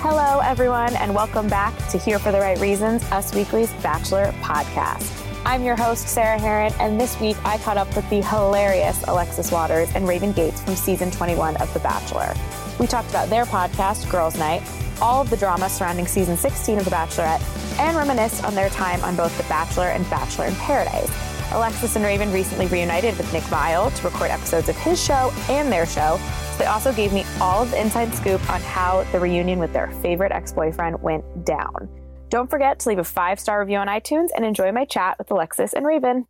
Hello, 0.00 0.38
everyone, 0.38 0.94
and 0.94 1.12
welcome 1.12 1.48
back 1.48 1.76
to 1.88 1.98
Here 1.98 2.20
for 2.20 2.30
the 2.30 2.38
Right 2.38 2.56
Reasons, 2.60 3.02
Us 3.10 3.34
Weekly's 3.34 3.72
Bachelor 3.82 4.26
podcast. 4.40 5.12
I'm 5.44 5.64
your 5.64 5.74
host, 5.74 6.06
Sarah 6.06 6.38
Hearon, 6.38 6.72
and 6.78 7.00
this 7.00 7.18
week 7.18 7.36
I 7.44 7.58
caught 7.58 7.76
up 7.76 7.94
with 7.96 8.08
the 8.08 8.22
hilarious 8.22 9.02
Alexis 9.08 9.50
Waters 9.50 9.90
and 9.96 10.06
Raven 10.06 10.30
Gates 10.30 10.62
from 10.62 10.76
season 10.76 11.10
21 11.10 11.56
of 11.56 11.74
The 11.74 11.80
Bachelor. 11.80 12.32
We 12.78 12.86
talked 12.86 13.10
about 13.10 13.28
their 13.28 13.44
podcast, 13.44 14.08
Girls 14.08 14.38
Night, 14.38 14.62
all 15.02 15.20
of 15.20 15.30
the 15.30 15.36
drama 15.36 15.68
surrounding 15.68 16.06
season 16.06 16.36
16 16.36 16.78
of 16.78 16.84
The 16.84 16.92
Bachelorette, 16.92 17.80
and 17.80 17.96
reminisced 17.96 18.44
on 18.44 18.54
their 18.54 18.68
time 18.68 19.02
on 19.02 19.16
both 19.16 19.36
The 19.36 19.48
Bachelor 19.48 19.88
and 19.88 20.08
Bachelor 20.08 20.46
in 20.46 20.54
Paradise. 20.54 21.37
Alexis 21.52 21.96
and 21.96 22.04
Raven 22.04 22.30
recently 22.30 22.66
reunited 22.66 23.16
with 23.16 23.32
Nick 23.32 23.42
Viall 23.44 23.94
to 23.94 24.04
record 24.04 24.30
episodes 24.30 24.68
of 24.68 24.76
his 24.76 25.02
show 25.02 25.32
and 25.48 25.72
their 25.72 25.86
show. 25.86 26.20
So 26.52 26.58
they 26.58 26.66
also 26.66 26.92
gave 26.92 27.12
me 27.12 27.24
all 27.40 27.62
of 27.62 27.70
the 27.70 27.80
inside 27.80 28.14
scoop 28.14 28.48
on 28.50 28.60
how 28.60 29.04
the 29.12 29.18
reunion 29.18 29.58
with 29.58 29.72
their 29.72 29.90
favorite 30.02 30.32
ex 30.32 30.52
boyfriend 30.52 31.00
went 31.02 31.46
down. 31.46 31.88
Don't 32.28 32.50
forget 32.50 32.78
to 32.80 32.88
leave 32.90 32.98
a 32.98 33.04
five 33.04 33.40
star 33.40 33.60
review 33.60 33.78
on 33.78 33.86
iTunes 33.86 34.28
and 34.36 34.44
enjoy 34.44 34.72
my 34.72 34.84
chat 34.84 35.16
with 35.18 35.30
Alexis 35.30 35.72
and 35.72 35.86
Raven. 35.86 36.26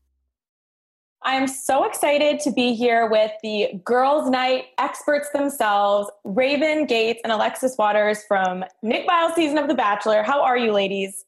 I'm 1.22 1.48
so 1.48 1.84
excited 1.84 2.38
to 2.40 2.52
be 2.52 2.74
here 2.74 3.08
with 3.10 3.32
the 3.42 3.80
girls' 3.84 4.30
night 4.30 4.66
experts 4.78 5.28
themselves, 5.30 6.08
Raven 6.22 6.86
Gates 6.86 7.20
and 7.24 7.32
Alexis 7.32 7.74
Waters 7.76 8.22
from 8.28 8.64
Nick 8.84 9.04
Viall's 9.06 9.34
season 9.34 9.58
of 9.58 9.66
The 9.66 9.74
Bachelor. 9.74 10.22
How 10.22 10.42
are 10.42 10.56
you, 10.56 10.72
ladies? 10.72 11.24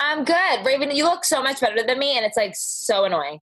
I'm 0.00 0.24
good. 0.24 0.64
Raven, 0.64 0.90
you 0.94 1.04
look 1.04 1.24
so 1.24 1.42
much 1.42 1.60
better 1.60 1.82
than 1.82 1.98
me, 1.98 2.16
and 2.16 2.24
it's 2.26 2.36
like 2.36 2.54
so 2.54 3.04
annoying. 3.04 3.40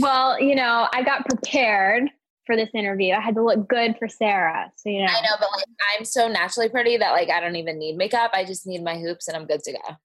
Well, 0.00 0.40
you 0.40 0.54
know, 0.54 0.88
I 0.92 1.02
got 1.02 1.26
prepared 1.26 2.10
for 2.46 2.56
this 2.56 2.70
interview. 2.74 3.12
I 3.12 3.20
had 3.20 3.34
to 3.34 3.42
look 3.42 3.68
good 3.68 3.96
for 3.98 4.08
Sarah. 4.08 4.70
So, 4.76 4.88
you 4.88 5.00
know. 5.00 5.12
I 5.12 5.20
know, 5.20 5.36
but 5.38 5.48
like 5.54 5.66
I'm 5.96 6.04
so 6.04 6.28
naturally 6.28 6.68
pretty 6.68 6.96
that 6.96 7.12
like 7.12 7.28
I 7.28 7.40
don't 7.40 7.56
even 7.56 7.78
need 7.78 7.96
makeup. 7.96 8.30
I 8.32 8.44
just 8.44 8.66
need 8.66 8.82
my 8.82 8.98
hoops 8.98 9.28
and 9.28 9.36
I'm 9.36 9.46
good 9.46 9.62
to 9.64 9.72
go. 9.72 9.96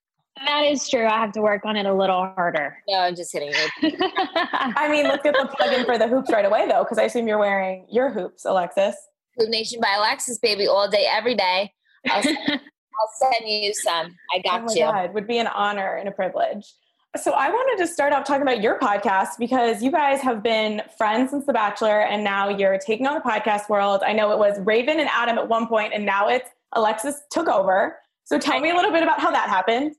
That 0.45 0.61
is 0.63 0.89
true. 0.89 1.05
I 1.05 1.19
have 1.19 1.33
to 1.33 1.41
work 1.41 1.65
on 1.65 1.75
it 1.75 1.85
a 1.85 1.93
little 1.93 2.25
harder. 2.35 2.77
No, 2.87 2.99
I'm 2.99 3.15
just 3.15 3.31
kidding. 3.31 3.53
I 3.83 4.87
mean, 4.89 5.03
let's 5.03 5.21
get 5.23 5.35
the 5.35 5.45
plug 5.45 5.73
in 5.73 5.85
for 5.85 5.97
the 5.97 6.07
hoops 6.07 6.31
right 6.31 6.45
away, 6.45 6.67
though, 6.67 6.83
because 6.83 6.97
I 6.97 7.03
assume 7.03 7.27
you're 7.27 7.37
wearing 7.37 7.85
your 7.91 8.09
hoops, 8.09 8.45
Alexis. 8.45 8.95
Hoop 9.37 9.49
Nation 9.49 9.79
by 9.81 9.93
Alexis, 9.97 10.39
baby, 10.39 10.67
all 10.67 10.89
day, 10.89 11.05
every 11.11 11.35
day. 11.35 11.73
I'll, 13.01 13.31
send 13.31 13.49
you 13.49 13.73
some. 13.73 14.15
I 14.33 14.39
got 14.39 14.61
oh 14.61 14.65
my 14.65 14.73
you. 14.73 14.79
God, 14.79 15.13
would 15.13 15.27
be 15.27 15.37
an 15.37 15.47
honor 15.47 15.95
and 15.95 16.07
a 16.07 16.11
privilege. 16.11 16.73
So 17.17 17.31
I 17.31 17.49
wanted 17.49 17.83
to 17.83 17.91
start 17.91 18.13
off 18.13 18.23
talking 18.23 18.43
about 18.43 18.61
your 18.61 18.79
podcast 18.79 19.37
because 19.37 19.83
you 19.83 19.91
guys 19.91 20.21
have 20.21 20.41
been 20.41 20.81
friends 20.97 21.31
since 21.31 21.45
The 21.45 21.51
Bachelor 21.51 22.01
and 22.01 22.23
now 22.23 22.47
you're 22.47 22.77
taking 22.77 23.05
on 23.05 23.15
the 23.15 23.21
podcast 23.21 23.67
world. 23.67 24.01
I 24.05 24.13
know 24.13 24.31
it 24.31 24.37
was 24.37 24.59
Raven 24.61 24.97
and 24.99 25.09
Adam 25.11 25.37
at 25.37 25.49
one 25.49 25.67
point 25.67 25.93
and 25.93 26.05
now 26.05 26.29
it's 26.29 26.49
Alexis 26.71 27.21
took 27.29 27.49
over. 27.49 27.97
So 28.23 28.39
tell 28.39 28.61
me 28.61 28.69
a 28.69 28.75
little 28.75 28.91
bit 28.91 29.03
about 29.03 29.19
how 29.19 29.29
that 29.31 29.49
happened. 29.49 29.95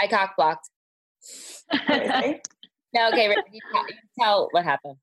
I 0.00 0.06
cock 0.06 0.36
blocked. 0.36 0.70
no, 1.88 3.08
okay, 3.08 3.28
Raven, 3.28 3.44
you 3.52 3.60
tell, 3.70 3.86
you 3.86 3.94
tell 4.18 4.48
what 4.52 4.64
happened. 4.64 4.96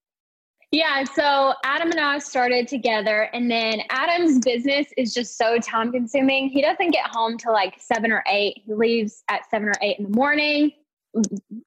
Yeah, 0.75 1.05
so 1.05 1.53
Adam 1.63 1.89
and 1.91 2.01
I 2.01 2.19
started 2.19 2.67
together, 2.67 3.29
and 3.31 3.49
then 3.49 3.79
Adam's 3.91 4.39
business 4.39 4.87
is 4.97 5.13
just 5.13 5.37
so 5.37 5.57
time 5.57 5.89
consuming. 5.89 6.49
He 6.49 6.61
doesn't 6.61 6.91
get 6.91 7.07
home 7.07 7.37
till 7.37 7.53
like 7.53 7.75
seven 7.79 8.11
or 8.11 8.21
eight. 8.27 8.61
He 8.65 8.73
leaves 8.73 9.23
at 9.29 9.49
seven 9.49 9.69
or 9.69 9.75
eight 9.81 9.99
in 9.99 10.11
the 10.11 10.17
morning, 10.17 10.73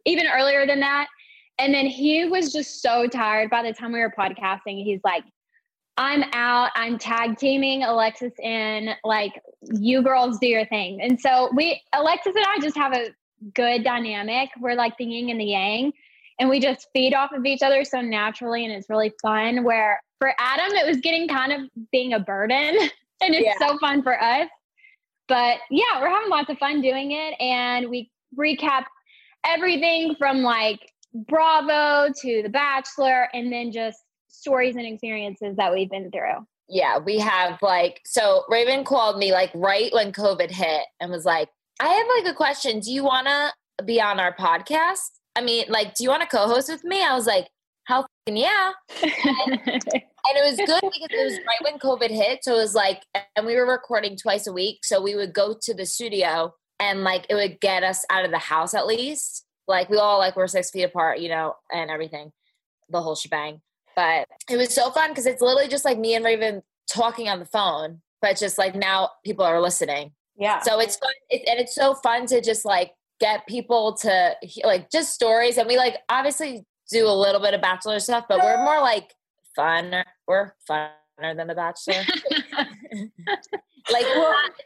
even 0.04 0.26
earlier 0.26 0.66
than 0.66 0.80
that. 0.80 1.06
And 1.58 1.72
then 1.72 1.86
he 1.86 2.26
was 2.26 2.52
just 2.52 2.82
so 2.82 3.06
tired 3.06 3.48
by 3.48 3.62
the 3.62 3.72
time 3.72 3.92
we 3.92 4.00
were 4.00 4.12
podcasting. 4.12 4.84
He's 4.84 5.00
like, 5.02 5.24
I'm 5.96 6.22
out. 6.34 6.68
I'm 6.76 6.98
tag 6.98 7.38
teaming 7.38 7.84
Alexis 7.84 8.34
in. 8.42 8.90
Like, 9.04 9.40
you 9.72 10.02
girls 10.02 10.38
do 10.38 10.48
your 10.48 10.66
thing. 10.66 11.00
And 11.00 11.18
so 11.18 11.48
we, 11.56 11.80
Alexis 11.94 12.36
and 12.36 12.44
I 12.44 12.58
just 12.60 12.76
have 12.76 12.92
a 12.92 13.08
good 13.54 13.84
dynamic. 13.84 14.50
We're 14.60 14.74
like 14.74 14.98
the 14.98 15.06
yin 15.06 15.30
and 15.30 15.40
the 15.40 15.46
yang 15.46 15.94
and 16.38 16.48
we 16.48 16.60
just 16.60 16.88
feed 16.92 17.14
off 17.14 17.32
of 17.32 17.44
each 17.44 17.62
other 17.62 17.84
so 17.84 18.00
naturally 18.00 18.64
and 18.64 18.72
it's 18.72 18.88
really 18.88 19.12
fun 19.20 19.64
where 19.64 20.00
for 20.18 20.32
adam 20.38 20.74
it 20.76 20.86
was 20.86 20.98
getting 20.98 21.28
kind 21.28 21.52
of 21.52 21.60
being 21.92 22.12
a 22.12 22.20
burden 22.20 22.76
and 23.20 23.34
it's 23.34 23.44
yeah. 23.44 23.66
so 23.66 23.78
fun 23.78 24.02
for 24.02 24.20
us. 24.22 24.48
But 25.28 25.58
yeah 25.70 26.00
we're 26.00 26.08
having 26.08 26.30
lots 26.30 26.50
of 26.50 26.58
fun 26.58 26.80
doing 26.80 27.12
it 27.12 27.34
and 27.40 27.88
we 27.88 28.10
recap 28.38 28.84
everything 29.44 30.14
from 30.18 30.42
like 30.42 30.80
bravo 31.14 32.12
to 32.20 32.42
the 32.42 32.48
bachelor 32.48 33.28
and 33.32 33.52
then 33.52 33.72
just 33.72 33.98
stories 34.28 34.76
and 34.76 34.86
experiences 34.86 35.56
that 35.56 35.72
we've 35.72 35.90
been 35.90 36.10
through. 36.10 36.46
Yeah 36.68 36.98
we 36.98 37.18
have 37.18 37.58
like 37.62 38.00
so 38.04 38.44
raven 38.48 38.84
called 38.84 39.18
me 39.18 39.32
like 39.32 39.50
right 39.54 39.92
when 39.92 40.12
covid 40.12 40.50
hit 40.50 40.82
and 41.00 41.10
was 41.10 41.24
like 41.24 41.48
i 41.80 41.88
have 41.88 42.06
like 42.16 42.32
a 42.32 42.36
question. 42.36 42.80
Do 42.80 42.92
you 42.92 43.04
want 43.04 43.26
to 43.26 43.84
be 43.84 44.00
on 44.00 44.18
our 44.18 44.34
podcast 44.34 45.17
I 45.36 45.42
mean, 45.42 45.66
like, 45.68 45.94
do 45.94 46.04
you 46.04 46.10
want 46.10 46.22
to 46.22 46.28
co-host 46.28 46.68
with 46.68 46.84
me? 46.84 47.02
I 47.02 47.14
was 47.14 47.26
like, 47.26 47.48
hell 47.86 48.06
yeah. 48.26 48.72
and, 49.02 49.12
and 49.66 49.82
it 49.92 50.44
was 50.44 50.56
good 50.56 50.80
because 50.82 51.08
it 51.10 51.24
was 51.24 51.38
right 51.38 51.62
when 51.62 51.78
COVID 51.78 52.10
hit. 52.10 52.44
So 52.44 52.54
it 52.54 52.58
was 52.58 52.74
like, 52.74 53.02
and 53.36 53.46
we 53.46 53.56
were 53.56 53.66
recording 53.66 54.16
twice 54.16 54.46
a 54.46 54.52
week. 54.52 54.84
So 54.84 55.00
we 55.00 55.14
would 55.14 55.32
go 55.32 55.56
to 55.62 55.74
the 55.74 55.86
studio 55.86 56.54
and 56.80 57.02
like 57.02 57.26
it 57.28 57.34
would 57.34 57.60
get 57.60 57.82
us 57.82 58.04
out 58.10 58.24
of 58.24 58.30
the 58.30 58.38
house 58.38 58.74
at 58.74 58.86
least. 58.86 59.44
Like 59.66 59.90
we 59.90 59.98
all 59.98 60.18
like 60.18 60.36
were 60.36 60.48
six 60.48 60.70
feet 60.70 60.84
apart, 60.84 61.20
you 61.20 61.28
know, 61.28 61.54
and 61.72 61.90
everything, 61.90 62.32
the 62.88 63.02
whole 63.02 63.16
shebang. 63.16 63.60
But 63.96 64.26
it 64.48 64.56
was 64.56 64.74
so 64.74 64.90
fun 64.90 65.10
because 65.10 65.26
it's 65.26 65.42
literally 65.42 65.68
just 65.68 65.84
like 65.84 65.98
me 65.98 66.14
and 66.14 66.24
Raven 66.24 66.62
talking 66.88 67.28
on 67.28 67.40
the 67.40 67.46
phone, 67.46 68.00
but 68.22 68.38
just 68.38 68.56
like 68.58 68.74
now 68.74 69.10
people 69.24 69.44
are 69.44 69.60
listening. 69.60 70.12
Yeah. 70.36 70.60
So 70.60 70.78
it's 70.78 70.96
fun. 70.96 71.10
It, 71.30 71.48
and 71.48 71.58
it's 71.58 71.74
so 71.74 71.94
fun 71.94 72.26
to 72.26 72.40
just 72.40 72.64
like 72.64 72.92
get 73.20 73.46
people 73.46 73.94
to 73.94 74.34
like 74.64 74.90
just 74.90 75.12
stories 75.12 75.58
and 75.58 75.66
we 75.66 75.76
like 75.76 75.96
obviously 76.08 76.64
do 76.90 77.06
a 77.06 77.12
little 77.12 77.40
bit 77.40 77.54
of 77.54 77.60
bachelor 77.60 77.98
stuff 77.98 78.24
but 78.28 78.38
we're 78.38 78.64
more 78.64 78.80
like 78.80 79.12
fun 79.54 79.94
we're 80.26 80.52
funner 80.68 80.90
than 81.18 81.46
the 81.46 81.54
bachelor. 81.54 82.02
Like 83.90 84.04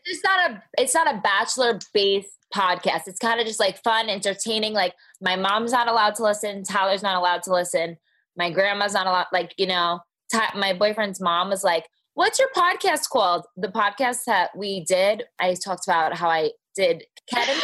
it's 0.05 0.25
not 0.25 0.51
a 0.51 0.63
it's 0.79 0.95
not 0.95 1.15
a 1.15 1.21
bachelor 1.21 1.79
based 1.95 2.37
podcast. 2.53 3.03
It's 3.07 3.21
kind 3.21 3.39
of 3.39 3.47
just 3.47 3.61
like 3.61 3.81
fun 3.85 4.09
entertaining. 4.09 4.73
Like 4.73 4.95
my 5.21 5.37
mom's 5.37 5.71
not 5.71 5.87
allowed 5.87 6.17
to 6.17 6.25
listen 6.25 6.65
tyler's 6.65 7.05
not 7.05 7.15
allowed 7.17 7.45
to 7.45 7.53
listen 7.53 7.99
my 8.37 8.51
grandma's 8.51 8.95
not 8.95 9.07
allowed 9.07 9.27
like 9.33 9.55
you 9.59 9.67
know 9.67 10.01
Ty- 10.33 10.53
my 10.57 10.73
boyfriend's 10.73 11.21
mom 11.21 11.51
was 11.51 11.63
like 11.63 11.87
what's 12.15 12.39
your 12.39 12.49
podcast 12.55 13.09
called? 13.09 13.47
The 13.57 13.69
podcast 13.69 14.25
that 14.27 14.51
we 14.57 14.85
did 14.85 15.25
i 15.41 15.55
talked 15.55 15.87
about 15.87 16.17
how 16.17 16.29
i 16.29 16.51
did 16.75 17.05
ketamine 17.33 17.61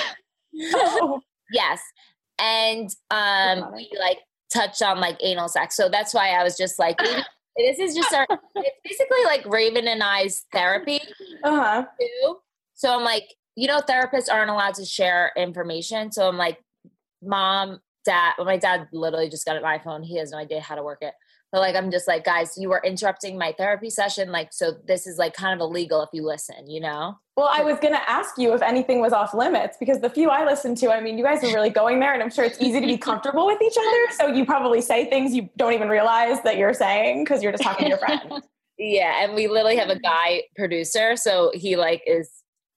yes. 1.53 1.81
And 2.39 2.91
um 3.11 3.73
we 3.75 3.91
like 3.99 4.19
touched 4.53 4.83
on 4.83 5.01
like 5.01 5.17
anal 5.21 5.49
sex. 5.49 5.77
So 5.77 5.89
that's 5.89 6.15
why 6.15 6.31
I 6.31 6.43
was 6.43 6.57
just 6.57 6.79
like 6.79 6.99
this 7.57 7.79
is 7.79 7.95
just 7.95 8.13
our 8.15 8.27
it's 8.57 8.81
basically 8.85 9.25
like 9.25 9.45
Raven 9.47 9.89
and 9.89 10.03
I's 10.03 10.45
therapy. 10.53 11.01
Uh-huh. 11.43 11.85
Too. 12.01 12.37
So 12.75 12.97
I'm 12.97 13.05
like, 13.05 13.35
you 13.57 13.67
know, 13.67 13.81
therapists 13.81 14.33
aren't 14.33 14.51
allowed 14.51 14.75
to 14.75 14.85
share 14.85 15.33
information. 15.37 16.13
So 16.13 16.29
I'm 16.29 16.37
like, 16.37 16.63
mom, 17.21 17.81
dad, 18.05 18.35
well, 18.39 18.47
my 18.47 18.57
dad 18.57 18.87
literally 18.93 19.29
just 19.29 19.45
got 19.45 19.57
an 19.57 19.65
iPhone. 19.65 20.05
He 20.05 20.17
has 20.19 20.31
no 20.31 20.39
idea 20.39 20.61
how 20.61 20.77
to 20.77 20.85
work 20.85 20.99
it. 21.03 21.15
But 21.51 21.61
like, 21.61 21.77
I'm 21.77 21.91
just 21.91 22.07
like, 22.07 22.25
guys, 22.25 22.55
you 22.59 22.73
are 22.73 22.83
interrupting 22.85 23.39
my 23.39 23.55
therapy 23.57 23.89
session. 23.89 24.31
Like, 24.31 24.53
so 24.53 24.73
this 24.87 25.07
is 25.07 25.17
like 25.17 25.33
kind 25.33 25.55
of 25.55 25.65
illegal 25.65 26.03
if 26.03 26.11
you 26.13 26.23
listen, 26.23 26.69
you 26.69 26.81
know? 26.81 27.17
Well, 27.39 27.49
I 27.51 27.63
was 27.63 27.79
going 27.79 27.95
to 27.95 28.11
ask 28.11 28.37
you 28.37 28.53
if 28.53 28.61
anything 28.61 29.01
was 29.01 29.13
off 29.13 29.33
limits 29.33 29.77
because 29.79 30.01
the 30.01 30.11
few 30.11 30.29
I 30.29 30.45
listened 30.45 30.77
to, 30.79 30.93
I 30.93 31.01
mean, 31.01 31.17
you 31.17 31.25
guys 31.25 31.43
are 31.45 31.55
really 31.55 31.71
going 31.71 32.01
there, 32.01 32.13
and 32.13 32.23
I'm 32.23 32.31
sure 32.31 32.45
it's 32.45 32.61
easy 32.61 32.81
to 32.81 32.87
be 32.87 32.99
comfortable 32.99 33.47
with 33.47 33.63
each 33.63 33.77
other. 33.79 34.13
So 34.19 34.27
you 34.35 34.45
probably 34.45 34.83
say 34.83 35.09
things 35.09 35.35
you 35.35 35.49
don't 35.57 35.73
even 35.73 35.89
realize 35.89 36.43
that 36.43 36.59
you're 36.59 36.75
saying 36.75 37.25
because 37.25 37.43
you're 37.43 37.53
just 37.53 37.65
talking 37.65 37.85
to 37.85 37.91
your 37.91 37.99
friend. 37.99 38.43
yeah. 38.79 39.25
And 39.25 39.35
we 39.35 39.49
literally 39.49 39.77
have 39.77 39.89
a 39.89 39.99
guy 39.99 40.43
producer. 40.57 41.17
So 41.17 41.53
he 41.55 41.77
like 41.77 42.03
is, 42.07 42.31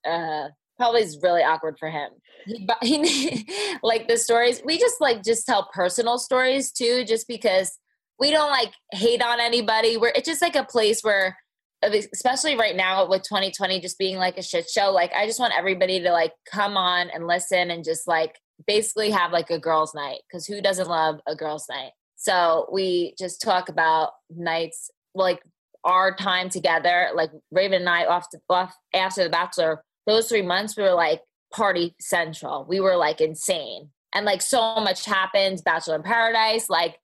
uh, 0.08 0.50
probably 0.78 1.02
is 1.02 1.20
really 1.22 1.42
awkward 1.42 1.78
for 1.78 1.90
him. 1.90 2.10
He, 2.46 2.68
he, 3.08 3.48
like 3.84 4.08
the 4.08 4.18
stories, 4.18 4.62
we 4.64 4.80
just 4.80 5.02
like 5.02 5.24
just 5.24 5.46
tell 5.46 5.70
personal 5.74 6.18
stories 6.18 6.72
too, 6.72 7.04
just 7.04 7.28
because 7.28 7.78
we 8.22 8.32
don't 8.32 8.52
like 8.52 8.72
hate 8.92 9.22
on 9.22 9.42
anybody. 9.42 9.98
We're 9.98 10.14
it's 10.16 10.30
just 10.30 10.42
like 10.42 10.56
a 10.56 10.64
place 10.64 11.02
where 11.02 11.36
especially 11.84 12.56
right 12.56 12.76
now 12.76 13.10
with 13.10 13.24
2020 13.24 13.82
just 13.82 13.98
being 13.98 14.18
like 14.18 14.38
a 14.38 14.44
shit 14.44 14.70
show 14.70 14.92
like 14.92 15.12
i 15.16 15.26
just 15.26 15.40
want 15.40 15.52
everybody 15.58 16.00
to 16.00 16.12
like 16.12 16.32
come 16.46 16.78
on 16.78 17.10
and 17.10 17.26
listen 17.26 17.72
and 17.72 17.84
just 17.84 18.08
like 18.08 18.36
basically 18.68 19.10
have 19.10 19.32
like 19.32 19.50
a 19.50 19.58
girls 19.58 19.96
night 19.96 20.20
because 20.30 20.46
who 20.46 20.62
doesn't 20.62 20.88
love 20.88 21.20
a 21.28 21.36
girls 21.36 21.66
night? 21.68 21.92
So 22.18 22.70
we 22.72 23.16
just 23.18 23.42
talk 23.42 23.70
about 23.70 24.12
nights 24.30 24.92
like 25.16 25.42
our 25.84 26.16
time 26.16 26.50
together 26.50 27.10
like 27.16 27.32
raven 27.50 27.82
and 27.82 27.90
i 27.90 28.06
off, 28.06 28.30
to, 28.30 28.40
off 28.48 28.76
after 28.94 29.24
the 29.24 29.30
bachelor 29.32 29.82
those 30.06 30.30
three 30.30 30.44
months 30.44 30.78
we 30.78 30.84
were 30.84 30.94
like 30.94 31.22
party 31.52 31.96
central. 32.00 32.66
We 32.68 32.80
were 32.80 32.96
like 32.96 33.20
insane. 33.20 33.90
And 34.14 34.26
like 34.26 34.42
so 34.42 34.76
much 34.76 35.06
happened 35.06 35.62
bachelor 35.66 35.96
in 35.96 36.04
paradise 36.04 36.70
like 36.70 36.98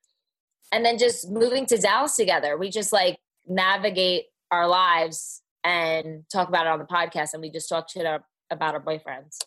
and 0.71 0.85
then 0.85 0.97
just 0.97 1.29
moving 1.29 1.65
to 1.65 1.77
dallas 1.77 2.15
together 2.15 2.57
we 2.57 2.69
just 2.69 2.91
like 2.93 3.17
navigate 3.47 4.25
our 4.51 4.67
lives 4.67 5.41
and 5.63 6.23
talk 6.31 6.47
about 6.47 6.65
it 6.65 6.69
on 6.69 6.79
the 6.79 6.85
podcast 6.85 7.33
and 7.33 7.41
we 7.41 7.49
just 7.49 7.69
talk 7.69 7.89
shit 7.89 8.05
about 8.49 8.73
our 8.73 8.81
boyfriends. 8.81 9.37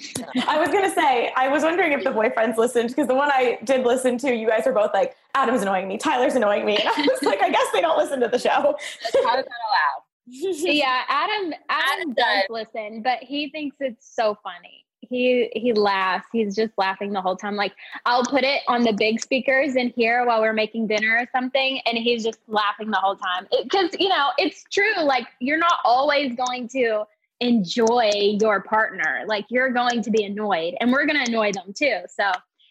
So. 0.00 0.24
I 0.46 0.58
was 0.58 0.68
gonna 0.68 0.94
say, 0.94 1.32
I 1.36 1.48
was 1.48 1.62
wondering 1.62 1.92
if 1.92 2.04
the 2.04 2.10
boyfriends 2.10 2.56
listened 2.56 2.88
because 2.88 3.06
the 3.06 3.14
one 3.14 3.30
I 3.30 3.58
did 3.64 3.84
listen 3.84 4.18
to, 4.18 4.34
you 4.34 4.48
guys 4.48 4.66
are 4.66 4.72
both 4.72 4.90
like, 4.92 5.16
Adam's 5.34 5.62
annoying 5.62 5.88
me, 5.88 5.98
Tyler's 5.98 6.34
annoying 6.34 6.64
me. 6.64 6.76
And 6.76 6.88
I 6.96 7.00
was 7.00 7.22
like, 7.22 7.42
I 7.42 7.50
guess 7.50 7.66
they 7.72 7.80
don't 7.80 7.98
listen 7.98 8.20
to 8.20 8.28
the 8.28 8.38
show. 8.38 8.50
How 8.50 8.74
is 8.74 8.76
that 9.12 9.34
allowed? 9.44 10.02
yeah, 10.26 11.02
Adam 11.08 11.52
Adam, 11.52 11.54
Adam 11.70 12.14
does, 12.14 12.26
does 12.26 12.44
listen, 12.50 13.02
but 13.02 13.18
he 13.22 13.50
thinks 13.50 13.76
it's 13.80 14.14
so 14.14 14.36
funny 14.42 14.84
he 15.08 15.50
he 15.54 15.72
laughs. 15.72 16.26
He's 16.32 16.54
just 16.54 16.72
laughing 16.76 17.12
the 17.12 17.20
whole 17.20 17.36
time. 17.36 17.56
Like 17.56 17.72
i'll 18.06 18.24
put 18.24 18.44
it 18.44 18.62
on 18.68 18.82
the 18.82 18.92
big 18.92 19.20
speakers 19.20 19.76
in 19.76 19.90
here 19.90 20.24
while 20.26 20.40
we're 20.40 20.52
making 20.52 20.86
dinner 20.86 21.16
or 21.18 21.26
something 21.32 21.80
and 21.86 21.98
he's 21.98 22.24
just 22.24 22.40
laughing 22.46 22.90
the 22.90 22.98
whole 22.98 23.16
time. 23.16 23.46
Because 23.62 23.90
you 23.98 24.08
know 24.08 24.28
it's 24.38 24.64
true. 24.70 25.02
Like 25.02 25.26
you're 25.40 25.58
not 25.58 25.78
always 25.84 26.34
going 26.34 26.68
to 26.68 27.04
enjoy 27.40 28.10
your 28.40 28.62
partner. 28.62 29.24
Like 29.26 29.46
you're 29.48 29.72
going 29.72 30.02
to 30.02 30.10
be 30.10 30.24
annoyed 30.24 30.74
and 30.80 30.92
we're 30.92 31.06
going 31.06 31.24
to 31.24 31.30
annoy 31.30 31.52
them 31.52 31.72
too. 31.72 32.00
So 32.08 32.30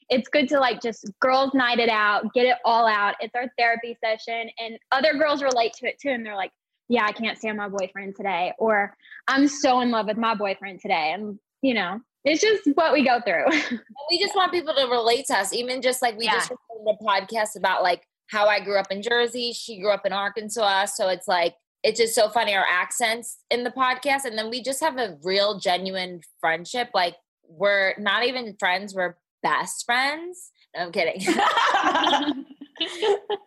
it's 0.09 0.29
good 0.29 0.47
to 0.49 0.59
like 0.59 0.81
just 0.81 1.09
girls 1.19 1.53
night 1.53 1.79
it 1.79 1.89
out 1.89 2.33
get 2.33 2.45
it 2.45 2.57
all 2.65 2.87
out. 2.87 3.15
It's 3.19 3.35
our 3.35 3.51
therapy 3.57 3.97
session 4.03 4.49
and 4.59 4.77
other 4.91 5.13
girls 5.13 5.41
relate 5.41 5.73
to 5.73 5.87
it 5.87 5.99
too 5.99 6.09
and 6.09 6.25
they're 6.25 6.35
like 6.35 6.51
yeah 6.89 7.05
i 7.05 7.11
can't 7.11 7.37
stand 7.37 7.57
my 7.57 7.69
boyfriend 7.69 8.15
today 8.15 8.53
or 8.57 8.95
i'm 9.27 9.47
so 9.47 9.81
in 9.81 9.91
love 9.91 10.07
with 10.07 10.17
my 10.17 10.35
boyfriend 10.35 10.79
today 10.79 11.11
and 11.13 11.39
you 11.61 11.73
know 11.73 11.99
it's 12.27 12.41
just 12.41 12.63
what 12.75 12.93
we 12.93 13.03
go 13.03 13.21
through. 13.21 13.45
we 14.11 14.19
just 14.19 14.35
want 14.35 14.51
people 14.51 14.73
to 14.73 14.87
relate 14.87 15.25
to 15.27 15.37
us, 15.37 15.53
even 15.53 15.81
just 15.81 16.01
like 16.01 16.17
we 16.17 16.25
yeah. 16.25 16.33
just 16.33 16.51
recorded 16.51 16.97
a 16.99 17.03
podcast 17.03 17.57
about 17.57 17.83
like 17.83 18.03
how 18.27 18.47
I 18.47 18.59
grew 18.59 18.77
up 18.77 18.91
in 18.91 19.01
Jersey. 19.01 19.53
She 19.53 19.79
grew 19.79 19.91
up 19.91 20.05
in 20.05 20.13
Arkansas. 20.13 20.85
So 20.85 21.07
it's 21.07 21.27
like, 21.27 21.55
it's 21.83 21.99
just 21.99 22.15
so 22.15 22.29
funny 22.29 22.53
our 22.55 22.65
accents 22.69 23.37
in 23.49 23.63
the 23.63 23.71
podcast. 23.71 24.25
And 24.25 24.37
then 24.37 24.49
we 24.49 24.61
just 24.61 24.81
have 24.81 24.97
a 24.97 25.17
real, 25.23 25.59
genuine 25.59 26.21
friendship. 26.41 26.89
Like, 26.93 27.15
we're 27.47 27.93
not 27.97 28.25
even 28.25 28.55
friends, 28.59 28.93
we're 28.93 29.15
best 29.41 29.85
friends. 29.85 30.51
No, 30.75 30.83
I'm 30.83 30.91
kidding. 30.91 31.21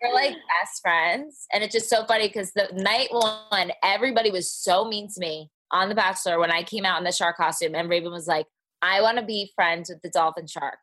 we're 0.02 0.14
like 0.14 0.32
best 0.32 0.80
friends. 0.82 1.46
And 1.52 1.62
it's 1.62 1.74
just 1.74 1.90
so 1.90 2.06
funny 2.06 2.28
because 2.28 2.52
the 2.52 2.68
night 2.72 3.08
one, 3.10 3.72
everybody 3.82 4.30
was 4.30 4.50
so 4.50 4.86
mean 4.86 5.08
to 5.08 5.20
me 5.20 5.50
on 5.70 5.88
The 5.88 5.94
Bachelor 5.94 6.38
when 6.38 6.50
I 6.50 6.62
came 6.62 6.86
out 6.86 6.98
in 6.98 7.04
the 7.04 7.12
shark 7.12 7.36
costume. 7.36 7.74
And 7.74 7.90
Raven 7.90 8.10
was 8.10 8.26
like, 8.26 8.46
I 8.82 9.00
want 9.02 9.18
to 9.18 9.24
be 9.24 9.52
friends 9.54 9.90
with 9.90 10.00
the 10.02 10.10
dolphin 10.10 10.46
shark. 10.46 10.78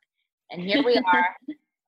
And 0.52 0.62
here 0.62 0.84
we 0.84 0.96
are, 1.14 1.36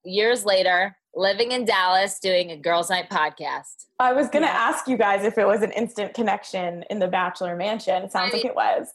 years 0.03 0.45
later, 0.45 0.95
living 1.15 1.51
in 1.51 1.65
Dallas 1.65 2.19
doing 2.19 2.51
a 2.51 2.57
girls' 2.57 2.89
night 2.89 3.09
podcast. 3.09 3.85
I 3.99 4.13
was 4.13 4.29
going 4.29 4.43
to 4.43 4.49
yeah. 4.49 4.69
ask 4.69 4.87
you 4.87 4.97
guys 4.97 5.23
if 5.23 5.37
it 5.37 5.45
was 5.45 5.61
an 5.61 5.71
instant 5.71 6.13
connection 6.13 6.83
in 6.89 6.99
the 6.99 7.07
Bachelor 7.07 7.55
Mansion. 7.55 8.03
It 8.03 8.11
sounds 8.11 8.33
I, 8.33 8.37
like 8.37 8.45
it 8.45 8.55
was. 8.55 8.93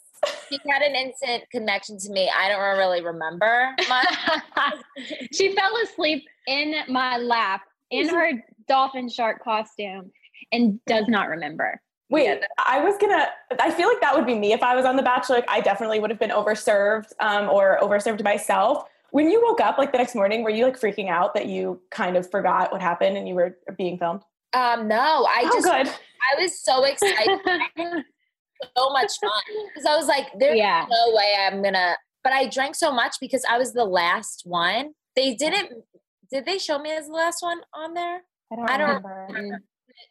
She 0.49 0.59
had 0.69 0.83
an 0.83 0.95
instant 0.95 1.45
connection 1.51 1.99
to 1.99 2.11
me. 2.11 2.31
I 2.35 2.49
don't 2.49 2.79
really 2.79 3.03
remember 3.03 3.75
she 5.33 5.55
fell 5.55 5.77
asleep 5.83 6.25
in 6.47 6.75
my 6.89 7.19
lap 7.19 7.63
in 7.91 8.09
her 8.09 8.33
dolphin 8.67 9.09
shark 9.09 9.43
costume 9.45 10.11
and 10.53 10.81
does 10.87 11.05
not 11.09 11.29
remember. 11.29 11.81
Wait, 12.11 12.25
yeah. 12.25 12.41
I 12.65 12.81
was 12.81 12.97
gonna. 12.99 13.29
I 13.59 13.71
feel 13.71 13.89
like 13.89 14.01
that 14.01 14.15
would 14.15 14.27
be 14.27 14.35
me 14.35 14.53
if 14.53 14.63
I 14.63 14.77
was 14.77 14.85
on 14.85 14.97
The 14.97 15.03
Bachelor. 15.03 15.37
Like, 15.37 15.51
I 15.51 15.61
definitely 15.61 16.01
would 16.01 16.11
have 16.11 16.19
been 16.19 16.31
overserved 16.31 17.13
um, 17.21 17.49
or 17.49 17.79
overserved 17.81 18.23
myself. 18.23 18.85
When 19.11 19.31
you 19.31 19.43
woke 19.43 19.61
up, 19.61 19.79
like 19.79 19.93
the 19.93 19.99
next 19.99 20.15
morning, 20.15 20.43
were 20.43 20.51
you 20.51 20.65
like 20.65 20.79
freaking 20.79 21.09
out 21.09 21.35
that 21.35 21.47
you 21.47 21.81
kind 21.91 22.17
of 22.17 22.31
forgot 22.31 22.73
what 22.73 22.83
happened 22.83 23.17
and 23.17 23.27
you 23.27 23.35
were 23.35 23.57
being 23.79 23.97
filmed? 23.97 24.23
Um, 24.53 24.87
no, 24.87 25.27
I 25.29 25.43
oh, 25.47 25.51
just. 25.53 25.65
Good. 25.65 25.89
I 25.89 26.41
was 26.43 26.61
so 26.63 26.85
excited. 26.85 27.41
so 28.77 28.91
much 28.91 29.13
fun 29.21 29.31
because 29.69 29.87
I 29.87 29.97
was 29.97 30.07
like, 30.07 30.27
"There's 30.39 30.59
yeah. 30.59 30.87
no 30.89 31.15
way 31.15 31.35
I'm 31.41 31.63
gonna." 31.63 31.97
But 32.23 32.33
I 32.33 32.49
drank 32.49 32.75
so 32.75 32.93
much 32.93 33.17
because 33.21 33.45
I 33.49 33.59
was 33.59 33.73
the 33.73 33.85
last 33.85 34.43
one. 34.45 34.93
They 35.17 35.35
didn't. 35.35 35.85
Did 36.31 36.45
they 36.47 36.59
show 36.59 36.79
me 36.79 36.91
as 36.91 37.07
the 37.07 37.13
last 37.13 37.43
one 37.43 37.61
on 37.75 37.95
there? 37.95 38.23
I 38.53 38.57
don't, 38.57 38.71
I 38.71 38.79
don't 38.79 38.89
remember. 38.89 39.27
remember. 39.29 39.63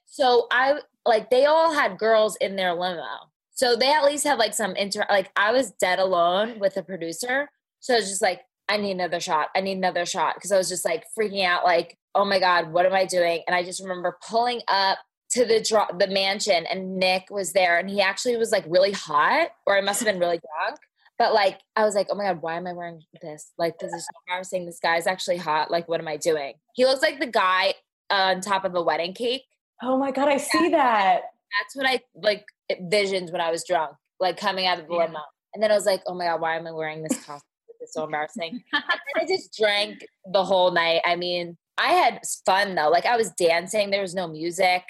So 0.06 0.48
I 0.52 0.80
like 1.06 1.30
they 1.30 1.46
all 1.46 1.74
had 1.74 1.98
girls 1.98 2.36
in 2.38 2.56
their 2.56 2.74
limo. 2.74 3.08
So 3.52 3.76
they 3.76 3.92
at 3.92 4.04
least 4.04 4.24
had 4.24 4.40
like 4.40 4.54
some 4.54 4.76
inter 4.76 5.06
like 5.10 5.32
I 5.36 5.52
was 5.52 5.72
dead 5.72 6.00
alone 6.00 6.60
with 6.60 6.76
the 6.76 6.84
producer. 6.84 7.50
So 7.80 7.96
it's 7.96 8.10
just 8.10 8.22
like, 8.22 8.42
I 8.70 8.78
need 8.78 8.92
another 8.92 9.20
shot. 9.20 9.50
I 9.56 9.62
need 9.62 9.78
another 9.78 10.06
shot. 10.06 10.40
Cause 10.42 10.52
I 10.52 10.58
was 10.58 10.70
just 10.70 10.86
like 10.86 11.04
freaking 11.18 11.46
out, 11.46 11.66
like, 11.66 11.98
oh 12.16 12.26
my 12.26 12.40
God, 12.40 12.72
what 12.72 12.86
am 12.86 12.94
I 12.94 13.06
doing? 13.06 13.44
And 13.46 13.56
I 13.56 13.64
just 13.64 13.82
remember 13.82 14.18
pulling 14.28 14.62
up 14.68 15.00
to 15.32 15.46
the 15.46 15.62
draw 15.62 15.88
the 15.98 16.08
mansion 16.08 16.66
and 16.68 16.98
Nick 16.98 17.26
was 17.30 17.54
there 17.54 17.78
and 17.78 17.90
he 17.90 18.02
actually 18.02 18.38
was 18.38 18.52
like 18.52 18.66
really 18.68 18.92
hot, 18.92 19.50
or 19.66 19.78
I 19.78 19.82
must 19.82 20.00
have 20.00 20.12
been 20.12 20.20
really 20.20 20.40
drunk. 20.40 20.80
But 21.20 21.34
like 21.34 21.60
I 21.76 21.84
was 21.86 21.96
like, 21.96 22.08
oh 22.10 22.16
my 22.16 22.24
God, 22.24 22.42
why 22.42 22.56
am 22.56 22.68
I 22.68 22.74
wearing 22.74 23.02
this? 23.22 23.52
Like 23.58 23.78
this 23.80 23.94
is 23.94 24.04
so 24.04 24.12
embarrassing. 24.28 24.66
This 24.66 24.80
guy's 24.80 25.08
actually 25.08 25.38
hot. 25.38 25.70
Like, 25.70 25.88
what 25.88 26.00
am 26.00 26.08
I 26.08 26.18
doing? 26.18 26.54
He 26.74 26.86
looks 26.86 27.02
like 27.02 27.20
the 27.20 27.28
guy 27.28 27.76
on 28.10 28.42
top 28.42 28.66
of 28.66 28.76
a 28.76 28.82
wedding 28.82 29.14
cake 29.14 29.44
Oh 29.86 29.98
my 29.98 30.12
god, 30.12 30.30
I 30.30 30.38
see 30.38 30.70
that. 30.70 31.24
That's 31.60 31.76
what 31.76 31.86
I 31.86 32.00
like 32.16 32.46
visions 32.90 33.32
when 33.32 33.42
I 33.42 33.52
was 33.52 33.64
drunk, 33.68 33.92
like 34.20 34.38
coming 34.38 34.66
out 34.66 34.80
of 34.80 34.88
the 34.88 34.94
limo. 34.94 35.20
And 35.54 35.62
then 35.62 35.72
I 35.72 35.76
was 35.76 35.86
like, 35.86 36.02
oh 36.08 36.16
my 36.16 36.26
god, 36.26 36.42
why 36.42 36.56
am 36.56 36.66
I 36.66 36.72
wearing 36.72 37.04
this 37.04 37.18
costume? 37.24 37.42
It's 37.80 37.94
so 37.94 38.06
embarrassing. 38.06 38.64
and 38.74 38.84
I 39.16 39.26
just 39.28 39.56
drank 39.58 40.06
the 40.32 40.44
whole 40.44 40.72
night. 40.72 41.02
I 41.06 41.16
mean, 41.16 41.58
I 41.78 41.90
had 41.90 42.22
fun 42.46 42.76
though. 42.76 42.90
Like 42.90 43.06
I 43.06 43.18
was 43.18 43.32
dancing. 43.32 43.92
There 43.92 44.02
was 44.02 44.16
no 44.16 44.28
music. 44.28 44.84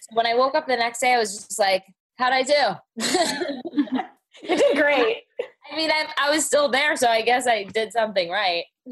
So 0.00 0.16
when 0.16 0.26
I 0.26 0.34
woke 0.34 0.54
up 0.54 0.66
the 0.66 0.76
next 0.76 1.00
day, 1.00 1.14
I 1.14 1.18
was 1.18 1.34
just 1.34 1.58
like, 1.58 1.84
how'd 2.16 2.32
I 2.32 2.42
do? 2.42 4.02
you 4.42 4.56
did 4.56 4.76
great. 4.76 5.18
I 5.72 5.76
mean, 5.76 5.90
I, 5.90 6.06
I 6.18 6.30
was 6.30 6.46
still 6.46 6.70
there, 6.70 6.96
so 6.96 7.08
I 7.08 7.20
guess 7.20 7.46
I 7.46 7.64
did 7.64 7.92
something 7.92 8.30
right. 8.30 8.64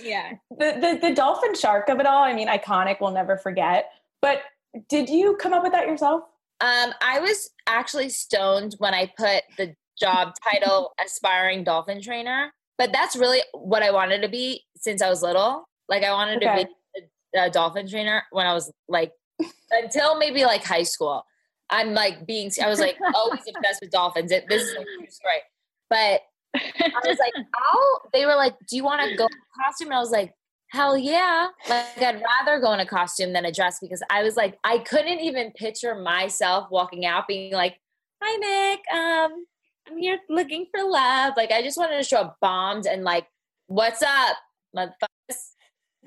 yeah. 0.00 0.32
The, 0.50 0.98
the 1.00 1.08
the 1.08 1.14
dolphin 1.14 1.54
shark 1.54 1.90
of 1.90 2.00
it 2.00 2.06
all. 2.06 2.22
I 2.22 2.32
mean, 2.32 2.48
iconic. 2.48 2.96
We'll 3.00 3.10
never 3.10 3.36
forget. 3.36 3.90
But 4.26 4.42
did 4.88 5.08
you 5.08 5.36
come 5.36 5.52
up 5.52 5.62
with 5.62 5.70
that 5.70 5.86
yourself? 5.86 6.24
Um, 6.60 6.92
I 7.00 7.20
was 7.20 7.50
actually 7.68 8.08
stoned 8.08 8.74
when 8.78 8.92
I 8.92 9.12
put 9.16 9.44
the 9.56 9.76
job 10.00 10.32
title 10.52 10.94
aspiring 11.04 11.62
dolphin 11.62 12.02
trainer, 12.02 12.52
but 12.76 12.92
that's 12.92 13.14
really 13.14 13.40
what 13.52 13.84
I 13.84 13.92
wanted 13.92 14.22
to 14.22 14.28
be 14.28 14.64
since 14.74 15.00
I 15.00 15.08
was 15.10 15.22
little. 15.22 15.64
Like 15.88 16.02
I 16.02 16.10
wanted 16.10 16.42
okay. 16.42 16.64
to 16.64 16.68
be 16.96 17.04
a, 17.38 17.44
a 17.44 17.50
dolphin 17.50 17.88
trainer 17.88 18.24
when 18.32 18.46
I 18.46 18.52
was 18.52 18.68
like 18.88 19.12
until 19.70 20.18
maybe 20.18 20.44
like 20.44 20.64
high 20.64 20.82
school. 20.82 21.24
I'm 21.70 21.94
like 21.94 22.26
being 22.26 22.50
I 22.60 22.66
was 22.66 22.80
like 22.80 22.96
always 23.14 23.42
obsessed 23.56 23.80
with 23.80 23.92
dolphins. 23.92 24.32
It, 24.32 24.46
this 24.48 24.62
is 24.62 24.72
a 24.72 24.82
true 24.82 25.06
story. 25.08 25.42
But 25.88 26.22
I 26.56 27.00
was 27.06 27.18
like, 27.20 27.46
oh, 27.72 28.00
they 28.12 28.26
were 28.26 28.34
like, 28.34 28.56
do 28.68 28.74
you 28.74 28.82
want 28.82 29.08
to 29.08 29.14
go 29.16 29.28
costume? 29.64 29.86
And 29.88 29.94
I 29.94 30.00
was 30.00 30.10
like, 30.10 30.34
hell 30.68 30.96
yeah. 30.96 31.48
Like 31.68 32.02
I'd 32.02 32.22
rather 32.22 32.60
go 32.60 32.72
in 32.72 32.80
a 32.80 32.86
costume 32.86 33.32
than 33.32 33.44
a 33.44 33.52
dress 33.52 33.78
because 33.80 34.02
I 34.10 34.22
was 34.22 34.36
like, 34.36 34.58
I 34.64 34.78
couldn't 34.78 35.20
even 35.20 35.52
picture 35.52 35.94
myself 35.94 36.68
walking 36.70 37.06
out 37.06 37.28
being 37.28 37.52
like, 37.52 37.78
hi 38.22 38.36
Nick, 38.36 38.80
um, 38.92 39.44
I'm 39.88 39.98
here 39.98 40.18
looking 40.28 40.66
for 40.70 40.82
love. 40.82 41.34
Like 41.36 41.52
I 41.52 41.62
just 41.62 41.78
wanted 41.78 41.96
to 41.98 42.02
show 42.02 42.18
up 42.18 42.36
bombed 42.40 42.86
and 42.86 43.04
like, 43.04 43.26
what's 43.66 44.02
up, 44.02 44.36
motherfuckers? 44.76 45.52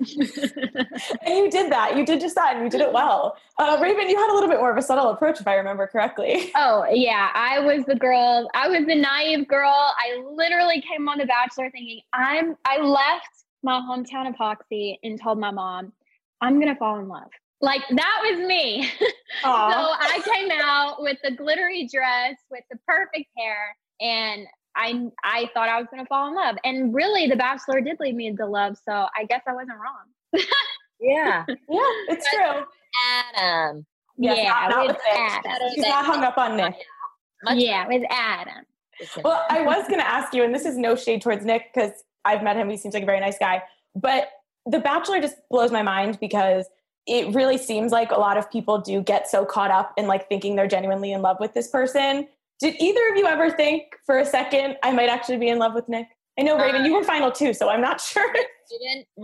and 0.00 1.36
you 1.36 1.50
did 1.50 1.70
that. 1.70 1.94
You 1.94 2.06
did 2.06 2.20
just 2.20 2.34
that, 2.34 2.54
and 2.54 2.64
you 2.64 2.70
did 2.70 2.80
it 2.80 2.90
well. 2.90 3.36
Uh, 3.58 3.78
Raven, 3.82 4.08
you 4.08 4.16
had 4.16 4.30
a 4.30 4.34
little 4.34 4.48
bit 4.48 4.58
more 4.58 4.70
of 4.70 4.78
a 4.78 4.82
subtle 4.82 5.10
approach, 5.10 5.40
if 5.40 5.46
I 5.46 5.56
remember 5.56 5.86
correctly. 5.86 6.50
Oh 6.62 6.86
yeah, 6.90 7.30
I 7.34 7.58
was 7.60 7.84
the 7.86 7.94
girl. 7.94 8.48
I 8.54 8.68
was 8.68 8.86
the 8.86 8.94
naive 8.94 9.46
girl. 9.46 9.70
I 9.70 10.22
literally 10.30 10.82
came 10.82 11.08
on 11.08 11.18
The 11.18 11.26
Bachelor 11.26 11.70
thinking 11.70 12.00
I'm. 12.12 12.56
I 12.64 12.80
left 12.80 13.44
my 13.62 13.80
hometown 13.80 14.28
of 14.28 14.34
Hoxie 14.36 14.98
and 15.02 15.20
told 15.20 15.38
my 15.38 15.50
mom 15.50 15.92
I'm 16.40 16.58
gonna 16.58 16.76
fall 16.76 16.98
in 16.98 17.08
love. 17.08 17.30
Like 17.60 17.82
that 17.90 18.20
was 18.22 18.46
me. 18.46 18.90
so 19.00 19.06
I 19.44 20.20
came 20.24 20.50
out 20.62 21.02
with 21.02 21.18
the 21.22 21.32
glittery 21.32 21.88
dress 21.92 22.36
with 22.50 22.64
the 22.70 22.78
perfect 22.86 23.28
hair, 23.36 23.76
and 24.00 24.46
I 24.74 25.10
I 25.22 25.50
thought 25.52 25.68
I 25.68 25.78
was 25.78 25.86
gonna 25.90 26.06
fall 26.06 26.28
in 26.28 26.34
love. 26.34 26.56
And 26.64 26.94
really, 26.94 27.26
The 27.26 27.36
Bachelor 27.36 27.80
did 27.80 27.98
lead 28.00 28.16
me 28.16 28.28
into 28.28 28.46
love. 28.46 28.76
So 28.84 28.92
I 28.92 29.24
guess 29.28 29.42
I 29.46 29.52
wasn't 29.52 29.78
wrong. 29.78 30.44
yeah, 31.00 31.44
yeah, 31.46 31.54
it's 31.68 32.26
true. 32.30 32.64
Adam. 33.36 33.86
Yes, 34.16 34.38
yeah, 34.38 34.66
not, 34.68 34.70
not 34.70 34.86
with 34.88 34.96
Adam. 35.10 35.68
She's 35.74 35.86
not 35.86 36.04
hung 36.04 36.24
up 36.24 36.36
on 36.36 36.56
Nick. 36.56 36.74
yeah, 37.54 37.86
with 37.88 38.02
Adam. 38.10 38.64
Well, 39.24 39.44
I 39.48 39.62
was 39.62 39.88
going 39.88 40.00
to 40.00 40.06
ask 40.06 40.34
you, 40.34 40.44
and 40.44 40.54
this 40.54 40.66
is 40.66 40.76
no 40.76 40.94
shade 40.94 41.22
towards 41.22 41.42
Nick 41.44 41.72
because 41.72 41.92
I've 42.24 42.42
met 42.42 42.56
him. 42.56 42.68
He 42.70 42.76
seems 42.76 42.94
like 42.94 43.02
a 43.02 43.06
very 43.06 43.20
nice 43.20 43.38
guy. 43.38 43.62
But 43.94 44.28
The 44.66 44.78
Bachelor 44.78 45.20
just 45.20 45.36
blows 45.50 45.70
my 45.70 45.82
mind 45.82 46.18
because 46.20 46.66
it 47.06 47.34
really 47.34 47.58
seems 47.58 47.92
like 47.92 48.10
a 48.10 48.18
lot 48.18 48.36
of 48.36 48.50
people 48.50 48.78
do 48.78 49.02
get 49.02 49.28
so 49.28 49.44
caught 49.44 49.70
up 49.70 49.92
in 49.96 50.06
like 50.06 50.28
thinking 50.28 50.56
they're 50.56 50.68
genuinely 50.68 51.12
in 51.12 51.22
love 51.22 51.38
with 51.40 51.54
this 51.54 51.68
person. 51.68 52.28
Did 52.60 52.76
either 52.80 53.00
of 53.10 53.16
you 53.16 53.26
ever 53.26 53.50
think 53.50 53.84
for 54.04 54.18
a 54.18 54.24
second 54.24 54.76
I 54.82 54.92
might 54.92 55.08
actually 55.08 55.38
be 55.38 55.48
in 55.48 55.58
love 55.58 55.74
with 55.74 55.88
Nick? 55.88 56.08
I 56.38 56.42
know 56.42 56.58
Raven, 56.58 56.82
uh, 56.82 56.84
you 56.84 56.94
were 56.94 57.04
final 57.04 57.32
too, 57.32 57.52
so 57.54 57.68
I'm 57.68 57.80
not 57.80 58.00
sure. 58.00 58.32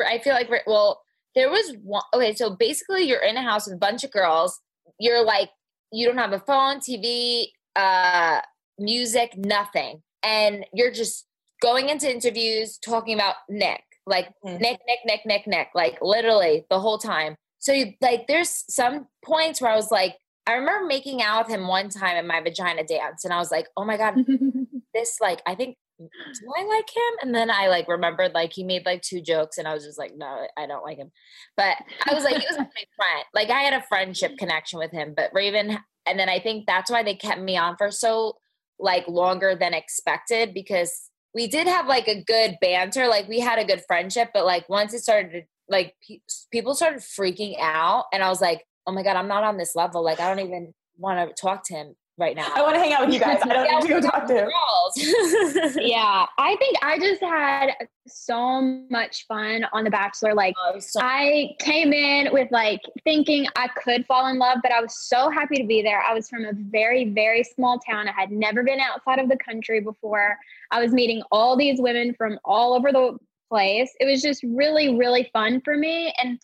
I 0.07 0.19
feel 0.19 0.35
like 0.35 0.51
well, 0.67 1.03
there 1.35 1.51
was 1.51 1.77
one. 1.83 2.03
Okay, 2.15 2.35
so 2.35 2.57
basically, 2.57 3.05
you're 3.05 3.23
in 3.23 3.37
a 3.37 3.43
house 3.43 3.67
with 3.67 3.75
a 3.75 3.79
bunch 3.79 4.05
of 4.05 4.11
girls. 4.11 4.61
You're 4.99 5.25
like, 5.25 5.51
you 5.93 6.07
don't 6.07 6.19
have 6.19 6.33
a 6.33 6.41
phone, 6.41 6.81
TV, 6.81 7.49
uh, 7.77 8.41
music, 8.79 9.37
nothing, 9.37 10.03
and 10.23 10.65
you're 10.73 10.91
just 10.91 11.27
going 11.61 11.89
into 11.89 12.11
interviews 12.11 12.79
talking 12.79 13.15
about 13.15 13.37
Nick, 13.49 13.83
like 14.07 14.29
mm-hmm. 14.45 14.59
Nick, 14.59 14.81
Nick, 14.87 15.01
Nick, 15.05 15.21
Nick, 15.27 15.47
Nick, 15.47 15.69
like 15.75 15.99
literally 16.01 16.65
the 16.71 16.81
whole 16.81 16.99
time. 16.99 17.37
So 17.59 17.73
you, 17.73 17.95
like, 18.01 18.27
there's 18.27 18.65
some 18.73 19.07
points 19.25 19.61
where 19.61 19.73
I 19.73 19.77
was 19.77 19.91
like, 19.91 20.15
I 20.47 20.53
remember 20.53 20.87
making 20.87 21.23
out 21.23 21.47
with 21.47 21.57
him 21.57 21.67
one 21.67 21.89
time 21.89 22.17
in 22.17 22.27
my 22.27 22.41
vagina 22.41 22.85
dance, 22.85 23.25
and 23.25 23.35
I 23.35 23.39
was 23.39 23.51
like, 23.51 23.67
oh 23.77 23.85
my 23.85 23.97
god, 23.97 24.15
this 24.95 25.19
like 25.21 25.43
I 25.45 25.57
think 25.57 25.77
do 25.99 26.09
I 26.57 26.65
like 26.65 26.89
him? 26.95 27.19
And 27.23 27.35
then 27.35 27.51
I 27.51 27.69
like 27.69 27.89
remembered 27.89 28.33
like 28.35 28.53
he 28.53 28.65
made 28.65 28.85
like 28.85 29.03
two 29.03 29.21
jokes, 29.21 29.59
and 29.59 29.67
I 29.67 29.75
was 29.75 29.85
just 29.85 29.99
like, 29.99 30.13
no, 30.17 30.47
I 30.57 30.67
don't 30.67 30.85
like 30.85 30.99
him. 30.99 31.11
But 31.57 31.77
I 32.07 32.15
was 32.15 32.25
like, 32.25 32.37
he 32.37 32.47
was 32.47 32.59
my 32.59 32.65
friend. 32.97 33.25
Like 33.35 33.51
I 33.51 33.61
had 33.61 33.73
a 33.73 33.85
friendship 33.89 34.37
connection 34.39 34.79
with 34.79 34.93
him. 34.93 35.15
But 35.17 35.31
Raven, 35.33 35.79
and 36.07 36.19
then 36.19 36.29
I 36.29 36.39
think 36.39 36.67
that's 36.67 36.91
why 36.91 37.03
they 37.03 37.15
kept 37.15 37.41
me 37.41 37.57
on 37.57 37.77
for 37.77 37.91
so 37.91 38.37
like 38.79 39.09
longer 39.09 39.57
than 39.59 39.75
expected 39.75 40.53
because 40.53 41.11
we 41.37 41.47
did 41.47 41.67
have 41.67 41.87
like 41.87 42.09
a 42.09 42.23
good 42.23 42.57
banter. 42.63 43.09
Like 43.09 43.29
we 43.29 43.41
had 43.41 43.59
a 43.59 43.65
good 43.67 43.83
friendship, 43.87 44.31
but 44.33 44.47
like 44.47 44.67
once 44.71 44.95
it 44.95 45.01
started, 45.01 45.45
like 45.69 45.95
pe- 46.09 46.21
people 46.51 46.75
started 46.75 47.01
freaking 47.01 47.61
out, 47.61 48.07
and 48.11 48.23
I 48.23 48.31
was 48.31 48.41
like, 48.41 48.65
oh 48.87 48.93
my 48.93 49.03
god, 49.03 49.17
I'm 49.17 49.29
not 49.29 49.45
on 49.45 49.59
this 49.59 49.77
level. 49.77 50.03
Like 50.03 50.19
I 50.19 50.35
don't 50.35 50.45
even 50.45 50.73
want 50.97 51.29
to 51.29 51.35
talk 51.39 51.63
to 51.67 51.75
him 51.75 51.95
right 52.19 52.35
now. 52.35 52.51
I 52.55 52.63
want 52.63 52.75
to 52.75 52.81
hang 52.81 52.93
out 52.93 53.07
with 53.07 53.15
you 53.15 53.21
guys. 53.21 53.39
I 53.43 53.49
don't 53.49 53.65
yeah, 53.71 53.79
need 53.79 53.89
to 53.89 53.89
go 53.89 54.01
talk 54.01 54.27
to 54.27 54.35
him. 54.35 54.51
yeah, 55.81 56.27
I 56.39 56.57
think 56.57 56.77
I 56.83 56.99
just 56.99 57.21
had 57.21 57.71
so 58.07 58.63
much 58.91 59.27
fun 59.27 59.67
on 59.73 59.85
The 59.85 59.91
Bachelor. 59.91 60.35
Like 60.35 60.55
oh, 60.59 60.79
so- 60.79 61.01
I 61.03 61.55
came 61.59 61.93
in 61.93 62.33
with 62.33 62.51
like 62.51 62.81
thinking 63.05 63.47
I 63.57 63.69
could 63.69 64.07
fall 64.07 64.29
in 64.29 64.39
love, 64.39 64.59
but 64.63 64.73
I 64.73 64.81
was 64.81 64.97
so 64.97 65.31
happy 65.31 65.57
to 65.57 65.65
be 65.65 65.83
there. 65.83 66.01
I 66.01 66.15
was 66.15 66.29
from 66.29 66.45
a 66.45 66.53
very, 66.53 67.11
very 67.11 67.45
small 67.45 67.79
town. 67.79 68.09
I 68.09 68.13
had 68.13 68.31
never 68.31 68.63
been 68.63 68.81
outside 68.81 69.19
of 69.19 69.29
the 69.29 69.37
country 69.37 69.81
before. 69.81 70.37
I 70.71 70.81
was 70.81 70.93
meeting 70.93 71.23
all 71.31 71.57
these 71.57 71.81
women 71.81 72.15
from 72.15 72.39
all 72.45 72.75
over 72.75 72.93
the 72.93 73.19
place. 73.49 73.95
It 74.01 74.07
was 74.07 74.23
just 74.23 74.43
really, 74.43 74.97
really 74.97 75.31
fun 75.33 75.61
for 75.65 75.77
me. 75.77 76.13
And 76.23 76.39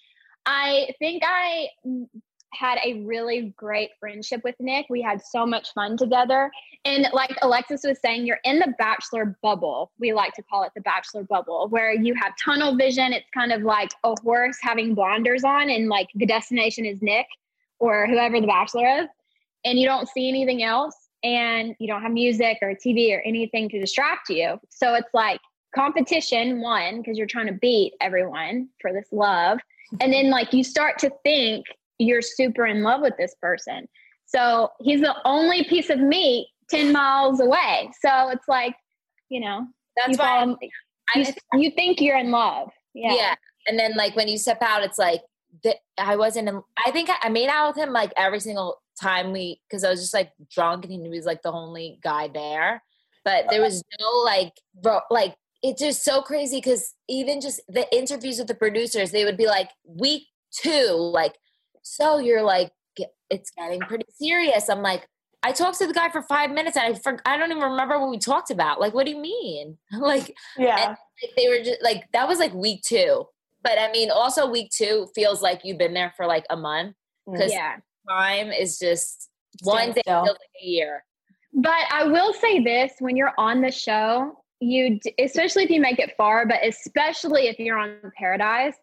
I 0.46 0.94
think 0.98 1.22
I 1.24 1.68
had 2.52 2.78
a 2.84 3.00
really 3.02 3.54
great 3.56 3.90
friendship 3.98 4.42
with 4.44 4.54
Nick. 4.60 4.86
We 4.90 5.00
had 5.00 5.22
so 5.24 5.46
much 5.46 5.72
fun 5.72 5.96
together. 5.96 6.50
And 6.84 7.08
like 7.12 7.36
Alexis 7.42 7.82
was 7.84 7.98
saying, 8.00 8.26
you're 8.26 8.40
in 8.44 8.58
the 8.58 8.74
bachelor 8.78 9.36
bubble. 9.42 9.90
We 9.98 10.12
like 10.12 10.34
to 10.34 10.42
call 10.42 10.64
it 10.64 10.72
the 10.74 10.82
bachelor 10.82 11.22
bubble, 11.24 11.68
where 11.68 11.92
you 11.92 12.14
have 12.14 12.32
tunnel 12.42 12.76
vision. 12.76 13.12
It's 13.12 13.28
kind 13.32 13.52
of 13.52 13.62
like 13.62 13.90
a 14.04 14.14
horse 14.22 14.58
having 14.60 14.94
blinders 14.94 15.44
on, 15.44 15.70
and 15.70 15.88
like 15.88 16.08
the 16.14 16.26
destination 16.26 16.84
is 16.84 17.00
Nick 17.00 17.26
or 17.78 18.06
whoever 18.06 18.40
the 18.40 18.46
bachelor 18.46 18.86
is. 19.02 19.08
And 19.64 19.78
you 19.78 19.86
don't 19.86 20.08
see 20.08 20.28
anything 20.28 20.62
else, 20.62 20.96
and 21.22 21.74
you 21.78 21.86
don't 21.86 22.02
have 22.02 22.12
music 22.12 22.58
or 22.62 22.74
TV 22.74 23.16
or 23.16 23.20
anything 23.20 23.68
to 23.70 23.80
distract 23.80 24.28
you. 24.28 24.58
So 24.68 24.94
it's 24.94 25.14
like 25.14 25.40
competition, 25.74 26.60
one, 26.60 26.98
because 26.98 27.16
you're 27.16 27.26
trying 27.26 27.46
to 27.46 27.52
beat 27.54 27.94
everyone 28.00 28.68
for 28.80 28.92
this 28.92 29.06
love. 29.12 29.58
And 30.00 30.12
then, 30.12 30.30
like, 30.30 30.52
you 30.52 30.64
start 30.64 30.98
to 31.00 31.12
think 31.22 31.66
you're 32.02 32.22
super 32.22 32.66
in 32.66 32.82
love 32.82 33.00
with 33.00 33.14
this 33.18 33.34
person. 33.40 33.88
So 34.26 34.70
he's 34.80 35.00
the 35.00 35.14
only 35.24 35.64
piece 35.64 35.90
of 35.90 35.98
meat 36.00 36.48
10 36.70 36.92
miles 36.92 37.40
away. 37.40 37.90
So 38.00 38.30
it's 38.30 38.48
like, 38.48 38.74
you 39.28 39.40
know, 39.40 39.66
that's 39.96 40.12
you 40.12 40.16
why 40.16 40.44
fall, 40.44 40.58
you, 41.14 41.24
you, 41.54 41.70
think 41.70 42.00
you're 42.00 42.16
in 42.16 42.30
love. 42.30 42.70
Yeah. 42.94 43.14
Yeah. 43.14 43.34
And 43.66 43.78
then 43.78 43.94
like 43.96 44.16
when 44.16 44.28
you 44.28 44.38
step 44.38 44.58
out, 44.62 44.82
it's 44.82 44.98
like, 44.98 45.20
I 45.98 46.16
wasn't 46.16 46.48
in, 46.48 46.62
I 46.84 46.90
think 46.92 47.10
I 47.22 47.28
made 47.28 47.48
out 47.48 47.74
with 47.74 47.84
him 47.84 47.92
like 47.92 48.12
every 48.16 48.40
single 48.40 48.78
time 49.00 49.32
we, 49.32 49.60
cause 49.70 49.84
I 49.84 49.90
was 49.90 50.00
just 50.00 50.14
like 50.14 50.32
drunk 50.50 50.84
and 50.84 50.92
he 50.92 51.08
was 51.08 51.26
like 51.26 51.42
the 51.42 51.52
only 51.52 51.98
guy 52.02 52.28
there. 52.32 52.82
But 53.24 53.46
there 53.50 53.60
was 53.60 53.82
no 54.00 54.08
like, 54.24 54.52
bro, 54.82 55.00
like, 55.10 55.36
it's 55.62 55.80
just 55.80 56.02
so 56.02 56.22
crazy 56.22 56.56
because 56.56 56.94
even 57.08 57.40
just 57.40 57.60
the 57.68 57.86
interviews 57.96 58.38
with 58.38 58.48
the 58.48 58.54
producers, 58.54 59.12
they 59.12 59.24
would 59.24 59.36
be 59.36 59.46
like, 59.46 59.70
week 59.86 60.24
two, 60.52 60.90
like 60.90 61.34
so 61.82 62.18
you're 62.18 62.42
like, 62.42 62.72
it's 63.30 63.50
getting 63.50 63.80
pretty 63.80 64.04
serious. 64.10 64.68
I'm 64.68 64.82
like, 64.82 65.08
I 65.42 65.52
talked 65.52 65.78
to 65.78 65.86
the 65.86 65.94
guy 65.94 66.10
for 66.10 66.22
five 66.22 66.50
minutes 66.50 66.76
and 66.76 66.94
I 66.94 66.98
for, 66.98 67.18
I 67.24 67.36
don't 67.36 67.50
even 67.50 67.62
remember 67.62 67.98
what 67.98 68.10
we 68.10 68.18
talked 68.18 68.50
about. 68.50 68.80
Like, 68.80 68.94
what 68.94 69.06
do 69.06 69.12
you 69.12 69.18
mean? 69.18 69.78
like, 69.92 70.34
yeah, 70.56 70.88
and, 70.88 70.96
like, 71.22 71.32
they 71.36 71.48
were 71.48 71.64
just 71.64 71.82
like, 71.82 72.04
that 72.12 72.28
was 72.28 72.38
like 72.38 72.54
week 72.54 72.82
two. 72.82 73.26
But 73.62 73.78
I 73.78 73.90
mean, 73.90 74.10
also 74.10 74.48
week 74.48 74.70
two 74.70 75.08
feels 75.14 75.40
like 75.40 75.62
you've 75.64 75.78
been 75.78 75.94
there 75.94 76.12
for 76.16 76.26
like 76.26 76.44
a 76.50 76.56
month 76.56 76.94
mm. 77.28 77.32
because 77.32 77.52
yeah. 77.52 77.76
time 78.08 78.52
is 78.52 78.78
just 78.78 79.30
one 79.62 79.92
day 79.92 80.02
feels 80.04 80.28
like 80.28 80.36
a 80.62 80.66
year. 80.66 81.04
But 81.54 81.84
I 81.90 82.04
will 82.04 82.32
say 82.34 82.62
this 82.62 82.92
when 82.98 83.16
you're 83.16 83.34
on 83.36 83.60
the 83.60 83.70
show, 83.70 84.38
you, 84.60 84.98
especially 85.18 85.64
if 85.64 85.70
you 85.70 85.80
make 85.80 85.98
it 85.98 86.14
far, 86.16 86.46
but 86.46 86.64
especially 86.64 87.48
if 87.48 87.58
you're 87.58 87.78
on 87.78 87.96
Paradise, 88.16 88.74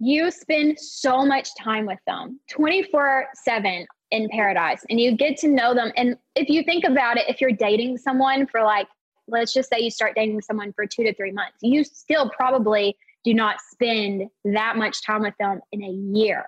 you 0.00 0.30
spend 0.30 0.78
so 0.78 1.24
much 1.24 1.50
time 1.56 1.86
with 1.86 1.98
them 2.06 2.40
24 2.50 3.26
7 3.34 3.86
in 4.10 4.28
paradise 4.30 4.84
and 4.88 5.00
you 5.00 5.16
get 5.16 5.36
to 5.38 5.48
know 5.48 5.74
them. 5.74 5.92
And 5.96 6.16
if 6.34 6.48
you 6.48 6.62
think 6.62 6.84
about 6.84 7.16
it, 7.18 7.28
if 7.28 7.40
you're 7.40 7.52
dating 7.52 7.98
someone 7.98 8.46
for 8.46 8.62
like, 8.62 8.88
let's 9.26 9.52
just 9.52 9.68
say 9.68 9.80
you 9.80 9.90
start 9.90 10.14
dating 10.16 10.40
someone 10.40 10.72
for 10.72 10.86
two 10.86 11.04
to 11.04 11.14
three 11.14 11.32
months, 11.32 11.58
you 11.60 11.84
still 11.84 12.30
probably 12.30 12.96
do 13.24 13.34
not 13.34 13.56
spend 13.72 14.28
that 14.44 14.76
much 14.76 15.04
time 15.04 15.22
with 15.22 15.34
them 15.38 15.60
in 15.72 15.82
a 15.82 15.90
year. 15.90 16.46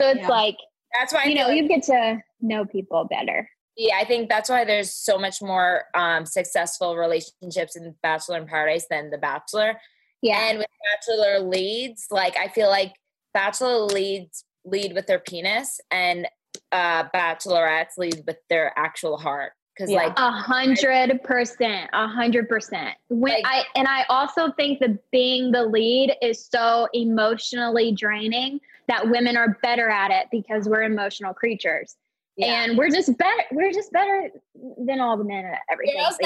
So 0.00 0.08
it's 0.08 0.20
yeah. 0.20 0.28
like, 0.28 0.56
that's 0.94 1.12
why 1.12 1.24
you 1.24 1.34
know 1.34 1.48
like, 1.48 1.56
you 1.56 1.68
get 1.68 1.82
to 1.84 2.22
know 2.40 2.64
people 2.64 3.04
better. 3.04 3.48
Yeah, 3.76 3.96
I 3.98 4.04
think 4.04 4.28
that's 4.28 4.48
why 4.48 4.64
there's 4.64 4.92
so 4.92 5.18
much 5.18 5.42
more 5.42 5.84
um, 5.94 6.24
successful 6.24 6.96
relationships 6.96 7.76
in 7.76 7.94
Bachelor 8.02 8.38
in 8.38 8.46
Paradise 8.46 8.86
than 8.88 9.10
The 9.10 9.18
Bachelor 9.18 9.78
yeah. 10.22 10.48
And 10.48 10.58
with 10.58 10.66
bachelor 10.92 11.40
leads, 11.40 12.06
like 12.10 12.36
I 12.36 12.48
feel 12.48 12.68
like 12.68 12.94
bachelor 13.34 13.78
leads 13.80 14.44
lead 14.64 14.94
with 14.94 15.06
their 15.06 15.20
penis 15.20 15.80
and 15.90 16.26
uh 16.72 17.04
bachelorettes 17.14 17.98
lead 17.98 18.22
with 18.26 18.38
their 18.48 18.72
actual 18.76 19.16
heart. 19.16 19.52
Cause 19.78 19.90
yeah. 19.90 19.98
like 19.98 20.18
a 20.18 20.30
hundred 20.30 21.22
percent, 21.22 21.90
a 21.92 22.08
hundred 22.08 22.48
percent. 22.48 22.96
When 23.08 23.34
like, 23.34 23.44
I 23.46 23.64
and 23.74 23.86
I 23.86 24.04
also 24.08 24.50
think 24.52 24.80
that 24.80 25.10
being 25.10 25.52
the 25.52 25.64
lead 25.64 26.16
is 26.22 26.46
so 26.46 26.88
emotionally 26.94 27.92
draining 27.92 28.60
that 28.88 29.08
women 29.10 29.36
are 29.36 29.58
better 29.62 29.90
at 29.90 30.10
it 30.10 30.28
because 30.30 30.68
we're 30.68 30.84
emotional 30.84 31.34
creatures. 31.34 31.96
Yeah. 32.36 32.64
And 32.64 32.78
we're 32.78 32.90
just 32.90 33.16
better. 33.18 33.42
We're 33.50 33.72
just 33.72 33.92
better 33.92 34.30
than 34.78 35.00
all 35.00 35.16
the 35.16 35.24
men 35.24 35.44
at 35.44 35.60
everything. 35.70 35.96
Girls 35.96 36.18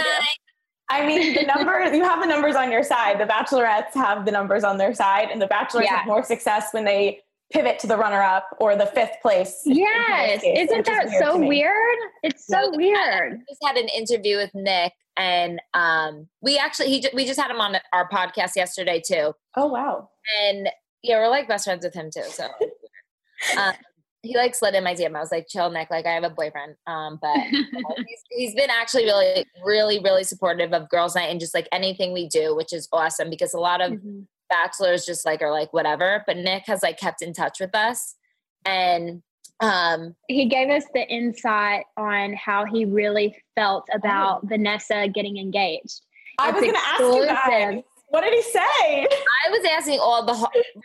I 0.90 1.06
mean, 1.06 1.35
the 1.35 1.42
number 1.44 1.94
you 1.94 2.02
have 2.04 2.20
the 2.20 2.26
numbers 2.26 2.56
on 2.56 2.70
your 2.70 2.82
side. 2.82 3.18
The 3.20 3.25
bachelorettes 3.25 3.94
have 3.94 4.25
the 4.25 4.32
numbers 4.32 4.64
on 4.64 4.76
their 4.76 4.92
side, 4.94 5.28
and 5.30 5.40
the 5.40 5.47
bachelors 5.47 5.85
yeah. 5.85 5.99
have 5.99 6.06
more 6.06 6.23
success 6.25 6.68
when 6.73 6.85
they 6.85 7.20
pivot 7.52 7.78
to 7.80 7.87
the 7.87 7.97
runner 7.97 8.20
up 8.20 8.56
or 8.61 8.76
the 8.76 8.87
fifth 8.87 9.16
place. 9.23 9.62
Yes. 9.64 10.42
case, 10.42 10.68
Isn't 10.68 10.78
which 10.78 10.87
that 10.87 11.06
weird 11.06 11.23
so 11.23 11.38
weird? 11.38 11.99
It's 12.23 12.47
so 12.47 12.61
No, 12.70 12.76
weird. 12.76 13.35
I 13.35 13.37
just 13.49 13.61
had 13.64 13.76
an 13.76 13.88
interview 13.88 14.37
with 14.37 14.50
Nick, 14.54 14.92
and 15.16 15.61
um, 15.75 16.28
we 16.40 16.59
actually 16.59 16.88
he 16.88 17.06
we 17.14 17.25
just 17.25 17.40
had 17.40 17.50
him 17.50 17.61
on 17.61 17.76
our 17.92 18.09
podcast 18.09 18.56
yesterday 18.56 19.00
too, 19.04 19.32
Oh 19.56 19.66
wow. 19.66 20.11
and 20.44 20.68
yeah, 21.02 21.16
we're 21.18 21.28
like 21.28 21.49
best 21.49 21.64
friends 21.64 21.85
with 21.85 21.94
him 21.94 22.11
too. 22.14 22.25
So 22.28 22.44
um, 23.59 23.75
he 24.22 24.36
like 24.36 24.54
slid 24.54 24.74
in 24.74 24.84
my 24.84 24.94
DM. 24.94 25.16
I 25.16 25.20
was 25.20 25.32
like, 25.32 25.46
"Chill, 25.48 25.70
Nick. 25.70 25.90
Like 25.90 26.06
I 26.06 26.10
have 26.12 26.24
a 26.24 26.30
boyfriend." 26.30 26.76
Um, 26.86 27.18
but 27.20 27.36
he's, 28.06 28.22
he's 28.30 28.54
been 28.54 28.70
actually 28.70 29.04
really, 29.04 29.44
really, 29.64 29.98
really 30.00 30.24
supportive 30.24 30.72
of 30.72 30.88
girls' 30.90 31.14
night 31.14 31.30
and 31.30 31.40
just 31.40 31.54
like 31.54 31.68
anything 31.72 32.12
we 32.12 32.28
do, 32.28 32.54
which 32.54 32.72
is 32.72 32.88
awesome 32.92 33.30
because 33.30 33.54
a 33.54 33.58
lot 33.60 33.80
of 33.80 33.92
Mhm. 33.92 34.26
bachelors 34.48 35.06
just 35.06 35.24
like 35.24 35.40
are 35.42 35.50
like 35.52 35.72
whatever. 35.72 36.22
But 36.26 36.36
Nick 36.36 36.64
has 36.66 36.82
like 36.82 36.98
kept 36.98 37.22
in 37.22 37.32
touch 37.32 37.60
with 37.60 37.74
us, 37.74 38.16
and 38.64 39.22
um, 39.60 40.14
he 40.28 40.46
gave 40.46 40.70
us 40.70 40.84
the 40.94 41.06
insight 41.08 41.84
on 41.96 42.32
how 42.34 42.64
he 42.64 42.84
really 42.86 43.36
felt 43.56 43.84
about 43.92 44.40
Vanessa 44.48 45.06
getting 45.08 45.36
engaged. 45.36 46.00
I 46.38 46.48
It's 46.48 46.54
was 46.56 46.62
going 46.62 46.74
to 46.74 46.80
ask 46.80 47.00
you 47.00 47.26
guys. 47.26 47.38
exclusive. 47.74 47.84
What 48.08 48.22
did 48.22 48.32
he 48.34 48.42
say? 48.42 48.60
I 49.06 49.50
was 49.50 49.64
asking 49.70 50.00
all 50.00 50.24
the 50.24 50.32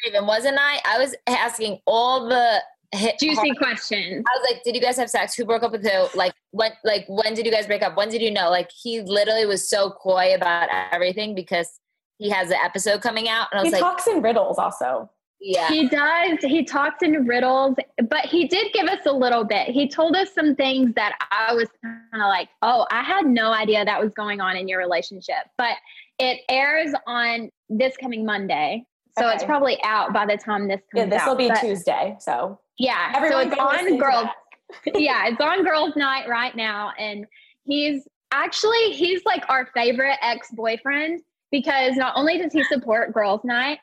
Raven, 0.06 0.28
wasn't 0.28 0.58
I? 0.60 0.80
I 0.86 1.00
was 1.00 1.16
asking 1.28 1.80
all 1.88 2.28
the 2.28 2.62
hit 2.92 3.16
Juicy 3.20 3.36
hard- 3.36 3.58
questions. 3.58 4.24
I 4.28 4.38
was 4.40 4.48
like, 4.52 4.64
"Did 4.64 4.76
you 4.76 4.82
guys 4.82 4.98
have 4.98 5.10
sex? 5.10 5.36
Who 5.36 5.46
broke 5.46 5.64
up 5.64 5.72
with 5.72 5.84
who? 5.86 6.08
Like, 6.18 6.34
when? 6.52 6.72
Like, 6.84 7.06
when 7.08 7.34
did 7.34 7.46
you 7.46 7.52
guys 7.52 7.68
break 7.68 7.82
up? 7.82 7.96
When 7.98 8.10
did 8.10 8.22
you 8.22 8.32
know?" 8.32 8.50
Like, 8.50 8.70
he 8.72 9.02
literally 9.02 9.46
was 9.46 9.68
so 9.70 9.92
coy 9.92 10.34
about 10.36 10.70
everything 10.92 11.36
because 11.36 11.80
he 12.18 12.30
has 12.30 12.50
an 12.50 12.58
episode 12.64 13.02
coming 13.02 13.28
out, 13.28 13.48
and 13.52 13.60
I 13.60 13.64
He 13.64 13.68
was 13.72 13.74
like, 13.74 13.82
talks 13.82 14.08
in 14.08 14.22
riddles 14.22 14.58
also. 14.58 15.10
"Yeah, 15.42 15.68
He 15.68 15.88
does. 15.90 16.38
He 16.42 16.64
talks 16.64 17.04
in 17.04 17.26
riddles, 17.28 17.76
but 18.10 18.26
he 18.26 18.48
did 18.48 18.72
give 18.74 18.88
us 18.88 19.06
a 19.06 19.12
little 19.12 19.44
bit. 19.44 19.68
He 19.68 19.88
told 19.90 20.16
us 20.16 20.34
some 20.34 20.56
things 20.56 20.94
that 20.96 21.18
I 21.32 21.54
was 21.54 21.68
kind 21.84 22.00
of 22.14 22.30
like, 22.30 22.48
oh, 22.62 22.88
I 22.90 23.04
had 23.04 23.26
no 23.26 23.52
idea 23.52 23.84
that 23.84 24.02
was 24.02 24.12
going 24.14 24.40
on 24.40 24.56
in 24.56 24.68
your 24.68 24.80
relationship. 24.80 25.44
But 25.58 25.76
it 26.20 26.40
airs 26.50 26.94
on 27.06 27.50
this 27.70 27.98
coming 27.98 28.26
Monday. 28.26 28.86
So 29.20 29.30
it's 29.30 29.44
probably 29.44 29.78
out 29.84 30.14
by 30.14 30.26
the 30.26 30.38
time 30.38 30.68
this 30.68 30.82
Yeah, 30.94 31.04
comes 31.04 31.14
this 31.14 31.26
will 31.26 31.36
be 31.36 31.48
But 31.50 31.60
Tuesday. 31.60 32.16
So 32.20 32.60
Yeah. 32.78 33.14
everyone 33.16 33.52
so 33.52 33.52
it's 33.52 33.60
on 33.60 33.98
Girls. 33.98 34.28
yeah, 34.96 35.28
it's 35.28 35.42
on 35.42 35.64
Girls 35.64 35.96
Night 35.96 36.28
right 36.28 36.56
now. 36.56 36.92
And 36.98 37.26
he's 37.64 38.08
actually 38.32 38.92
he's 38.92 39.24
like 39.26 39.44
our 39.50 39.70
favorite 39.74 40.18
ex-boyfriend 40.22 41.22
because 41.52 41.96
not 41.96 42.14
only 42.16 42.38
does 42.38 42.54
he 42.54 42.64
support 42.64 43.14
Girls 43.14 43.42
Night, 43.44 43.80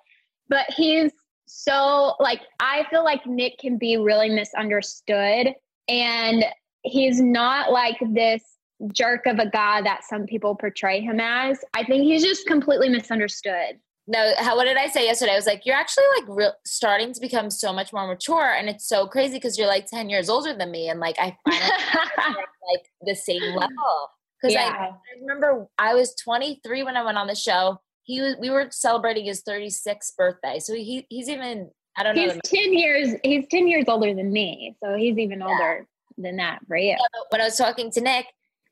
but 0.49 0.67
he's 0.77 1.13
so 1.47 2.15
like 2.21 2.41
I 2.61 2.85
feel 2.91 3.05
like 3.05 3.27
Nick 3.27 3.59
can 3.59 3.79
be 3.79 3.97
really 3.97 4.29
misunderstood 4.29 5.55
and 5.89 6.45
he's 6.83 7.21
not 7.21 7.71
like 7.73 7.99
this 8.11 8.43
jerk 8.93 9.27
of 9.27 9.39
a 9.39 9.49
guy 9.49 9.83
that 9.83 10.05
some 10.05 10.27
people 10.27 10.55
portray 10.57 11.01
him 11.01 11.21
as. 11.21 11.59
I 11.75 11.85
think 11.85 12.05
he's 12.05 12.23
just 12.23 12.47
completely 12.47 12.89
misunderstood. 12.89 13.79
No." 14.13 14.33
How? 14.39 14.57
What 14.57 14.65
did 14.65 14.77
I 14.77 14.89
say 14.89 15.07
yesterday? 15.07 15.33
I 15.33 15.37
was 15.37 15.47
like, 15.47 15.67
"You're 15.67 15.77
actually 15.77 16.05
like 16.19 16.25
real, 16.29 16.53
starting 16.65 17.13
to 17.13 17.21
become 17.21 17.51
so 17.51 17.73
much 17.73 17.93
more 17.93 18.07
mature, 18.07 18.53
and 18.53 18.69
it's 18.69 18.87
so 18.87 19.07
crazy 19.07 19.35
because 19.35 19.59
you're 19.59 19.67
like 19.67 19.87
ten 19.87 20.09
years 20.09 20.29
older 20.29 20.55
than 20.55 20.71
me, 20.71 20.89
and 20.89 21.01
like 21.01 21.17
I 21.19 21.37
finally 21.49 22.37
like 22.73 22.87
the 23.03 23.15
same 23.15 23.43
level." 23.43 24.11
Because 24.41 24.57
I 24.57 24.61
Yeah. 24.61 24.91
I 24.91 25.21
remember 25.21 25.69
I 25.79 25.95
was 25.95 26.15
23 26.17 26.83
when 26.83 26.97
I 26.97 27.05
went 27.05 27.19
on 27.19 27.27
the 27.27 27.35
show. 27.35 27.81
He 28.05 28.21
was, 28.21 28.37
we 28.41 28.51
were 28.51 28.67
celebrating 28.71 29.27
his 29.27 29.43
36th 29.43 30.17
birthday, 30.17 30.59
so 30.59 30.75
he 30.75 31.07
he's 31.09 31.29
even 31.29 31.71
I 31.97 32.03
don't 32.03 32.17
know. 32.17 32.23
he's 32.23 32.41
10 32.45 32.73
years 32.73 33.15
he's 33.23 33.47
10 33.49 33.69
years 33.69 33.85
older 33.89 34.15
than 34.15 34.33
me. 34.33 34.77
So 34.83 34.95
he's 34.95 35.19
even 35.19 35.43
older 35.43 35.87
than 36.19 36.37
that 36.37 36.61
for 36.67 36.77
you. 36.77 36.97
when 37.31 37.41
I 37.41 37.45
was 37.45 37.57
talking 37.57 37.91
to 37.93 38.01
Nick, 38.01 38.27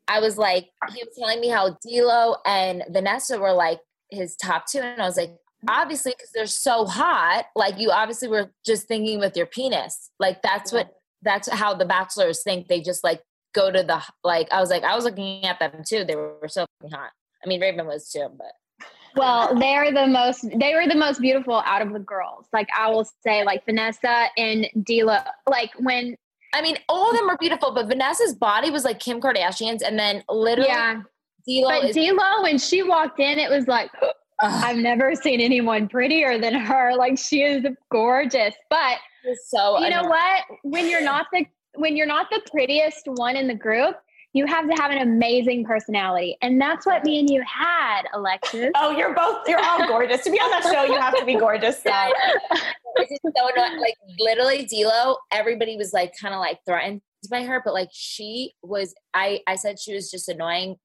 I 0.09 0.21
was 0.21 0.37
like, 0.37 0.69
he 0.93 1.05
was 1.05 1.15
telling 1.17 1.41
me 1.41 1.49
how 1.49 1.79
D'Lo 1.87 2.37
and 2.45 2.83
Vanessa 2.91 3.39
were 3.39 3.53
like 3.53 3.79
his 4.11 4.37
top 4.37 4.67
two, 4.67 4.81
and 4.81 5.01
I 5.01 5.07
was 5.07 5.17
like, 5.17 5.37
obviously, 5.69 6.13
because 6.17 6.31
they're 6.33 6.47
so 6.47 6.87
hot, 6.87 7.47
like 7.55 7.79
you 7.79 7.91
obviously 7.91 8.29
were 8.29 8.51
just 8.65 8.89
thinking 8.89 9.19
with 9.19 9.37
your 9.37 9.47
penis, 9.47 10.11
like 10.19 10.43
that's 10.43 10.73
what 10.73 10.91
that's 11.23 11.49
how 11.49 11.75
the 11.75 11.85
bachelors 11.85 12.43
think. 12.43 12.69
They 12.69 12.81
just 12.81 13.05
like 13.05 13.23
go 13.55 13.71
to 13.71 13.83
the 13.83 14.03
like. 14.25 14.51
I 14.53 14.61
was 14.61 14.71
like, 14.71 14.85
I 14.85 14.95
was 14.95 15.05
looking 15.05 15.45
at 15.45 15.59
them 15.59 15.83
too. 15.87 16.05
They 16.05 16.17
were 16.17 16.49
so 16.49 16.67
hot. 16.91 17.11
I 17.45 17.49
mean, 17.49 17.61
Raven 17.61 17.87
was 17.87 18.11
too, 18.11 18.29
but 18.37 18.87
Well, 19.17 19.59
they're 19.59 19.93
the 19.93 20.07
most 20.07 20.47
they 20.59 20.75
were 20.75 20.87
the 20.87 20.99
most 20.99 21.21
beautiful 21.21 21.63
out 21.67 21.83
of 21.83 21.93
the 21.93 21.99
girls. 21.99 22.47
Like 22.53 22.69
I 22.77 22.91
will 22.91 23.09
say 23.23 23.45
like 23.45 23.65
Vanessa 23.65 24.27
and 24.37 24.67
D'Lo 24.85 25.19
like 25.49 25.73
when 25.79 26.17
I 26.53 26.63
mean, 26.63 26.79
all 26.89 27.11
of 27.11 27.17
them 27.17 27.27
were 27.27 27.37
beautiful. 27.39 27.73
But 27.73 27.87
Vanessa's 27.87 28.35
body 28.35 28.71
was 28.71 28.85
like 28.85 28.99
Kim 28.99 29.21
Kardashian's, 29.21 29.83
and 29.83 29.99
then 29.99 30.25
literally, 30.29 30.71
yeah. 30.71 31.03
D'Lo 31.47 31.81
But 31.81 31.97
is 31.97 31.97
when 32.43 32.59
she 32.59 32.83
walked 32.83 33.21
in 33.21 33.39
it 33.39 33.51
was 33.51 33.67
like. 33.67 33.91
I've 34.43 34.79
never 34.79 35.15
seen 35.15 35.41
anyone 35.41 35.87
prettier 35.89 36.39
than 36.39 36.55
her. 36.55 36.93
Like 37.01 37.19
she 37.19 37.43
is 37.43 37.65
gorgeous. 37.91 38.55
But 38.69 38.99
so. 39.47 39.79
you 39.79 39.91
know 39.91 40.01
annoying. 40.01 40.09
what? 40.09 40.45
When 40.63 40.89
you're 40.89 41.03
not 41.03 41.27
the 41.33 41.47
when 41.75 41.97
you're 41.97 42.07
not 42.07 42.27
the 42.31 42.41
prettiest 42.51 43.03
one 43.07 43.37
in 43.37 43.47
the 43.49 43.55
group, 43.55 43.97
you 44.33 44.47
have 44.47 44.69
to 44.69 44.75
have 44.75 44.91
an 44.91 44.99
amazing 44.99 45.65
personality. 45.65 46.37
And 46.43 46.61
that's 46.61 46.85
what 46.85 47.05
me 47.05 47.21
and 47.21 47.31
you 47.31 47.43
had, 47.43 48.03
Alexis. 48.13 48.71
Oh, 48.77 48.91
you're 48.91 49.15
both 49.15 49.49
you're 49.49 49.63
all 49.63 49.87
gorgeous. 49.87 50.25
To 50.25 50.31
be 50.31 50.39
on 50.39 50.51
that 50.51 50.63
show, 50.63 50.85
you 50.85 50.99
have 51.01 51.19
to 51.19 51.25
be 51.25 51.37
gorgeous. 51.37 51.83
So. 51.91 53.03
It's 53.03 53.11
just 53.11 53.37
so 53.37 53.49
annoying. 53.55 53.81
Like 53.81 53.95
literally, 54.19 54.67
D'Lo. 54.67 55.17
Everybody 55.33 55.77
was 55.77 55.93
like 55.93 56.13
kind 56.21 56.35
of 56.35 56.41
like 56.41 56.59
threatened 56.67 57.01
by 57.31 57.45
her, 57.45 57.63
but 57.65 57.73
like 57.73 57.89
she 57.93 58.53
was. 58.63 58.95
I 59.15 59.41
I 59.47 59.55
said 59.55 59.79
she 59.79 59.95
was 59.95 60.11
just 60.11 60.29
annoying 60.29 60.77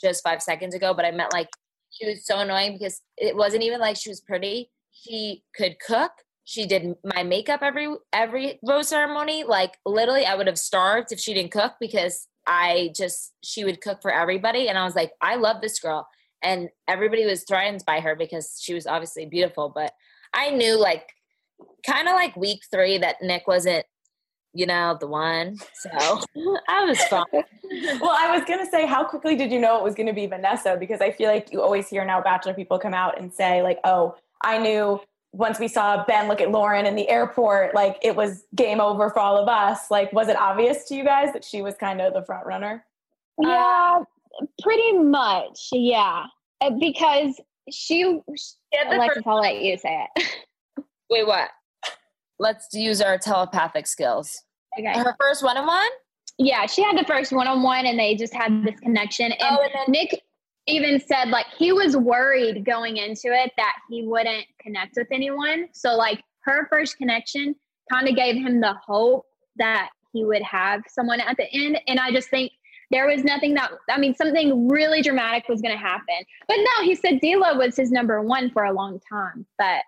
just 0.00 0.22
five 0.22 0.42
seconds 0.42 0.74
ago, 0.74 0.94
but 0.94 1.04
I 1.04 1.10
meant 1.10 1.32
like 1.32 1.48
she 1.90 2.06
was 2.06 2.26
so 2.26 2.38
annoying 2.38 2.74
because 2.74 3.00
it 3.16 3.36
wasn't 3.36 3.62
even 3.62 3.80
like 3.80 3.96
she 3.96 4.10
was 4.10 4.20
pretty. 4.20 4.70
She 4.92 5.42
could 5.54 5.76
cook. 5.78 6.12
She 6.44 6.66
did 6.66 6.94
my 7.04 7.22
makeup 7.22 7.60
every 7.62 7.88
every 8.12 8.58
rose 8.62 8.88
ceremony. 8.88 9.44
Like 9.44 9.78
literally, 9.84 10.26
I 10.26 10.34
would 10.34 10.46
have 10.46 10.58
starved 10.58 11.12
if 11.12 11.18
she 11.18 11.34
didn't 11.34 11.52
cook 11.52 11.74
because 11.80 12.28
I 12.46 12.92
just 12.96 13.32
she 13.42 13.64
would 13.64 13.80
cook 13.80 14.00
for 14.02 14.12
everybody, 14.12 14.68
and 14.68 14.78
I 14.78 14.84
was 14.84 14.94
like, 14.94 15.12
I 15.20 15.36
love 15.36 15.60
this 15.60 15.80
girl, 15.80 16.06
and 16.42 16.68
everybody 16.86 17.26
was 17.26 17.44
threatened 17.44 17.82
by 17.86 18.00
her 18.00 18.14
because 18.14 18.58
she 18.60 18.74
was 18.74 18.86
obviously 18.86 19.26
beautiful, 19.26 19.72
but 19.74 19.92
I 20.32 20.50
knew 20.50 20.78
like 20.78 21.08
kind 21.84 22.08
of 22.08 22.14
like 22.14 22.36
week 22.36 22.60
three 22.70 22.98
that 22.98 23.16
Nick 23.22 23.46
wasn't, 23.46 23.86
you 24.56 24.66
know, 24.66 24.96
the 24.98 25.06
one. 25.06 25.56
So 25.74 25.90
I 26.68 26.84
was 26.84 27.00
fine. 27.04 27.24
Well, 28.00 28.14
I 28.16 28.30
was 28.36 28.44
gonna 28.46 28.64
say, 28.70 28.86
how 28.86 29.02
quickly 29.02 29.34
did 29.34 29.50
you 29.50 29.58
know 29.58 29.76
it 29.76 29.82
was 29.82 29.94
gonna 29.96 30.12
be 30.12 30.26
Vanessa? 30.26 30.76
Because 30.78 31.00
I 31.00 31.10
feel 31.10 31.28
like 31.28 31.52
you 31.52 31.60
always 31.60 31.88
hear 31.88 32.04
now 32.04 32.20
Bachelor 32.22 32.54
people 32.54 32.78
come 32.78 32.94
out 32.94 33.20
and 33.20 33.32
say, 33.32 33.60
like, 33.62 33.80
"Oh, 33.84 34.14
I 34.42 34.58
knew." 34.58 35.00
Once 35.32 35.58
we 35.58 35.66
saw 35.68 36.02
Ben 36.06 36.28
look 36.28 36.40
at 36.40 36.50
Lauren 36.50 36.86
in 36.86 36.94
the 36.94 37.08
airport, 37.10 37.74
like 37.74 37.98
it 38.02 38.14
was 38.16 38.44
game 38.54 38.80
over 38.80 39.10
for 39.10 39.18
all 39.18 39.36
of 39.36 39.48
us. 39.48 39.90
Like, 39.90 40.10
was 40.12 40.28
it 40.28 40.36
obvious 40.36 40.84
to 40.88 40.94
you 40.94 41.04
guys 41.04 41.32
that 41.34 41.44
she 41.44 41.60
was 41.60 41.74
kind 41.74 42.00
of 42.00 42.14
the 42.14 42.22
front 42.22 42.46
runner? 42.46 42.86
Yeah, 43.42 44.02
pretty 44.62 44.92
much. 44.92 45.68
Yeah, 45.72 46.24
Uh, 46.62 46.70
because 46.70 47.38
she. 47.70 48.00
Yeah, 48.72 48.88
the 48.90 48.96
Alexis, 48.96 49.14
first- 49.16 49.26
I'll 49.26 49.40
let 49.40 49.60
you 49.60 49.76
say 49.76 50.06
it. 50.16 50.24
Wait, 51.10 51.26
what? 51.26 51.50
Let's 52.38 52.68
use 52.72 53.02
our 53.02 53.18
telepathic 53.18 53.86
skills. 53.88 54.42
Okay. 54.78 54.92
Her 54.98 55.14
first 55.20 55.42
one 55.42 55.56
on 55.56 55.66
one? 55.66 55.90
Yeah, 56.38 56.66
she 56.66 56.82
had 56.82 56.98
the 56.98 57.04
first 57.04 57.32
one-on-one, 57.32 57.86
and 57.86 57.98
they 57.98 58.14
just 58.14 58.34
had 58.34 58.62
this 58.62 58.78
connection. 58.80 59.32
And 59.32 59.40
Oh, 59.42 59.62
and 59.62 59.70
then 59.74 59.84
Nick 59.88 60.22
even 60.66 61.00
said 61.00 61.28
like 61.28 61.46
he 61.56 61.72
was 61.72 61.96
worried 61.96 62.64
going 62.64 62.96
into 62.96 63.28
it 63.28 63.52
that 63.56 63.76
he 63.88 64.06
wouldn't 64.06 64.46
connect 64.60 64.96
with 64.96 65.06
anyone. 65.12 65.68
So 65.72 65.94
like 65.94 66.22
her 66.44 66.66
first 66.68 66.98
connection 66.98 67.54
kind 67.90 68.08
of 68.08 68.16
gave 68.16 68.34
him 68.34 68.60
the 68.60 68.74
hope 68.74 69.24
that 69.56 69.90
he 70.12 70.24
would 70.24 70.42
have 70.42 70.82
someone 70.88 71.20
at 71.20 71.36
the 71.36 71.50
end. 71.52 71.80
And 71.86 72.00
I 72.00 72.10
just 72.10 72.28
think 72.28 72.52
there 72.90 73.06
was 73.06 73.24
nothing 73.24 73.54
that 73.54 73.70
I 73.88 73.98
mean 73.98 74.14
something 74.14 74.68
really 74.68 75.02
dramatic 75.02 75.48
was 75.48 75.62
going 75.62 75.74
to 75.74 75.82
happen. 75.82 76.24
But 76.48 76.56
no, 76.56 76.84
he 76.84 76.94
said 76.96 77.20
D'Lo 77.20 77.56
was 77.56 77.76
his 77.76 77.90
number 77.90 78.20
one 78.20 78.50
for 78.50 78.64
a 78.64 78.72
long 78.72 79.00
time, 79.08 79.46
but 79.56 79.82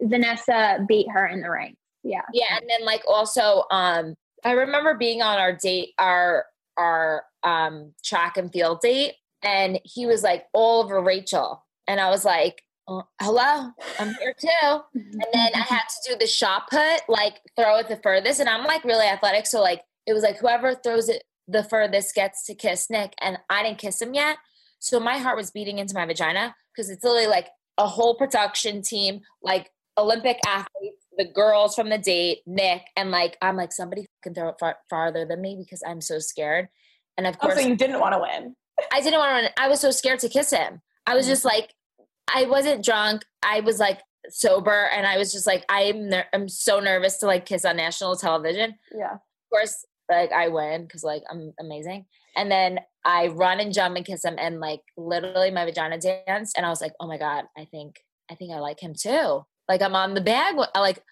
Vanessa 0.00 0.84
beat 0.88 1.08
her 1.10 1.26
in 1.26 1.40
the 1.40 1.50
ring. 1.50 1.76
Yeah. 2.04 2.22
Yeah, 2.32 2.56
and 2.56 2.68
then 2.68 2.84
like 2.84 3.02
also, 3.08 3.64
um, 3.70 4.14
I 4.44 4.52
remember 4.52 4.94
being 4.94 5.22
on 5.22 5.38
our 5.38 5.52
date, 5.52 5.90
our 5.98 6.46
our 6.76 7.24
um 7.42 7.92
track 8.04 8.36
and 8.36 8.52
field 8.52 8.80
date, 8.80 9.14
and 9.42 9.80
he 9.84 10.06
was 10.06 10.22
like 10.22 10.46
all 10.52 10.82
over 10.82 11.00
Rachel, 11.00 11.64
and 11.86 12.00
I 12.00 12.10
was 12.10 12.24
like, 12.24 12.62
"Uh, 12.88 13.02
"Hello, 13.20 13.70
I'm 13.98 14.14
here 14.14 14.34
too." 14.38 14.80
And 14.94 15.26
then 15.32 15.50
I 15.54 15.60
had 15.60 15.82
to 15.88 16.12
do 16.12 16.18
the 16.18 16.26
shot 16.26 16.68
put, 16.70 17.02
like 17.08 17.40
throw 17.56 17.78
it 17.78 17.88
the 17.88 17.96
furthest, 17.96 18.40
and 18.40 18.48
I'm 18.48 18.64
like 18.64 18.84
really 18.84 19.06
athletic, 19.06 19.46
so 19.46 19.60
like 19.60 19.82
it 20.06 20.12
was 20.12 20.22
like 20.22 20.38
whoever 20.38 20.74
throws 20.74 21.08
it 21.08 21.22
the 21.48 21.64
furthest 21.64 22.14
gets 22.14 22.44
to 22.46 22.54
kiss 22.54 22.88
Nick, 22.90 23.14
and 23.20 23.38
I 23.50 23.62
didn't 23.62 23.78
kiss 23.78 24.00
him 24.00 24.14
yet, 24.14 24.38
so 24.78 24.98
my 24.98 25.18
heart 25.18 25.36
was 25.36 25.50
beating 25.50 25.78
into 25.78 25.94
my 25.94 26.06
vagina 26.06 26.54
because 26.74 26.90
it's 26.90 27.04
literally 27.04 27.26
like 27.26 27.48
a 27.78 27.86
whole 27.86 28.14
production 28.16 28.82
team, 28.82 29.20
like 29.42 29.70
Olympic 29.98 30.38
athletes, 30.46 31.01
the 31.22 31.32
girls 31.32 31.74
from 31.74 31.88
the 31.88 31.98
date, 31.98 32.40
Nick, 32.46 32.82
and 32.96 33.10
like 33.10 33.36
I'm 33.40 33.56
like 33.56 33.72
somebody 33.72 34.06
can 34.22 34.34
throw 34.34 34.48
it 34.48 34.56
far, 34.58 34.76
farther 34.90 35.24
than 35.24 35.40
me 35.40 35.56
because 35.56 35.82
I'm 35.86 36.00
so 36.00 36.18
scared. 36.18 36.68
And 37.16 37.26
of 37.26 37.36
Oh, 37.36 37.46
course, 37.46 37.60
so 37.60 37.68
you 37.68 37.76
didn't 37.76 38.00
want 38.00 38.14
to 38.14 38.18
win. 38.18 38.56
I 38.92 39.00
didn't 39.00 39.18
want 39.18 39.30
to 39.30 39.42
run. 39.42 39.50
I 39.56 39.68
was 39.68 39.80
so 39.80 39.90
scared 39.90 40.18
to 40.20 40.28
kiss 40.28 40.50
him. 40.50 40.80
I 41.06 41.14
was 41.14 41.24
mm-hmm. 41.24 41.32
just 41.32 41.44
like, 41.44 41.74
I 42.34 42.46
wasn't 42.46 42.84
drunk. 42.84 43.24
I 43.42 43.60
was 43.60 43.78
like 43.78 44.00
sober, 44.30 44.88
and 44.92 45.06
I 45.06 45.16
was 45.18 45.32
just 45.32 45.46
like, 45.46 45.64
I'm 45.68 46.08
ner- 46.08 46.26
I'm 46.32 46.48
so 46.48 46.80
nervous 46.80 47.18
to 47.18 47.26
like 47.26 47.46
kiss 47.46 47.64
on 47.64 47.76
national 47.76 48.16
television. 48.16 48.74
Yeah. 48.96 49.14
Of 49.14 49.50
course, 49.50 49.84
like 50.10 50.32
I 50.32 50.48
win 50.48 50.82
because 50.82 51.04
like 51.04 51.22
I'm 51.30 51.52
amazing. 51.60 52.06
And 52.34 52.50
then 52.50 52.80
I 53.04 53.28
run 53.28 53.60
and 53.60 53.74
jump 53.74 53.96
and 53.96 54.06
kiss 54.06 54.24
him, 54.24 54.36
and 54.38 54.58
like 54.58 54.80
literally 54.96 55.52
my 55.52 55.64
vagina 55.64 55.98
danced, 55.98 56.56
and 56.56 56.66
I 56.66 56.70
was 56.70 56.80
like, 56.80 56.94
oh 56.98 57.06
my 57.06 57.18
god, 57.18 57.44
I 57.56 57.66
think 57.66 58.00
I 58.28 58.34
think 58.34 58.52
I 58.52 58.58
like 58.58 58.80
him 58.80 58.94
too. 58.98 59.44
Like 59.68 59.82
I'm 59.82 59.94
on 59.94 60.14
the 60.14 60.20
bag. 60.20 60.56
Like 60.74 61.02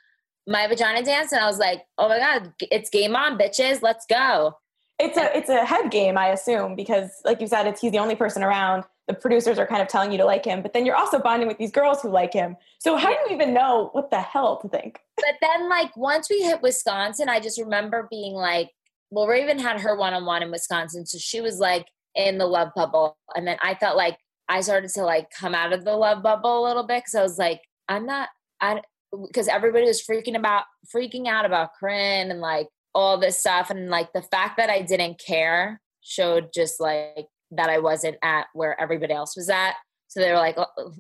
my 0.47 0.67
vagina 0.67 1.03
dance 1.03 1.33
and 1.33 1.41
I 1.41 1.47
was 1.47 1.59
like, 1.59 1.85
oh 1.99 2.09
my 2.09 2.19
god, 2.19 2.53
it's 2.71 2.91
game 2.91 3.15
on, 3.17 3.39
bitches, 3.39 3.83
let's 3.83 4.07
go. 4.07 4.57
It's 4.99 5.17
a 5.17 5.37
it's 5.37 5.49
a 5.49 5.65
head 5.65 5.91
game, 5.91 6.19
I 6.19 6.29
assume, 6.29 6.77
because 6.77 7.11
like 7.25 7.41
you 7.41 7.47
said, 7.47 7.67
it's 7.67 7.81
he's 7.81 7.93
the 7.93 7.99
only 7.99 8.17
person 8.17 8.43
around. 8.43 8.85
The 9.09 9.15
producers 9.15 9.59
are 9.59 9.67
kind 9.67 9.83
of 9.83 9.89
telling 9.89 10.13
you 10.13 10.19
to 10.19 10.25
like 10.25 10.45
him, 10.45 10.63
but 10.63 10.73
then 10.73 10.85
you're 10.87 10.97
also 10.97 11.19
bonding 11.19 11.49
with 11.49 11.59
these 11.59 11.73
girls 11.73 12.01
who 12.03 12.11
like 12.11 12.33
him. 12.33 12.57
So 12.79 12.97
how 12.97 13.09
do 13.09 13.17
you 13.27 13.35
even 13.35 13.55
know 13.55 13.89
what 13.93 14.11
the 14.11 14.21
hell 14.21 14.59
to 14.59 14.69
think? 14.69 15.01
but 15.17 15.35
then 15.41 15.69
like 15.69 15.97
once 15.97 16.29
we 16.31 16.43
hit 16.43 16.63
Wisconsin, 16.63 17.29
I 17.29 17.41
just 17.41 17.59
remember 17.59 18.09
being 18.11 18.35
like, 18.35 18.71
well, 19.11 19.27
Raven 19.27 19.59
had 19.59 19.81
her 19.81 19.97
one 19.97 20.15
on 20.15 20.27
one 20.27 20.43
in 20.43 20.51
Wisconsin, 20.51 21.07
so 21.07 21.19
she 21.19 21.41
was 21.41 21.59
like 21.59 21.87
in 22.15 22.39
the 22.39 22.47
love 22.47 22.71
bubble, 22.77 23.17
and 23.35 23.47
then 23.47 23.57
I 23.63 23.75
felt 23.75 23.97
like 23.97 24.19
I 24.49 24.61
started 24.61 24.91
to 24.91 25.03
like 25.03 25.31
come 25.31 25.55
out 25.55 25.73
of 25.73 25.85
the 25.85 25.97
love 25.97 26.23
bubble 26.23 26.65
a 26.65 26.67
little 26.67 26.83
bit 26.83 26.99
because 26.99 27.15
I 27.15 27.23
was 27.23 27.39
like, 27.39 27.63
I'm 27.89 28.05
not, 28.05 28.29
I 28.61 28.83
because 29.27 29.49
everybody 29.49 29.87
was 29.87 30.03
freaking 30.03 30.37
about 30.37 30.65
freaking 30.95 31.27
out 31.27 31.45
about 31.45 31.71
Corinne 31.79 32.31
and 32.31 32.41
like 32.41 32.69
all 32.95 33.19
this 33.19 33.39
stuff, 33.39 33.71
and 33.71 33.89
like 33.89 34.13
the 34.13 34.23
fact 34.23 34.57
that 34.57 34.71
I 34.71 34.83
didn't 34.83 35.21
care 35.25 35.81
showed 36.01 36.51
just 36.53 36.81
like 36.81 37.27
that 37.53 37.71
I 37.71 37.79
wasn't 37.79 38.17
at 38.23 38.47
where 38.53 38.81
everybody 38.81 39.13
else 39.13 39.37
was 39.37 39.49
at. 39.49 39.75
So 40.09 40.21
they 40.21 40.31
were 40.31 40.39
like, 40.39 40.57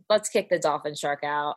let's 0.08 0.28
kick 0.28 0.50
the 0.50 0.58
dolphin 0.58 0.94
shark 0.94 1.24
out. 1.24 1.56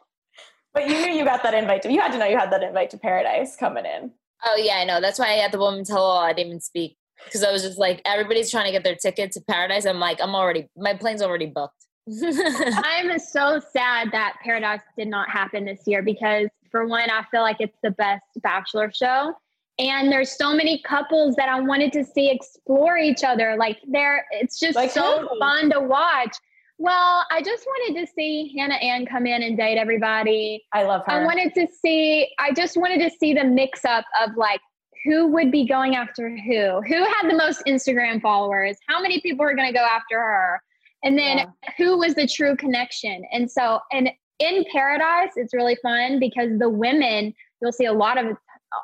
But 0.74 0.88
you 0.88 0.96
knew 0.96 1.14
you 1.14 1.24
got 1.24 1.44
that 1.44 1.54
invite 1.54 1.84
to 1.84 1.92
you 1.92 2.02
had 2.02 2.12
to 2.12 2.18
know 2.18 2.26
you 2.26 2.38
had 2.38 2.52
that 2.52 2.64
invite 2.64 2.90
to 2.92 2.98
paradise 2.98 3.56
coming 3.56 3.86
in. 3.86 4.12
Oh 4.46 4.56
yeah, 4.58 4.78
I 4.78 4.86
know. 4.86 5.00
That's 5.00 5.20
why 5.20 5.28
I 5.28 5.34
had 5.34 5.52
the 5.52 5.60
woman 5.60 5.84
tell 5.84 6.02
all. 6.02 6.18
I 6.18 6.34
didn't 6.34 6.48
even 6.48 6.62
speak 6.62 6.98
because 7.26 7.44
I 7.44 7.52
was 7.52 7.64
just 7.64 7.78
like, 7.78 8.02
everybody's 8.06 8.52
trying 8.52 8.66
to 8.66 8.72
get 8.72 8.84
their 8.84 8.96
ticket 8.96 9.32
to 9.34 9.42
paradise. 9.42 9.86
I'm 9.86 10.00
like, 10.00 10.20
I'm 10.22 10.36
already, 10.36 10.68
my 10.76 10.96
plane's 10.96 11.22
already 11.22 11.46
booked. 11.46 11.86
I'm 12.12 13.18
so 13.20 13.62
sad 13.72 14.12
that 14.12 14.36
Paradise 14.44 14.82
did 14.98 15.08
not 15.08 15.30
happen 15.30 15.66
this 15.66 15.82
year 15.86 16.02
because, 16.02 16.50
for 16.70 16.86
one, 16.88 17.10
I 17.10 17.24
feel 17.32 17.42
like 17.42 17.58
it's 17.60 17.78
the 17.82 17.92
best 17.92 18.26
Bachelor 18.42 18.92
show. 18.94 19.34
And 19.80 20.12
there's 20.12 20.38
so 20.38 20.54
many 20.54 20.82
couples 20.84 21.36
that 21.36 21.50
I 21.50 21.60
wanted 21.60 21.92
to 21.94 22.04
see 22.04 22.30
explore 22.30 22.98
each 22.98 23.24
other. 23.24 23.56
Like, 23.58 23.80
they're, 23.88 24.26
it's 24.32 24.60
just 24.60 24.76
Like 24.76 24.92
so 24.92 25.28
who? 25.28 25.40
fun 25.40 25.72
to 25.72 25.80
watch. 25.80 26.36
Well, 26.78 27.26
I 27.32 27.42
just 27.42 27.66
wanted 27.66 28.02
to 28.02 28.12
see 28.14 28.54
Hannah 28.58 28.76
Ann 28.76 29.06
come 29.06 29.26
in 29.26 29.42
and 29.42 29.56
date 29.56 29.78
everybody. 29.78 30.64
I 30.74 30.84
love 30.84 31.04
her. 31.06 31.12
I 31.12 31.24
wanted 31.24 31.54
to 31.56 31.68
see, 31.82 32.30
I 32.40 32.52
just 32.52 32.76
wanted 32.78 33.00
to 33.00 33.16
see 33.18 33.34
the 33.34 33.44
mix 33.46 33.86
up 33.86 34.06
of 34.22 34.36
like 34.36 34.60
who 35.06 35.28
would 35.28 35.52
be 35.52 35.66
going 35.66 35.96
after 35.96 36.30
who, 36.30 36.82
who 36.82 37.04
had 37.06 37.30
the 37.30 37.36
most 37.36 37.64
Instagram 37.66 38.22
followers, 38.22 38.78
how 38.88 39.02
many 39.02 39.22
people 39.22 39.46
were 39.46 39.56
going 39.56 39.68
to 39.68 39.74
go 39.74 39.86
after 39.86 40.20
her, 40.20 40.62
and 41.04 41.18
then 41.18 41.38
Yeah. 41.40 41.46
who 41.78 41.98
was 41.98 42.16
the 42.16 42.28
true 42.28 42.56
connection. 42.56 43.24
And 43.32 43.50
so, 43.50 43.80
and 43.92 44.10
in 44.40 44.66
Paradise, 44.72 45.32
it's 45.36 45.54
really 45.54 45.76
fun 45.82 46.20
because 46.20 46.58
the 46.58 46.70
women, 46.70 47.34
you'll 47.62 47.72
see 47.72 47.86
a 47.86 47.94
lot 47.94 48.18
of, 48.18 48.36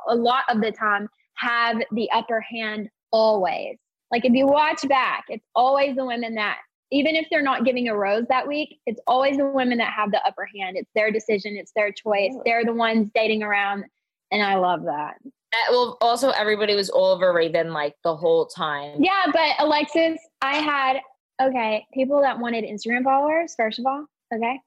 a 0.07 0.15
lot 0.15 0.43
of 0.49 0.61
the 0.61 0.71
time, 0.71 1.07
have 1.35 1.77
the 1.91 2.09
upper 2.11 2.41
hand 2.41 2.89
always. 3.11 3.77
Like 4.11 4.25
if 4.25 4.33
you 4.33 4.47
watch 4.47 4.87
back, 4.87 5.25
it's 5.29 5.45
always 5.55 5.95
the 5.95 6.05
women 6.05 6.35
that 6.35 6.57
even 6.91 7.15
if 7.15 7.27
they're 7.29 7.41
not 7.43 7.65
giving 7.65 7.87
a 7.87 7.95
rose 7.95 8.25
that 8.29 8.47
week, 8.47 8.79
it's 8.87 8.99
always 9.05 9.37
the 9.37 9.45
women 9.45 9.77
that 9.77 9.93
have 9.93 10.11
the 10.11 10.21
upper 10.25 10.47
hand. 10.57 10.75
It's 10.75 10.89
their 10.95 11.11
decision, 11.11 11.55
it's 11.55 11.71
their 11.75 11.91
choice. 11.91 12.31
Really? 12.31 12.41
They're 12.45 12.65
the 12.65 12.73
ones 12.73 13.09
dating 13.13 13.43
around. 13.43 13.85
And 14.31 14.41
I 14.43 14.55
love 14.55 14.83
that. 14.85 15.15
Uh, 15.53 15.57
well, 15.71 15.97
also 16.01 16.29
everybody 16.31 16.75
was 16.75 16.89
all 16.89 17.11
over 17.11 17.31
Raven 17.33 17.73
like 17.73 17.95
the 18.03 18.15
whole 18.15 18.47
time. 18.47 19.03
Yeah, 19.03 19.25
but 19.31 19.55
Alexis, 19.59 20.19
I 20.41 20.57
had, 20.57 20.99
okay, 21.41 21.85
people 21.93 22.21
that 22.21 22.39
wanted 22.39 22.63
Instagram 22.65 23.03
followers, 23.03 23.53
first 23.55 23.79
of 23.79 23.85
all. 23.85 24.05
Okay. 24.33 24.59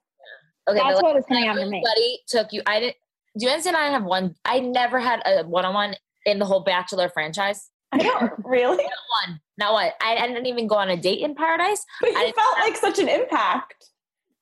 Okay, 0.68 0.78
That's 0.78 0.94
but 0.94 1.02
what 1.02 1.14
was 1.14 1.24
coming 1.26 1.46
after 1.48 1.60
me. 1.66 1.78
everybody 1.84 2.20
took 2.28 2.52
you. 2.52 2.62
I 2.66 2.80
didn't. 2.80 2.96
Do 3.38 3.46
you 3.46 3.50
understand? 3.50 3.76
I 3.76 3.86
have 3.90 4.04
one. 4.04 4.34
I 4.44 4.60
never 4.60 5.00
had 5.00 5.20
a 5.26 5.42
one-on-one 5.44 5.96
in 6.26 6.38
the 6.38 6.44
whole 6.44 6.60
Bachelor 6.60 7.08
franchise. 7.08 7.68
I 7.90 7.98
don't 7.98 8.32
really. 8.44 8.76
Not 8.76 9.26
one. 9.28 9.40
Not 9.58 9.72
one. 9.72 9.88
I, 10.02 10.16
I 10.16 10.26
didn't 10.28 10.46
even 10.46 10.66
go 10.66 10.76
on 10.76 10.88
a 10.90 10.96
date 10.96 11.20
in 11.20 11.34
Paradise. 11.34 11.84
But 12.00 12.10
you 12.10 12.16
I- 12.18 12.32
felt 12.36 12.58
like 12.60 12.76
such 12.76 12.98
an 12.98 13.08
impact. 13.08 13.74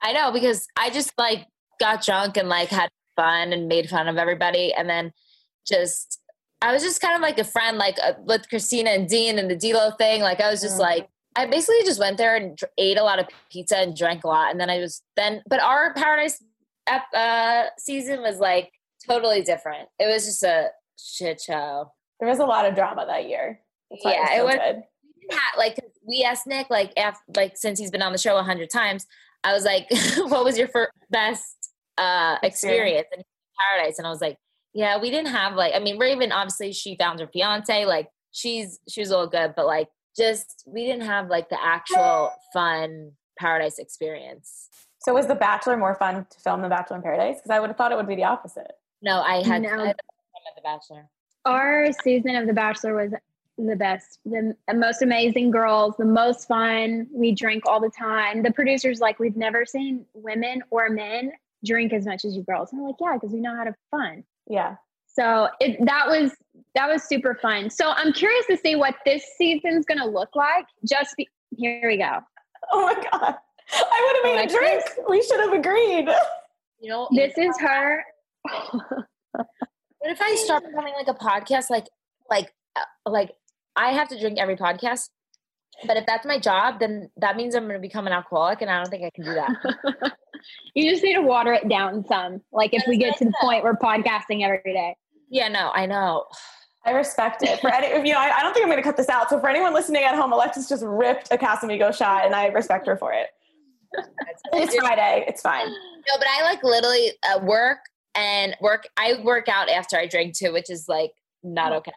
I 0.03 0.13
know 0.13 0.33
because 0.33 0.67
I 0.77 0.91
just 0.91 1.13
like 1.19 1.47
got 1.79 2.05
drunk 2.05 2.37
and 2.37 2.49
like 2.49 2.69
had 2.69 2.91
fun 3.17 3.53
and 3.53 3.69
made 3.69 3.89
fun 3.89 4.09
of 4.09 4.17
everybody, 4.17 4.73
and 4.75 4.89
then 4.91 5.13
just 5.67 6.21
I 6.63 6.73
was 6.73 6.83
just 6.83 7.01
kind 7.01 7.15
of 7.15 7.23
like 7.23 7.39
a 7.39 7.45
friend, 7.45 7.79
like 7.79 7.97
uh, 8.03 8.13
with 8.25 8.47
Kristina 8.53 8.95
and 8.95 9.09
Dean 9.09 9.39
and 9.39 9.51
the 9.51 9.57
D'Lo 9.57 9.91
thing. 9.93 10.21
Like 10.23 10.41
I 10.41 10.51
was 10.51 10.61
just 10.61 10.77
Mhm. 10.77 10.81
like 10.81 11.09
I 11.37 11.47
basically 11.47 11.83
just 11.85 12.01
went 12.01 12.19
there 12.19 12.37
and 12.37 12.57
dr- 12.57 12.73
ate 12.77 12.99
a 12.99 13.03
lot 13.05 13.19
of 13.19 13.27
pizza 13.51 13.79
and 13.79 13.97
drank 13.97 14.25
a 14.25 14.29
lot, 14.29 14.51
and 14.51 14.61
then 14.61 14.69
I 14.71 14.79
was 14.79 15.03
then. 15.17 15.43
But 15.49 15.61
our 15.61 15.95
Paradise 15.95 16.43
uh, 17.15 17.65
season 17.79 18.21
was 18.21 18.39
like 18.39 18.73
totally 19.09 19.43
different. 19.43 19.89
It 19.99 20.07
was 20.13 20.25
just 20.27 20.43
a 20.43 20.69
shit 20.99 21.41
show. 21.41 21.93
There 22.19 22.29
was 22.29 22.39
a 22.39 22.45
lot 22.45 22.67
of 22.67 22.75
drama 22.75 23.07
that 23.07 23.29
year. 23.29 23.61
Yeah, 23.91 24.35
it 24.35 24.39
it 24.39 24.45
was 24.45 24.55
was- 24.55 24.61
so 24.61 24.73
good. 24.73 24.83
had 25.31 25.59
like 25.59 25.79
we 26.07 26.25
asked 26.25 26.47
Nick 26.47 26.69
like 26.71 26.93
after 26.97 27.21
like 27.37 27.57
since 27.57 27.79
he's 27.79 27.91
been 27.91 28.03
on 28.03 28.13
the 28.13 28.19
show 28.19 28.37
a 28.37 28.43
hundred 28.43 28.71
times, 28.71 29.07
I 29.45 29.53
was 29.53 29.65
like, 29.65 29.87
"What 30.17 30.45
was 30.45 30.59
your 30.59 30.69
first 30.69 30.91
best 31.11 31.71
uh, 31.97 32.37
experience 32.43 33.07
in 33.17 33.23
Paradise?" 33.59 33.99
And 33.99 34.07
I 34.07 34.11
was 34.11 34.21
like, 34.21 34.37
"Yeah, 34.75 34.99
we 35.01 35.11
didn't 35.11 35.31
have 35.33 35.55
like 35.55 35.75
I 35.75 35.79
mean 35.79 35.99
Raven 35.99 36.33
obviously 36.33 36.73
she 36.73 36.97
found 36.97 37.21
her 37.21 37.29
fiance 37.29 37.85
like 37.87 38.09
she's 38.33 38.81
she 38.89 39.01
was 39.01 39.13
all 39.13 39.27
good, 39.29 39.55
but 39.57 39.67
like 39.67 39.89
just 40.21 40.65
we 40.67 40.85
didn't 40.85 41.07
have 41.07 41.29
like 41.29 41.49
the 41.49 41.63
actual 41.63 42.33
fun 42.53 43.13
Paradise 43.39 43.79
experience." 43.79 44.69
So 45.03 45.15
was 45.15 45.27
The 45.27 45.35
Bachelor 45.35 45.77
more 45.77 45.95
fun 45.95 46.27
to 46.31 46.41
film 46.41 46.61
than 46.61 46.69
Bachelor 46.69 46.97
in 46.97 47.03
Paradise? 47.03 47.37
Because 47.37 47.51
I 47.51 47.59
would 47.59 47.69
have 47.69 47.77
thought 47.77 47.91
it 47.91 47.97
would 47.97 48.09
be 48.09 48.17
the 48.17 48.25
opposite. 48.25 48.73
No, 49.03 49.23
I 49.23 49.43
had, 49.43 49.63
No. 49.63 49.69
I 49.69 49.73
had 49.73 49.79
fun 49.79 49.89
at 49.89 50.55
the 50.57 50.63
Bachelor. 50.63 51.09
Our 51.47 51.91
season 52.05 52.37
of 52.37 52.47
The 52.47 52.53
Bachelor 52.53 52.95
was 52.95 53.13
the 53.57 53.77
best, 53.77 54.19
the 54.25 54.55
most 54.75 55.03
amazing 55.03 55.51
girls, 55.51 55.95
the 55.97 56.05
most 56.05 56.47
fun. 56.47 57.07
We 57.13 57.33
drank 57.33 57.65
all 57.67 57.81
the 57.81 57.91
time. 57.91 58.43
The 58.43 58.53
producers 58.53 59.01
like, 59.01 59.19
we've 59.19 59.37
never 59.37 59.65
seen 59.65 60.05
women 60.13 60.63
or 60.71 60.91
men 60.91 61.33
drink 61.65 61.93
as 61.93 62.07
much 62.07 62.25
as 62.25 62.37
you 62.37 62.43
girls. 62.43 62.73
And 62.73 62.81
I'm 62.81 62.87
like, 62.87 62.97
yeah, 63.01 63.15
because 63.15 63.33
we 63.33 63.41
know 63.41 63.55
how 63.55 63.65
to 63.65 63.71
have 63.71 63.77
fun. 63.91 64.25
Yeah. 64.47 64.77
So 65.07 65.49
it, 65.61 65.85
that 65.85 66.09
was 66.09 66.33
that 66.75 66.89
was 66.89 67.03
super 67.05 67.35
fun. 67.35 67.71
So 67.71 67.91
I'm 67.91 68.13
curious 68.13 68.47
to 68.47 68.57
see 68.57 68.77
what 68.77 68.95
this 69.05 69.25
season's 69.37 69.85
going 69.85 69.99
to 69.99 70.07
look 70.07 70.35
like. 70.37 70.67
Just 70.89 71.17
be, 71.17 71.29
here 71.57 71.89
we 71.89 71.97
go. 71.97 72.19
Oh 72.73 72.87
my 72.87 72.95
god. 72.95 73.37
I 73.73 74.21
would 74.23 74.29
have 74.29 74.37
made 74.37 74.51
a 74.51 74.59
drink. 74.59 74.85
We 75.09 75.23
should 75.23 75.41
have 75.41 75.53
agreed. 75.53 76.09
You 76.81 76.91
know, 76.91 77.09
This 77.15 77.37
is 77.37 77.59
her. 77.61 78.05
What 80.01 80.13
if 80.13 80.23
I 80.23 80.35
start 80.35 80.65
becoming 80.65 80.95
like 80.97 81.09
a 81.09 81.15
podcast, 81.15 81.69
like 81.69 81.87
like 82.31 82.55
uh, 82.75 83.11
like 83.11 83.33
I 83.77 83.93
have 83.93 84.09
to 84.09 84.19
drink 84.19 84.39
every 84.39 84.57
podcast, 84.57 85.11
but 85.87 85.99
if 85.99 86.07
that's 86.07 86.25
my 86.25 86.39
job, 86.39 86.81
then 86.81 87.11
that 87.19 87.37
means 87.37 87.55
I'm 87.55 87.65
going 87.65 87.75
to 87.75 87.81
become 87.81 88.07
an 88.07 88.15
alcoholic, 88.15 88.63
and 88.63 88.71
I 88.71 88.79
don't 88.79 88.89
think 88.89 89.05
I 89.05 89.11
can 89.15 89.25
do 89.25 89.35
that. 89.35 90.15
you 90.75 90.91
just 90.91 91.05
need 91.05 91.15
to 91.15 91.21
water 91.21 91.53
it 91.53 91.69
down 91.69 92.03
some. 92.07 92.41
Like 92.51 92.73
if 92.73 92.85
we 92.89 92.97
get 92.97 93.19
to 93.19 93.27
the 93.27 93.35
point 93.43 93.63
we're 93.63 93.77
podcasting 93.77 94.43
every 94.43 94.73
day. 94.73 94.97
yeah, 95.29 95.49
no, 95.49 95.71
I 95.75 95.85
know. 95.85 96.25
I 96.85 96.93
respect 96.93 97.43
it. 97.43 97.61
For 97.61 97.73
any, 97.73 98.09
you 98.09 98.15
know, 98.15 98.21
I, 98.21 98.39
I 98.39 98.43
don't 98.43 98.55
think 98.55 98.65
I'm 98.65 98.71
going 98.71 98.83
to 98.83 98.87
cut 98.87 98.97
this 98.97 99.09
out. 99.09 99.29
So 99.29 99.39
for 99.39 99.49
anyone 99.49 99.75
listening 99.75 100.03
at 100.05 100.15
home, 100.15 100.33
Alexis 100.33 100.69
just 100.69 100.83
ripped 100.85 101.29
a 101.31 101.37
Casamigo 101.37 101.95
shot, 101.95 102.25
and 102.25 102.35
I 102.35 102.47
respect 102.47 102.87
her 102.87 102.97
for 102.97 103.13
it. 103.13 103.29
It's 104.53 104.75
Friday. 104.77 105.25
It's 105.27 105.43
fine. 105.43 105.69
No, 105.69 106.15
but 106.19 106.27
I 106.29 106.43
like 106.45 106.63
literally 106.63 107.13
uh, 107.23 107.41
work 107.43 107.79
and 108.15 108.57
work. 108.61 108.89
I 108.97 109.21
work 109.23 109.49
out 109.49 109.69
after 109.69 109.97
I 109.97 110.07
drink 110.07 110.37
too, 110.37 110.53
which 110.53 110.71
is 110.71 110.87
like 110.89 111.13
not 111.43 111.73
okay. 111.73 111.93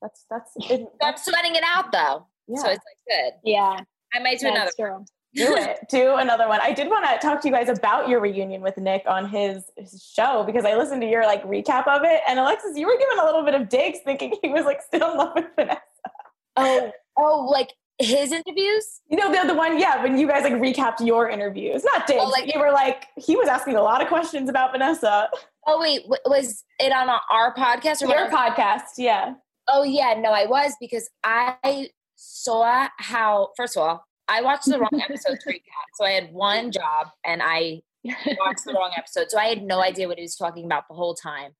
That's 0.00 0.24
that's 0.30 0.52
it, 0.70 0.80
I'm 0.80 0.86
that's 1.00 1.24
sweating 1.24 1.56
it 1.56 1.64
out 1.66 1.90
though, 1.90 2.26
yeah. 2.46 2.60
so 2.60 2.68
it's 2.68 2.84
like 2.84 2.98
good. 3.08 3.32
Yeah, 3.44 3.80
I 4.14 4.18
might 4.20 4.38
do 4.38 4.48
another. 4.48 4.70
Do 5.38 5.54
it. 5.56 5.78
Do 5.90 6.16
another 6.16 6.48
one. 6.48 6.60
I 6.62 6.72
did 6.72 6.88
want 6.88 7.04
to 7.06 7.26
talk 7.26 7.40
to 7.42 7.48
you 7.48 7.54
guys 7.54 7.68
about 7.68 8.08
your 8.08 8.20
reunion 8.20 8.60
with 8.60 8.76
Nick 8.76 9.04
on 9.06 9.28
his, 9.28 9.64
his 9.76 10.02
show 10.14 10.42
because 10.44 10.64
I 10.64 10.74
listened 10.76 11.00
to 11.02 11.08
your 11.08 11.24
like 11.24 11.42
recap 11.44 11.86
of 11.86 12.02
it. 12.04 12.20
And 12.28 12.38
Alexis, 12.38 12.76
you 12.76 12.86
were 12.86 12.98
giving 12.98 13.18
a 13.20 13.24
little 13.24 13.42
bit 13.44 13.54
of 13.54 13.68
digs, 13.68 13.98
thinking 14.04 14.36
he 14.42 14.48
was 14.50 14.64
like 14.64 14.80
still 14.82 15.10
in 15.12 15.16
love 15.18 15.32
with 15.34 15.46
Vanessa. 15.56 15.80
Oh, 16.56 16.92
oh, 17.16 17.44
like 17.50 17.72
his 17.98 18.32
interviews. 18.32 19.00
You 19.08 19.16
know, 19.18 19.32
the 19.32 19.48
the 19.48 19.54
one, 19.54 19.78
yeah, 19.78 20.02
when 20.02 20.18
you 20.18 20.26
guys 20.28 20.42
like 20.44 20.54
recapped 20.54 21.04
your 21.04 21.28
interviews, 21.28 21.84
not 21.84 22.06
Diggs. 22.06 22.20
Oh, 22.22 22.28
like- 22.28 22.52
you 22.52 22.60
were 22.60 22.72
like, 22.72 23.06
he 23.16 23.36
was 23.36 23.48
asking 23.48 23.76
a 23.76 23.82
lot 23.82 24.02
of 24.02 24.08
questions 24.08 24.48
about 24.48 24.72
Vanessa. 24.72 25.28
Oh 25.66 25.80
wait, 25.80 26.02
w- 26.02 26.20
was 26.26 26.64
it 26.80 26.92
on 26.92 27.08
our 27.30 27.54
podcast 27.54 28.02
or 28.02 28.08
Your 28.08 28.30
podcast, 28.30 28.96
yeah. 28.96 29.34
Oh 29.68 29.82
yeah, 29.82 30.14
no, 30.18 30.30
I 30.30 30.46
was 30.46 30.72
because 30.80 31.10
I 31.22 31.88
saw 32.16 32.88
how. 32.98 33.50
First 33.56 33.76
of 33.76 33.82
all, 33.82 34.04
I 34.28 34.42
watched 34.42 34.66
the 34.66 34.78
wrong 34.78 35.02
episode 35.02 35.38
to 35.40 35.48
recap. 35.52 35.88
So 35.94 36.04
I 36.04 36.10
had 36.10 36.32
one 36.32 36.70
job 36.70 37.08
and 37.24 37.42
I 37.42 37.82
watched 38.04 38.64
the 38.64 38.74
wrong 38.74 38.92
episode, 38.96 39.30
so 39.30 39.38
I 39.38 39.46
had 39.46 39.62
no 39.62 39.82
idea 39.82 40.08
what 40.08 40.18
he 40.18 40.22
was 40.22 40.36
talking 40.36 40.64
about 40.64 40.84
the 40.88 40.94
whole 40.94 41.14
time. 41.14 41.52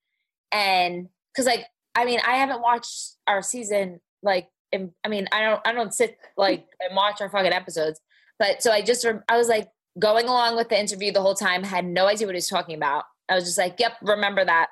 And 0.52 1.08
because, 1.32 1.46
like, 1.46 1.66
I 1.94 2.04
mean, 2.04 2.20
I 2.26 2.36
haven't 2.36 2.60
watched 2.60 3.16
our 3.26 3.42
season. 3.42 4.00
Like, 4.22 4.48
in, 4.72 4.92
I 5.04 5.08
mean, 5.08 5.28
I 5.32 5.42
don't, 5.42 5.60
I 5.66 5.72
don't 5.72 5.94
sit 5.94 6.18
like 6.36 6.66
and 6.80 6.96
watch 6.96 7.20
our 7.20 7.30
fucking 7.30 7.52
episodes. 7.52 8.00
But 8.38 8.62
so 8.62 8.70
I 8.70 8.82
just, 8.82 9.06
I 9.28 9.36
was 9.36 9.48
like 9.48 9.68
going 9.98 10.26
along 10.26 10.56
with 10.56 10.68
the 10.68 10.78
interview 10.78 11.12
the 11.12 11.22
whole 11.22 11.34
time. 11.34 11.64
Had 11.64 11.84
no 11.84 12.06
idea 12.06 12.26
what 12.26 12.34
he 12.34 12.38
was 12.38 12.48
talking 12.48 12.76
about. 12.76 13.04
I 13.28 13.34
was 13.34 13.44
just 13.44 13.58
like, 13.58 13.76
yep, 13.78 13.94
remember 14.02 14.44
that. 14.44 14.68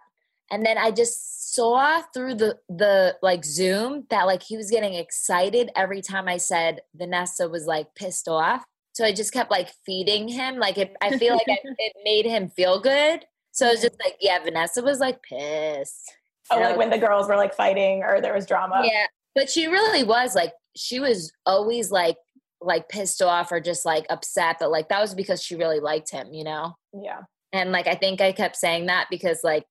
And 0.50 0.64
then 0.64 0.78
I 0.78 0.90
just 0.90 1.54
saw 1.54 2.02
through 2.14 2.36
the 2.36 2.58
the 2.68 3.16
like 3.22 3.44
Zoom 3.44 4.04
that 4.10 4.24
like 4.24 4.42
he 4.42 4.56
was 4.56 4.70
getting 4.70 4.94
excited 4.94 5.70
every 5.74 6.02
time 6.02 6.28
I 6.28 6.36
said 6.36 6.80
Vanessa 6.94 7.48
was 7.48 7.66
like 7.66 7.94
pissed 7.94 8.28
off. 8.28 8.64
So 8.92 9.04
I 9.04 9.12
just 9.12 9.32
kept 9.32 9.50
like 9.50 9.70
feeding 9.84 10.28
him. 10.28 10.56
Like 10.56 10.78
it, 10.78 10.94
I 11.02 11.18
feel 11.18 11.34
like 11.34 11.48
it, 11.48 11.60
it 11.78 11.92
made 12.04 12.26
him 12.26 12.50
feel 12.50 12.80
good. 12.80 13.24
So 13.52 13.68
it's 13.68 13.82
just 13.82 13.96
like, 14.04 14.16
yeah, 14.20 14.38
Vanessa 14.42 14.82
was 14.82 15.00
like 15.00 15.22
pissed. 15.22 16.12
Oh, 16.50 16.60
like 16.60 16.76
when 16.76 16.90
the 16.90 16.98
girls 16.98 17.28
were 17.28 17.36
like 17.36 17.54
fighting 17.54 18.02
or 18.04 18.20
there 18.20 18.34
was 18.34 18.46
drama. 18.46 18.82
yeah, 18.84 19.06
but 19.34 19.50
she 19.50 19.66
really 19.66 20.04
was 20.04 20.34
like 20.34 20.52
she 20.76 21.00
was 21.00 21.32
always 21.44 21.90
like 21.90 22.16
like 22.60 22.88
pissed 22.88 23.22
off 23.22 23.50
or 23.50 23.60
just 23.60 23.84
like 23.84 24.06
upset. 24.10 24.56
But 24.60 24.70
like 24.70 24.88
that 24.90 25.00
was 25.00 25.14
because 25.14 25.42
she 25.42 25.56
really 25.56 25.80
liked 25.80 26.10
him, 26.10 26.32
you 26.32 26.44
know. 26.44 26.76
Yeah. 26.92 27.22
And 27.52 27.72
like 27.72 27.86
I 27.86 27.94
think 27.94 28.20
I 28.20 28.32
kept 28.32 28.56
saying 28.56 28.86
that 28.86 29.06
because 29.10 29.40
like 29.42 29.64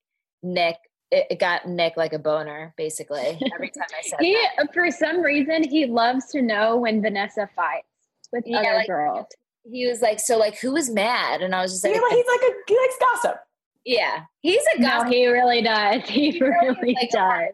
Nick, 0.45 0.77
it, 1.11 1.27
it 1.31 1.39
got 1.39 1.67
Nick 1.67 1.97
like 1.97 2.13
a 2.13 2.19
boner 2.19 2.73
basically 2.77 3.39
every 3.53 3.69
time 3.69 3.87
I 3.97 4.01
said 4.07 4.19
He, 4.21 4.33
that. 4.57 4.73
for 4.73 4.89
some 4.91 5.21
reason, 5.21 5.63
he 5.67 5.85
loves 5.85 6.27
to 6.31 6.41
know 6.41 6.77
when 6.77 7.01
Vanessa 7.01 7.49
fights 7.55 7.87
with 8.31 8.43
Yeah, 8.47 8.59
other 8.59 8.73
like- 8.75 8.87
girls. 8.87 9.25
He 9.71 9.87
was 9.87 9.99
like, 10.01 10.19
so 10.19 10.37
like 10.37 10.59
who 10.59 10.73
was 10.73 10.91
mad? 10.91 11.41
And 11.41 11.55
I 11.55 11.61
was 11.63 11.71
just 11.71 11.83
like, 11.83 11.95
Yeah, 11.95 12.01
he's 12.11 12.25
like 12.27 12.41
a, 12.41 12.53
he 12.67 12.77
likes 12.77 12.95
gossip. 12.99 13.37
yeah, 13.83 14.21
he's 14.41 14.61
a 14.75 14.79
No, 14.79 14.87
gossip. 14.89 15.09
he 15.09 15.27
really 15.27 15.61
does. 15.63 16.01
He 16.07 16.29
He's 16.31 16.39
really 16.41 16.93
like 16.93 17.09
does. 17.09 17.49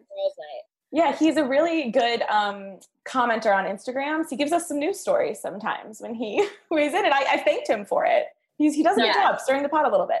Yeah, 0.94 1.16
he's 1.16 1.38
a 1.38 1.44
really 1.46 1.90
good 1.90 2.20
um, 2.28 2.78
commenter 3.08 3.54
on 3.56 3.64
Instagram. 3.64 4.24
So 4.24 4.28
he 4.30 4.36
gives 4.36 4.52
us 4.52 4.68
some 4.68 4.78
news 4.78 5.00
stories 5.00 5.40
sometimes 5.40 6.00
when 6.02 6.14
he 6.14 6.46
weighs 6.70 6.92
in, 6.92 7.02
and 7.06 7.14
I, 7.14 7.22
I 7.30 7.36
thanked 7.38 7.66
him 7.68 7.86
for 7.86 8.04
it. 8.04 8.26
He's, 8.58 8.74
he 8.74 8.82
does 8.82 8.98
a 8.98 9.00
good 9.00 9.06
Yeah. 9.06 9.30
job 9.30 9.40
stirring 9.40 9.62
the 9.62 9.70
pot 9.70 9.86
a 9.86 9.90
little 9.90 10.06
bit. 10.06 10.20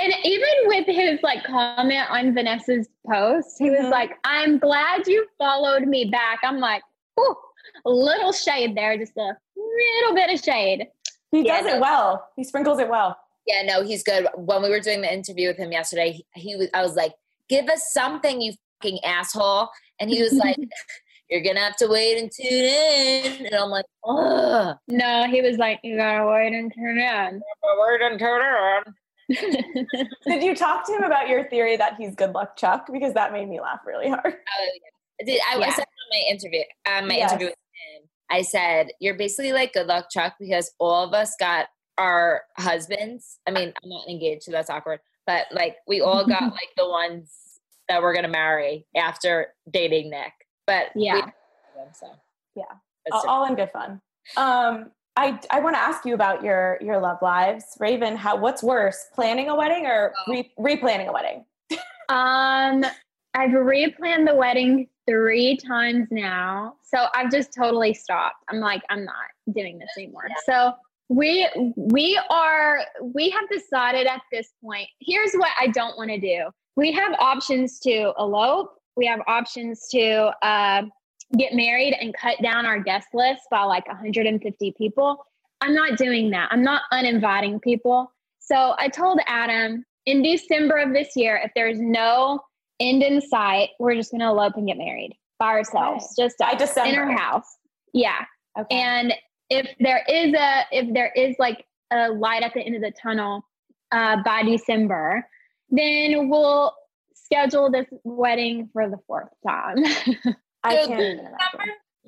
And 0.00 0.12
even 0.24 0.48
with 0.64 0.86
his 0.86 1.20
like 1.22 1.44
comment 1.44 2.10
on 2.10 2.34
Vanessa's 2.34 2.88
post, 3.08 3.56
he 3.58 3.70
was 3.70 3.80
mm-hmm. 3.80 3.90
like, 3.90 4.12
"I'm 4.24 4.58
glad 4.58 5.06
you 5.06 5.26
followed 5.38 5.86
me 5.86 6.06
back." 6.06 6.40
I'm 6.42 6.58
like, 6.58 6.82
"Ooh, 7.20 7.36
a 7.84 7.90
little 7.90 8.32
shade 8.32 8.76
there, 8.76 8.96
just 8.98 9.16
a 9.16 9.32
little 9.56 10.14
bit 10.14 10.30
of 10.32 10.40
shade." 10.42 10.88
He 11.30 11.46
Yeah, 11.46 11.62
does 11.62 11.74
it 11.74 11.80
well. 11.80 12.28
He 12.36 12.44
sprinkles 12.44 12.78
it 12.78 12.88
well. 12.88 13.16
Yeah, 13.46 13.62
no, 13.62 13.84
he's 13.84 14.02
good. 14.02 14.26
When 14.34 14.62
we 14.62 14.70
were 14.70 14.80
doing 14.80 15.02
the 15.02 15.12
interview 15.12 15.48
with 15.48 15.56
him 15.56 15.72
yesterday, 15.72 16.12
he, 16.12 16.26
he 16.34 16.56
was. 16.56 16.68
I 16.74 16.82
was 16.82 16.94
like, 16.94 17.12
"Give 17.48 17.68
us 17.68 17.92
something, 17.92 18.40
you 18.40 18.54
fucking 18.80 18.98
asshole!" 19.04 19.68
And 20.00 20.10
he 20.10 20.20
was 20.20 20.32
like, 20.44 20.56
"You're 21.30 21.42
gonna 21.42 21.60
have 21.60 21.76
to 21.76 21.86
wait 21.86 22.18
and 22.18 22.30
tune 22.30 22.48
in." 22.48 23.46
And 23.46 23.54
I'm 23.54 23.70
like, 23.70 23.86
"Ugh, 24.04 24.76
No, 24.88 25.26
he 25.30 25.42
was 25.42 25.58
like, 25.58 25.78
"You 25.84 25.96
gotta 25.96 26.26
wait 26.26 26.52
and 26.52 26.72
turn 26.74 26.98
in." 26.98 27.40
wait 27.62 28.02
and 28.02 28.18
tune 28.18 28.40
in." 28.40 28.94
Did 29.28 30.42
you 30.42 30.54
talk 30.54 30.86
to 30.86 30.92
him 30.92 31.02
about 31.04 31.28
your 31.28 31.48
theory 31.48 31.76
that 31.76 31.94
he's 31.98 32.14
good 32.14 32.32
luck 32.32 32.56
Chuck? 32.56 32.86
Because 32.92 33.14
that 33.14 33.32
made 33.32 33.48
me 33.48 33.60
laugh 33.60 33.80
really 33.86 34.08
hard. 34.08 34.24
Oh, 34.26 34.68
yeah. 35.20 35.24
Did 35.26 35.40
I, 35.50 35.56
I 35.62 35.70
said 35.70 35.80
on 35.80 36.10
my 36.10 36.24
interview, 36.30 36.60
um, 36.90 37.08
my 37.08 37.16
Yes. 37.16 37.30
interview 37.32 37.46
with 37.48 37.54
him, 37.54 38.08
I 38.30 38.42
said, 38.42 38.88
"You're 39.00 39.14
basically 39.16 39.52
like 39.52 39.72
good 39.72 39.86
luck, 39.86 40.08
Chuck, 40.10 40.34
because 40.38 40.72
all 40.78 41.04
of 41.04 41.14
us 41.14 41.34
got 41.40 41.66
our 41.98 42.42
husbands. 42.58 43.38
I 43.46 43.50
mean, 43.50 43.72
I'm 43.82 43.88
not 43.88 44.08
engaged, 44.08 44.42
so 44.44 44.52
that's 44.52 44.68
awkward. 44.68 45.00
But 45.26 45.46
like, 45.52 45.76
we 45.88 46.00
all 46.02 46.26
got 46.26 46.42
like 46.52 46.70
the 46.76 46.88
ones 46.88 47.32
that 47.88 48.02
we're 48.02 48.14
gonna 48.14 48.28
marry 48.28 48.86
after 48.96 49.48
dating 49.70 50.10
Nick. 50.10 50.32
But 50.66 50.88
we- 50.94 51.04
Yeah. 51.06 51.30
so 51.94 52.08
Yeah. 52.54 52.64
All, 53.12 53.28
all 53.28 53.44
in 53.46 53.54
good 53.54 53.70
fun. 53.70 54.00
Um, 54.36 54.90
I 55.16 55.38
I 55.50 55.60
want 55.60 55.74
to 55.76 55.80
ask 55.80 56.04
you 56.04 56.14
about 56.14 56.42
your 56.44 56.78
your 56.80 56.98
love 57.00 57.18
lives, 57.22 57.64
Raven. 57.80 58.16
How 58.16 58.36
what's 58.36 58.62
worse, 58.62 59.06
planning 59.14 59.48
a 59.48 59.56
wedding 59.56 59.86
or 59.86 60.12
Oh. 60.26 60.32
re, 60.32 60.52
replanning 60.58 61.08
a 61.08 61.12
wedding? 61.12 61.44
Um, 62.08 62.84
I've 63.34 63.50
replanned 63.50 64.28
the 64.28 64.34
wedding 64.36 64.86
three 65.08 65.56
times 65.56 66.06
now. 66.12 66.74
So 66.84 67.06
I've 67.14 67.32
just 67.32 67.52
totally 67.52 67.94
stopped. 67.94 68.36
I'm 68.48 68.60
like, 68.60 68.82
I'm 68.90 69.04
not 69.04 69.14
doing 69.52 69.76
this 69.78 69.88
anymore. 69.98 70.28
So 70.44 70.72
we 71.08 71.48
we 71.76 72.16
are 72.30 72.78
we 73.02 73.28
have 73.30 73.48
decided 73.50 74.06
at 74.06 74.22
this 74.30 74.52
point. 74.64 74.88
Here's 75.00 75.32
what 75.34 75.50
I 75.60 75.66
don't 75.66 75.96
want 75.96 76.10
to 76.10 76.20
do. 76.20 76.44
We 76.76 76.92
have 76.92 77.12
options 77.18 77.80
to 77.80 78.12
elope. 78.20 78.70
We 78.96 79.06
have 79.06 79.20
options 79.26 79.88
to 79.88 80.32
uh, 80.46 80.82
get 81.36 81.54
married 81.54 81.94
and 82.00 82.14
cut 82.14 82.40
down 82.42 82.66
our 82.66 82.80
guest 82.80 83.08
list 83.12 83.42
by 83.50 83.62
like 83.64 83.86
150 83.88 84.74
people. 84.76 85.24
I'm 85.60 85.74
not 85.74 85.96
doing 85.96 86.30
that. 86.30 86.48
I'm 86.52 86.62
not 86.62 86.82
uninviting 86.92 87.60
people. 87.60 88.12
So 88.38 88.74
I 88.78 88.88
told 88.88 89.18
Adam 89.26 89.84
in 90.04 90.22
December 90.22 90.76
of 90.76 90.92
this 90.92 91.16
year, 91.16 91.40
if 91.42 91.50
there's 91.56 91.80
no 91.80 92.40
end 92.78 93.02
in 93.02 93.20
sight, 93.20 93.70
we're 93.80 93.94
just 93.94 94.12
going 94.12 94.20
to 94.20 94.26
elope 94.28 94.54
and 94.56 94.66
get 94.66 94.78
married 94.78 95.16
by 95.38 95.48
ourselves, 95.48 96.14
just 96.16 96.38
By 96.38 96.52
us 96.52 96.58
December. 96.60 96.90
in 96.90 96.98
our 96.98 97.16
house. 97.16 97.56
Yeah. 97.92 98.24
Okay. 98.58 98.76
And 98.76 99.12
if 99.50 99.68
there 99.80 100.02
is 100.08 100.34
a, 100.34 100.62
if 100.70 100.92
there 100.94 101.12
is 101.16 101.36
like 101.38 101.64
a 101.92 102.10
light 102.10 102.42
at 102.42 102.54
the 102.54 102.60
end 102.60 102.76
of 102.76 102.82
the 102.82 102.92
tunnel 102.92 103.42
uh, 103.92 104.22
by 104.24 104.42
December, 104.42 105.26
then 105.70 106.28
we'll 106.28 106.72
schedule 107.14 107.70
this 107.70 107.86
wedding 108.04 108.68
for 108.72 108.88
the 108.88 108.98
fourth 109.06 109.28
time. 109.46 109.76
I 110.66 110.86
can't 110.86 111.20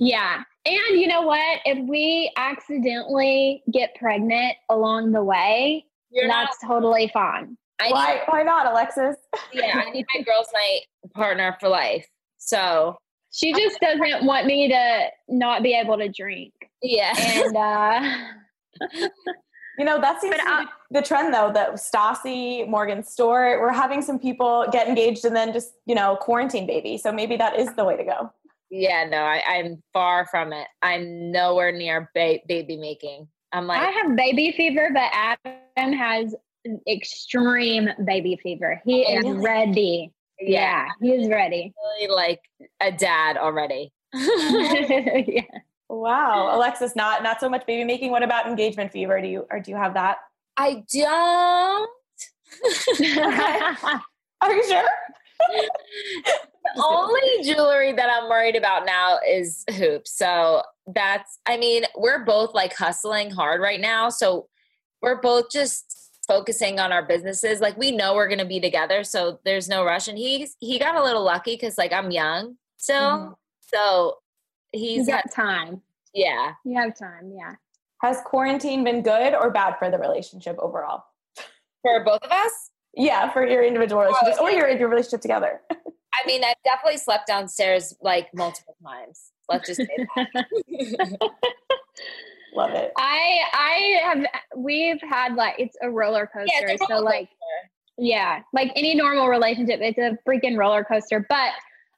yeah. 0.00 0.42
And 0.64 1.00
you 1.00 1.08
know 1.08 1.22
what? 1.22 1.58
If 1.64 1.88
we 1.88 2.30
accidentally 2.36 3.62
get 3.72 3.94
pregnant 3.96 4.54
along 4.68 5.12
the 5.12 5.24
way, 5.24 5.86
You're 6.10 6.28
not. 6.28 6.46
that's 6.50 6.58
totally 6.64 7.10
fine. 7.12 7.56
I 7.80 7.90
Why 7.90 8.22
why 8.26 8.42
not, 8.42 8.66
Alexis? 8.66 9.16
yeah, 9.52 9.82
I 9.86 9.90
need 9.90 10.06
my 10.14 10.22
girls' 10.22 10.48
night 10.52 10.80
partner 11.14 11.56
for 11.60 11.68
life. 11.68 12.06
So 12.38 12.96
She 13.32 13.52
just 13.52 13.80
doesn't 13.80 14.24
want 14.24 14.46
me 14.46 14.68
to 14.68 15.08
not 15.28 15.62
be 15.62 15.74
able 15.74 15.96
to 15.98 16.08
drink. 16.08 16.52
yeah, 16.82 17.14
And 17.18 17.56
uh 17.56 18.28
You 19.78 19.84
know, 19.84 20.00
that 20.00 20.20
seems 20.20 20.36
But 20.36 20.42
to 20.42 20.50
I- 20.50 20.64
be 20.64 20.70
the 20.90 21.02
trend 21.02 21.32
though, 21.32 21.52
that 21.52 21.74
Stassi, 21.74 22.68
Morgan 22.68 23.02
Stewart, 23.04 23.60
we're 23.60 23.72
having 23.72 24.02
some 24.02 24.18
people 24.18 24.66
get 24.72 24.88
engaged 24.88 25.24
and 25.24 25.36
then 25.36 25.52
just, 25.52 25.72
you 25.86 25.94
know, 25.94 26.16
quarantine 26.20 26.66
baby. 26.66 26.98
So 26.98 27.12
maybe 27.12 27.36
that 27.36 27.58
is 27.58 27.72
the 27.74 27.84
way 27.84 27.96
to 27.96 28.02
go. 28.04 28.32
Yeah. 28.70 29.04
No, 29.08 29.18
I, 29.18 29.42
I'm 29.46 29.82
far 29.92 30.26
from 30.26 30.52
it. 30.52 30.66
I'm 30.82 31.30
nowhere 31.30 31.72
near 31.72 32.10
ba- 32.14 32.40
baby 32.46 32.76
making. 32.76 33.28
I'm 33.52 33.66
like, 33.66 33.80
I 33.80 33.90
have 33.90 34.16
baby 34.16 34.52
fever, 34.52 34.90
but 34.92 35.10
Adam 35.12 35.92
has 35.92 36.34
extreme 36.86 37.88
baby 38.04 38.38
fever. 38.42 38.80
He 38.84 39.04
oh, 39.08 39.18
is 39.18 39.24
Really? 39.24 39.38
ready. 39.38 40.12
Yeah, 40.40 40.88
he 41.00 41.10
is 41.12 41.28
ready. 41.28 41.72
really 41.76 42.14
like 42.14 42.40
a 42.80 42.92
dad 42.92 43.36
already. 43.36 43.92
yeah. 44.12 45.42
Wow. 45.88 46.54
Alexis, 46.54 46.94
not 46.94 47.22
not 47.22 47.40
so 47.40 47.48
much 47.48 47.66
baby 47.66 47.84
making. 47.84 48.10
What 48.10 48.22
about 48.22 48.46
engagement 48.46 48.92
fever? 48.92 49.20
Do 49.20 49.26
you 49.26 49.46
or 49.50 49.60
do 49.60 49.70
you 49.70 49.76
have 49.76 49.94
that? 49.94 50.18
I 50.56 50.84
don't. 50.92 51.90
Are 54.40 54.52
you 54.52 54.68
sure? 54.68 54.88
The 56.76 56.84
only 56.86 57.42
jewelry 57.44 57.92
that 57.92 58.08
I'm 58.10 58.28
worried 58.28 58.56
about 58.56 58.86
now 58.86 59.18
is 59.26 59.64
hoops. 59.76 60.12
So 60.16 60.62
that's, 60.86 61.38
I 61.46 61.56
mean, 61.56 61.84
we're 61.96 62.24
both 62.24 62.54
like 62.54 62.74
hustling 62.74 63.30
hard 63.30 63.60
right 63.60 63.80
now. 63.80 64.08
So 64.10 64.48
we're 65.02 65.20
both 65.20 65.50
just 65.50 65.94
focusing 66.26 66.78
on 66.80 66.92
our 66.92 67.02
businesses. 67.04 67.60
Like 67.60 67.76
we 67.78 67.90
know 67.90 68.14
we're 68.14 68.28
going 68.28 68.38
to 68.38 68.44
be 68.44 68.60
together. 68.60 69.04
So 69.04 69.40
there's 69.44 69.68
no 69.68 69.84
rush. 69.84 70.08
And 70.08 70.18
he's, 70.18 70.56
he 70.60 70.78
got 70.78 70.96
a 70.96 71.02
little 71.02 71.22
lucky 71.24 71.54
because 71.54 71.78
like 71.78 71.92
I'm 71.92 72.10
young 72.10 72.56
still. 72.76 72.96
Mhm. 73.00 73.34
So 73.74 74.16
he's 74.72 75.06
got, 75.06 75.24
got 75.24 75.32
time. 75.34 75.82
yeah. 76.14 76.52
You 76.64 76.76
have 76.78 76.98
time. 76.98 77.32
Yeah. 77.36 77.54
Has 78.02 78.20
quarantine 78.24 78.84
been 78.84 79.02
good 79.02 79.34
or 79.34 79.50
bad 79.50 79.76
for 79.78 79.90
the 79.90 79.98
relationship 79.98 80.56
overall? 80.58 81.02
For 81.82 82.04
both 82.04 82.22
of 82.22 82.30
us, 82.30 82.70
Yeah, 82.94 83.30
for 83.32 83.46
your 83.46 83.62
individual 83.64 84.02
relationships 84.02 84.38
or 84.40 84.48
okay. 84.48 84.56
your, 84.56 84.68
your 84.70 84.88
relationship 84.88 85.20
together. 85.20 85.60
I 86.14 86.26
mean, 86.26 86.42
I've 86.44 86.56
definitely 86.64 86.98
slept 86.98 87.26
downstairs 87.26 87.94
like 88.00 88.32
multiple 88.34 88.76
times. 88.84 89.30
Let's 89.48 89.66
just 89.68 89.78
say 89.80 90.06
that. 90.16 90.46
Love 92.54 92.70
it. 92.70 92.92
I 92.96 93.40
I 93.52 94.00
have 94.04 94.26
we've 94.56 95.00
had 95.02 95.34
like 95.34 95.56
it's 95.58 95.76
a 95.82 95.90
roller 95.90 96.26
coaster. 96.26 96.50
Yeah, 96.60 96.72
it's 96.72 96.82
a 96.82 96.86
so 96.86 96.94
roller 96.94 97.04
like 97.04 97.28
yeah, 97.98 98.42
like 98.52 98.72
any 98.76 98.94
normal 98.94 99.28
relationship, 99.28 99.80
it's 99.82 99.98
a 99.98 100.16
freaking 100.28 100.56
roller 100.56 100.84
coaster. 100.84 101.26
But 101.28 101.50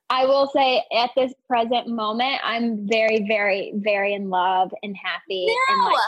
I 0.09 0.25
will 0.27 0.49
say 0.49 0.83
at 0.97 1.11
this 1.15 1.33
present 1.47 1.87
moment, 1.89 2.41
I'm 2.43 2.89
very, 2.89 3.27
very, 3.29 3.73
very 3.77 4.15
in 4.15 4.29
love 4.31 4.73
and 4.83 4.97
happy. 4.97 5.47
And 5.69 5.79
No. 5.79 5.85
like, 5.89 6.01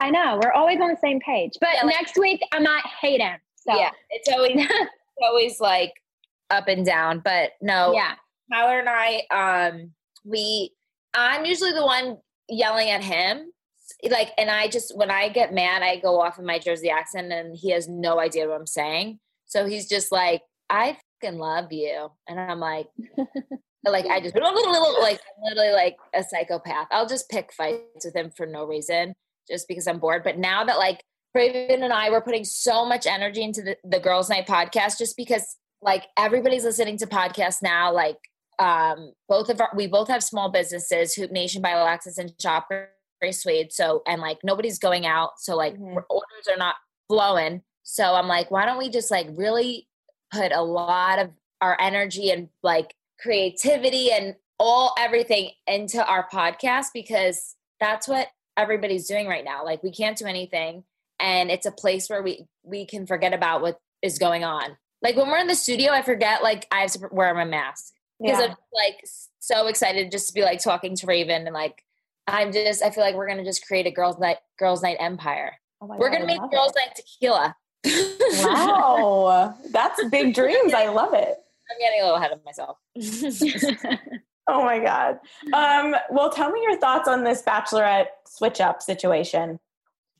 I 0.00 0.10
know 0.10 0.40
we're 0.42 0.52
always 0.52 0.80
on 0.80 0.88
the 0.88 0.96
same 0.96 1.20
page. 1.20 1.52
But 1.60 1.70
Yeah, 1.74 1.84
like- 1.84 1.96
next 1.96 2.16
week 2.18 2.40
I 2.52 2.60
might 2.60 2.84
hate 3.00 3.20
him. 3.20 3.38
So 3.56 3.76
Yeah, 3.76 3.90
it's 4.10 4.28
always 4.28 4.52
it's 4.56 4.90
always 5.22 5.60
like 5.60 5.92
up 6.50 6.68
and 6.68 6.84
down. 6.84 7.20
But 7.24 7.52
no, 7.60 7.92
yeah. 7.92 8.14
Tyler 8.52 8.78
and 8.78 8.88
I, 8.88 9.22
um, 9.30 9.92
we, 10.24 10.72
I'm 11.14 11.44
usually 11.44 11.72
the 11.72 11.84
one 11.84 12.18
yelling 12.48 12.90
at 12.90 13.02
him. 13.02 13.50
Like, 14.08 14.32
and 14.38 14.50
I 14.50 14.68
just, 14.68 14.96
when 14.96 15.10
I 15.10 15.28
get 15.28 15.54
mad, 15.54 15.82
I 15.82 15.96
go 15.96 16.20
off 16.20 16.38
in 16.38 16.46
my 16.46 16.58
Jersey 16.58 16.90
accent 16.90 17.32
and 17.32 17.56
he 17.56 17.70
has 17.70 17.88
no 17.88 18.18
idea 18.18 18.48
what 18.48 18.58
I'm 18.58 18.66
saying. 18.66 19.18
So 19.46 19.66
he's 19.66 19.88
just 19.88 20.10
like, 20.10 20.42
I 20.68 20.98
fucking 21.22 21.38
love 21.38 21.72
you. 21.72 22.10
And 22.28 22.40
I'm 22.40 22.60
like, 22.60 22.88
like, 23.84 24.06
I 24.06 24.20
just, 24.20 24.34
like, 24.34 25.20
literally 25.42 25.72
like 25.72 25.96
a 26.14 26.22
psychopath. 26.22 26.88
I'll 26.90 27.08
just 27.08 27.28
pick 27.30 27.52
fights 27.52 28.04
with 28.04 28.16
him 28.16 28.30
for 28.36 28.46
no 28.46 28.64
reason, 28.64 29.14
just 29.48 29.68
because 29.68 29.86
I'm 29.86 29.98
bored. 29.98 30.24
But 30.24 30.38
now 30.38 30.64
that 30.64 30.78
like 30.78 31.02
Raven 31.34 31.82
and 31.82 31.92
I 31.92 32.10
were 32.10 32.20
putting 32.20 32.44
so 32.44 32.86
much 32.86 33.06
energy 33.06 33.42
into 33.42 33.62
the, 33.62 33.76
the 33.84 34.00
Girls 34.00 34.30
Night 34.30 34.46
podcast, 34.46 34.98
just 34.98 35.16
because 35.16 35.56
like 35.84 36.06
everybody's 36.16 36.64
listening 36.64 36.96
to 36.98 37.06
podcasts 37.06 37.62
now, 37.62 37.92
like, 37.92 38.18
um 38.60 39.12
both 39.28 39.48
of 39.48 39.60
our 39.60 39.68
we 39.74 39.88
both 39.88 40.06
have 40.06 40.22
small 40.22 40.48
businesses 40.48 41.12
hoop 41.14 41.32
nation 41.32 41.60
by 41.60 41.70
alexis 41.70 42.18
and 42.18 42.32
shopper 42.40 42.88
suede 43.32 43.72
so 43.72 44.00
and 44.06 44.20
like 44.20 44.38
nobody's 44.44 44.78
going 44.78 45.04
out 45.06 45.30
so 45.38 45.56
like 45.56 45.74
Mhm. 45.74 45.96
orders 46.08 46.46
are 46.48 46.56
not 46.56 46.76
flowing. 47.08 47.62
So 47.82 48.14
i'm 48.14 48.28
like 48.28 48.52
why 48.52 48.64
don't 48.64 48.78
we 48.78 48.90
just 48.90 49.10
like 49.10 49.26
really 49.32 49.88
put 50.32 50.52
a 50.52 50.62
lot 50.62 51.18
of 51.18 51.30
our 51.60 51.76
energy 51.80 52.30
and 52.30 52.48
like 52.62 52.94
creativity 53.20 54.12
and 54.12 54.36
all 54.60 54.94
everything 54.98 55.50
into 55.66 56.06
our 56.06 56.28
podcast 56.32 56.86
because 56.94 57.56
that's 57.80 58.06
what 58.06 58.28
everybody's 58.56 59.08
doing 59.08 59.26
right 59.26 59.44
now. 59.44 59.64
Like 59.64 59.82
we 59.82 59.90
can't 59.90 60.16
do 60.16 60.26
anything 60.26 60.84
and 61.18 61.50
it's 61.50 61.66
a 61.66 61.72
place 61.72 62.08
where 62.08 62.22
we 62.22 62.46
we 62.62 62.86
can 62.86 63.04
forget 63.04 63.32
about 63.34 63.62
what 63.62 63.78
is 64.00 64.18
going 64.18 64.44
on 64.44 64.76
like 65.04 65.14
when 65.16 65.28
we're 65.28 65.38
in 65.38 65.46
the 65.46 65.54
studio 65.54 65.92
i 65.92 66.02
forget 66.02 66.42
like 66.42 66.66
i 66.72 66.80
have 66.80 66.90
to 66.90 67.08
wear 67.12 67.32
my 67.34 67.44
mask 67.44 67.92
because 68.20 68.38
Yeah. 68.40 68.46
I'm 68.46 68.56
like 68.72 69.04
so 69.38 69.66
excited 69.68 70.10
just 70.10 70.26
to 70.28 70.34
be 70.34 70.42
like 70.42 70.60
talking 70.60 70.96
to 70.96 71.06
Raven 71.06 71.46
and 71.46 71.54
like 71.54 71.82
I'm 72.26 72.52
just 72.52 72.82
I 72.82 72.88
feel 72.90 73.04
like 73.04 73.14
we're 73.14 73.28
gonna 73.28 73.44
just 73.44 73.66
create 73.66 73.86
a 73.86 73.90
girls 73.90 74.18
night 74.18 74.38
girls 74.58 74.82
night 74.82 74.96
empire. 74.98 75.52
Oh 75.82 75.86
my 75.86 75.98
we're 75.98 76.08
God, 76.08 76.20
gonna 76.20 76.32
I 76.32 76.38
make 76.38 76.50
girls 76.50 76.72
it. 76.74 76.78
night 76.78 76.96
tequila. 76.96 77.54
Wow, 78.46 79.54
that's 79.70 80.02
big 80.06 80.34
dreams. 80.34 80.72
I 80.72 80.88
love 80.88 81.12
it. 81.12 81.36
I'm 81.70 81.78
getting 81.78 82.00
a 82.00 82.04
little 82.04 82.16
ahead 82.16 82.32
of 82.32 82.44
myself. 82.44 82.78
Oh 84.46 84.62
my 84.62 84.78
god. 84.78 85.20
Um, 85.54 85.96
well, 86.10 86.28
tell 86.30 86.50
me 86.50 86.60
your 86.62 86.78
thoughts 86.78 87.08
on 87.08 87.24
this 87.24 87.42
bachelorette 87.42 88.08
switch 88.26 88.60
up 88.60 88.82
situation. 88.82 89.58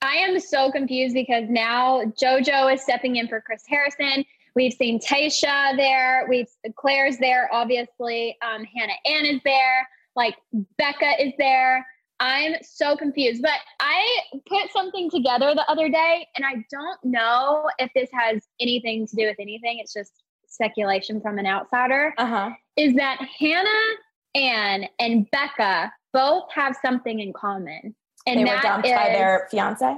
I 0.00 0.14
am 0.16 0.40
so 0.40 0.70
confused 0.72 1.12
because 1.14 1.44
now 1.50 2.02
JoJo 2.22 2.72
is 2.72 2.80
stepping 2.82 3.16
in 3.16 3.28
for 3.28 3.42
Chris 3.42 3.64
Harrison. 3.68 4.24
We've 4.54 4.72
seen 4.72 5.00
Tayshia 5.00 5.76
there. 5.76 6.26
We've 6.28 6.48
Clare's 6.76 7.18
there, 7.18 7.48
obviously. 7.52 8.36
Um, 8.42 8.64
Hannah 8.64 8.92
Ann 9.04 9.26
is 9.26 9.40
there. 9.44 9.88
Like 10.16 10.36
Becca 10.78 11.22
is 11.22 11.32
there. 11.38 11.84
I'm 12.20 12.54
so 12.62 12.96
confused. 12.96 13.42
But 13.42 13.58
I 13.80 14.20
put 14.48 14.70
something 14.72 15.10
together 15.10 15.54
the 15.54 15.68
other 15.70 15.88
day, 15.88 16.26
and 16.36 16.46
I 16.46 16.64
don't 16.70 16.98
know 17.04 17.68
if 17.78 17.90
this 17.94 18.08
has 18.12 18.46
anything 18.60 19.06
to 19.08 19.16
do 19.16 19.26
with 19.26 19.36
anything. 19.40 19.78
It's 19.80 19.92
just 19.92 20.22
speculation 20.46 21.20
from 21.20 21.38
an 21.38 21.46
outsider. 21.46 22.14
Uh 22.16 22.26
huh. 22.26 22.50
Is 22.76 22.94
that 22.94 23.18
Hannah 23.38 23.94
Ann 24.34 24.86
and 25.00 25.28
Becca 25.32 25.92
both 26.12 26.44
have 26.54 26.76
something 26.80 27.20
in 27.20 27.32
common? 27.32 27.94
And 28.26 28.40
They 28.40 28.44
were 28.44 28.60
dumped 28.62 28.86
by 28.86 29.08
their 29.08 29.48
fiance. 29.50 29.96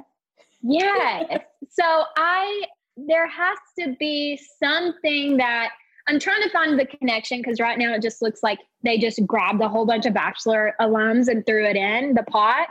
Yes. 0.62 1.42
so 1.70 2.04
I 2.16 2.62
there 2.96 3.28
has 3.28 3.58
to 3.78 3.94
be 3.98 4.40
something 4.62 5.36
that 5.36 5.70
I'm 6.08 6.18
trying 6.18 6.42
to 6.42 6.50
find 6.50 6.78
the 6.78 6.86
connection 6.86 7.38
because 7.38 7.60
right 7.60 7.78
now 7.78 7.94
it 7.94 8.02
just 8.02 8.22
looks 8.22 8.42
like 8.42 8.58
they 8.82 8.96
just 8.98 9.24
grabbed 9.26 9.60
a 9.60 9.68
whole 9.68 9.86
bunch 9.86 10.06
of 10.06 10.14
bachelor 10.14 10.74
alums 10.80 11.28
and 11.28 11.44
threw 11.44 11.64
it 11.66 11.76
in 11.76 12.14
the 12.14 12.22
pot. 12.24 12.68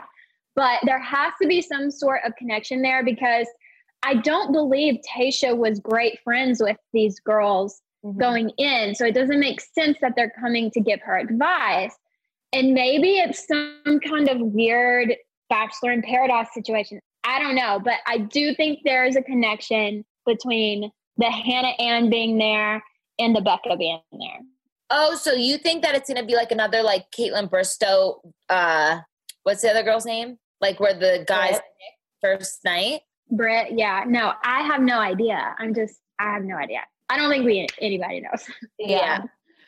But 0.54 0.80
there 0.84 0.98
has 0.98 1.32
to 1.42 1.46
be 1.46 1.60
some 1.60 1.90
sort 1.90 2.20
of 2.24 2.34
connection 2.36 2.80
there 2.82 3.04
because 3.04 3.46
I 4.02 4.14
don't 4.14 4.52
believe 4.52 5.00
Tayshia 5.16 5.56
was 5.56 5.80
great 5.80 6.18
friends 6.24 6.62
with 6.62 6.78
these 6.92 7.20
girls 7.20 7.82
Mhm. 8.04 8.18
going 8.18 8.50
in. 8.56 8.94
So 8.94 9.04
it 9.04 9.14
doesn't 9.14 9.40
make 9.40 9.60
sense 9.60 9.98
that 10.00 10.14
they're 10.16 10.32
coming 10.40 10.70
to 10.72 10.80
give 10.80 11.00
her 11.02 11.16
advice. 11.16 11.94
And 12.52 12.72
maybe 12.72 13.18
it's 13.18 13.46
some 13.46 14.00
kind 14.00 14.28
of 14.28 14.40
weird 14.40 15.14
bachelor 15.50 15.92
in 15.92 16.02
paradise 16.02 16.52
situation. 16.54 17.00
I 17.24 17.38
don't 17.38 17.54
know, 17.54 17.80
but 17.80 18.00
I 18.06 18.18
do 18.18 18.54
think 18.54 18.80
there 18.84 19.04
is 19.04 19.16
a 19.16 19.22
connection 19.22 20.04
between 20.26 20.90
the 21.16 21.30
Hannah 21.30 21.74
Ann 21.78 22.10
being 22.10 22.36
there 22.38 22.82
and 23.18 23.34
the 23.34 23.40
Becca 23.40 23.76
being 23.78 24.00
there. 24.12 24.40
oh, 24.90 25.16
so 25.16 25.32
you 25.32 25.58
think 25.58 25.82
that 25.82 25.94
it's 25.94 26.08
gonna 26.08 26.24
be 26.26 26.34
like 26.36 26.52
another 26.52 26.82
like 26.82 27.06
Kaitlyn 27.16 27.48
Bristowe, 27.50 28.20
uh 28.48 29.00
what's 29.44 29.62
the 29.62 29.70
other 29.70 29.82
girl's 29.82 30.04
name? 30.06 30.38
Like 30.60 30.80
where 30.80 30.94
the 30.94 31.24
guys 31.26 31.52
Britt. 32.20 32.40
first 32.40 32.64
night? 32.64 33.00
Britt, 33.30 33.72
yeah, 33.72 34.04
no, 34.06 34.32
I 34.44 34.62
have 34.62 34.80
no 34.82 34.98
idea. 35.00 35.54
I'm 35.58 35.74
just, 35.74 35.98
I 36.18 36.32
have 36.34 36.44
no 36.44 36.56
idea. 36.56 36.80
I 37.08 37.16
don't 37.18 37.30
think 37.30 37.44
we 37.44 37.66
anybody 37.80 38.20
knows. 38.20 38.44
Yeah. 38.78 39.22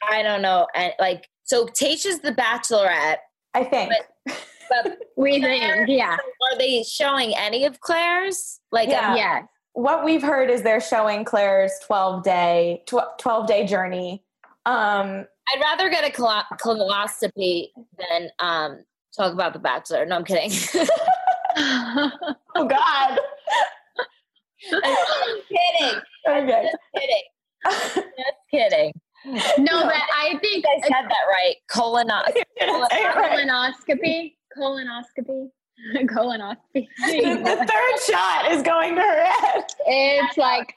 I 0.09 0.23
don't 0.23 0.43
know. 0.43 0.67
And 0.75 0.93
like 1.01 1.29
so 1.45 1.67
Tayshia's 1.67 2.21
the 2.21 2.33
bachelorette, 2.33 3.19
I 3.55 3.65
think. 3.65 3.93
but 4.27 4.99
We 5.17 5.41
think, 5.43 5.89
yeah, 5.89 6.15
are 6.17 6.59
they 6.59 6.85
showing 6.85 7.35
any 7.37 7.65
of 7.65 7.81
Clare's? 7.81 8.61
Like 8.71 8.89
Yeah. 8.91 9.11
um, 9.13 9.17
yeah. 9.17 9.43
What 9.79 10.05
we've 10.05 10.23
heard 10.25 10.51
is 10.51 10.63
they're 10.63 10.81
showing 10.81 11.25
Clare's 11.25 11.71
12 11.87 12.25
day 12.25 12.83
tw- 12.87 13.17
12 13.21 13.47
day 13.47 13.65
journey. 13.65 14.25
Um, 14.67 15.25
I'd 15.55 15.61
rather 15.61 15.89
get 15.89 16.05
a 16.05 16.11
colo- 16.11 16.43
colonoscopy 16.61 17.69
than 17.97 18.31
um 18.41 18.85
talk 19.17 19.33
about 19.33 19.53
the 19.53 19.61
bachelor. 19.61 20.05
No, 20.05 20.17
I'm 20.17 20.25
kidding. 20.25 20.51
oh 21.57 22.11
God. 22.57 23.19
I'm 24.73 25.39
kidding. 25.49 26.01
Okay. 26.29 26.71
Just 26.73 26.77
kidding. 26.97 27.23
Just 27.65 28.37
kidding. 28.51 28.93
no, 29.65 29.83
but 29.85 29.95
I 29.95 30.41
think 30.43 30.65
I 30.67 30.81
said 30.83 31.09
that 31.09 31.25
right. 31.29 31.55
Colonoscopy. 31.71 32.43
Didn't 32.59 32.91
say 32.91 33.03
it 33.03 33.15
right. 33.15 33.47
colonoscopy, 33.47 34.35
colonoscopy, 34.59 35.51
colonoscopy. 35.95 36.57
the 37.01 37.67
third 37.69 38.15
shot 38.17 38.51
is 38.51 38.63
going 38.63 38.95
to 38.95 39.01
her 39.03 39.25
head. 39.25 39.65
it's 39.87 40.37
like 40.37 40.73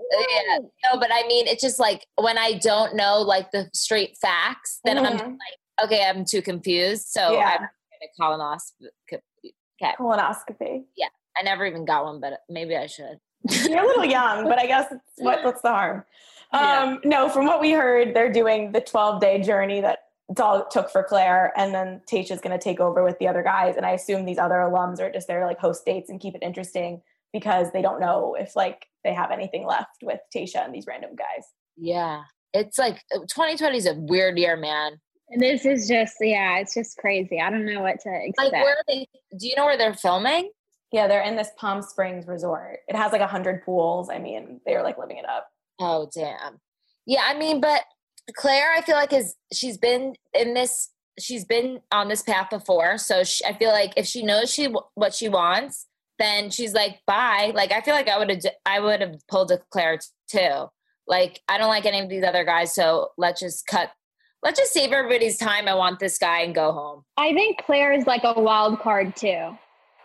Yeah. 0.00 0.58
No, 0.92 0.98
but 1.00 1.10
I 1.12 1.26
mean, 1.26 1.46
it's 1.46 1.62
just 1.62 1.78
like 1.78 2.06
when 2.16 2.38
I 2.38 2.54
don't 2.62 2.94
know 2.96 3.20
like 3.20 3.50
the 3.50 3.68
straight 3.72 4.16
facts, 4.18 4.80
then 4.84 4.98
I'm 4.98 5.18
Mhm. 5.18 5.30
like, 5.30 5.84
okay, 5.84 6.04
I'm 6.08 6.24
too 6.24 6.42
confused. 6.42 7.06
So 7.08 7.32
Yeah. 7.32 7.56
I'm 7.58 7.58
going 7.60 7.68
to 8.02 8.22
colonoscopy. 8.22 9.50
Okay. 9.82 9.94
Colonoscopy. 9.98 10.84
Yeah. 10.96 11.08
I 11.38 11.42
never 11.42 11.66
even 11.66 11.84
got 11.84 12.04
one, 12.04 12.20
but 12.20 12.40
maybe 12.48 12.76
I 12.76 12.86
should. 12.86 13.18
You're 13.68 13.82
a 13.84 13.86
little 13.86 14.04
young, 14.06 14.48
but 14.48 14.58
I 14.58 14.66
guess 14.66 14.90
it's 14.90 15.02
what, 15.16 15.44
what's 15.44 15.60
the 15.62 15.68
harm? 15.70 16.04
Yeah. 16.52 16.82
Um, 16.82 17.00
no, 17.04 17.28
from 17.28 17.44
what 17.46 17.60
we 17.60 17.72
heard, 17.72 18.14
they're 18.14 18.32
doing 18.32 18.72
the 18.72 18.80
12 18.80 19.20
day 19.20 19.40
journey 19.42 19.80
that 19.82 19.98
it's 20.28 20.40
all 20.40 20.60
it 20.60 20.70
took 20.70 20.90
for 20.90 21.02
Clare, 21.04 21.52
and 21.56 21.74
then 21.74 22.00
Tayshia's 22.10 22.40
going 22.40 22.58
to 22.58 22.62
take 22.62 22.80
over 22.80 23.04
with 23.04 23.18
the 23.18 23.28
other 23.28 23.42
guys. 23.42 23.76
And 23.76 23.86
I 23.86 23.92
assume 23.92 24.24
these 24.24 24.38
other 24.38 24.56
alums 24.56 25.00
are 25.00 25.10
just 25.10 25.28
there 25.28 25.46
like 25.46 25.58
host 25.58 25.84
dates 25.84 26.10
and 26.10 26.20
keep 26.20 26.34
it 26.34 26.42
interesting 26.42 27.00
because 27.32 27.70
they 27.72 27.82
don't 27.82 28.00
know 28.00 28.36
if 28.38 28.56
like 28.56 28.86
they 29.04 29.14
have 29.14 29.30
anything 29.30 29.66
left 29.66 30.02
with 30.02 30.20
Tayshia 30.34 30.64
and 30.64 30.74
these 30.74 30.86
random 30.86 31.14
guys. 31.16 31.44
Yeah. 31.76 32.22
It's 32.52 32.78
like 32.78 33.02
uh, 33.14 33.20
2020 33.20 33.76
is 33.76 33.86
a 33.86 33.94
weird 33.94 34.38
year, 34.38 34.56
man. 34.56 34.98
And 35.28 35.42
this 35.42 35.64
is 35.66 35.88
just 35.88 36.14
yeah, 36.20 36.58
it's 36.58 36.74
just 36.74 36.96
crazy. 36.98 37.40
I 37.40 37.50
don't 37.50 37.66
know 37.66 37.82
what 37.82 38.00
to 38.00 38.10
expect. 38.10 38.52
Like, 38.52 38.52
where 38.52 38.76
are 38.76 38.84
they? 38.86 39.06
Do 39.36 39.46
you 39.46 39.54
know 39.56 39.64
where 39.64 39.76
they're 39.76 39.94
filming? 39.94 40.50
Yeah, 40.92 41.08
they're 41.08 41.22
in 41.22 41.36
this 41.36 41.50
Palm 41.58 41.82
Springs 41.82 42.26
resort. 42.26 42.78
It 42.88 42.96
has 42.96 43.12
like 43.12 43.20
a 43.20 43.26
hundred 43.26 43.64
pools. 43.64 44.08
I 44.08 44.18
mean, 44.18 44.60
they're 44.64 44.84
like 44.84 44.98
living 44.98 45.18
it 45.18 45.28
up. 45.28 45.48
Oh, 45.80 46.08
damn. 46.14 46.60
Yeah, 47.06 47.22
I 47.24 47.36
mean, 47.36 47.60
but 47.60 47.82
Clare, 48.34 48.72
I 48.74 48.80
feel 48.82 48.96
like 48.96 49.12
is 49.12 49.36
she's 49.52 49.78
been 49.78 50.14
in 50.34 50.54
this. 50.54 50.90
She's 51.18 51.44
been 51.46 51.80
on 51.92 52.08
this 52.08 52.22
path 52.22 52.50
before, 52.50 52.98
so 52.98 53.24
she, 53.24 53.42
I 53.44 53.54
feel 53.54 53.70
like 53.70 53.94
if 53.96 54.04
she 54.06 54.22
knows 54.22 54.52
she 54.52 54.66
what 54.94 55.14
she 55.14 55.28
wants, 55.30 55.86
then 56.18 56.50
she's 56.50 56.74
like, 56.74 57.00
bye. 57.06 57.52
Like 57.54 57.72
I 57.72 57.80
feel 57.80 57.94
like 57.94 58.08
I 58.08 58.18
would 58.18 58.28
have 58.30 58.42
I 58.66 58.80
would 58.80 59.00
have 59.00 59.16
pulled 59.28 59.50
a 59.50 59.58
Clare 59.70 59.98
too. 60.28 60.66
Like 61.06 61.40
I 61.48 61.56
don't 61.56 61.68
like 61.68 61.86
any 61.86 62.00
of 62.00 62.08
these 62.10 62.24
other 62.24 62.44
guys, 62.44 62.74
so 62.74 63.10
let's 63.16 63.40
just 63.40 63.66
cut. 63.66 63.90
let's 64.42 64.58
just 64.58 64.72
save 64.72 64.92
everybody's 64.92 65.38
time. 65.38 65.68
I 65.68 65.74
want 65.74 65.98
this 66.00 66.18
guy 66.18 66.40
and 66.40 66.54
go 66.54 66.72
home. 66.72 67.04
I 67.16 67.32
think 67.32 67.64
Clare 67.64 67.92
is 67.92 68.06
like 68.06 68.22
a 68.24 68.38
wild 68.38 68.80
card 68.80 69.16
too. 69.16 69.56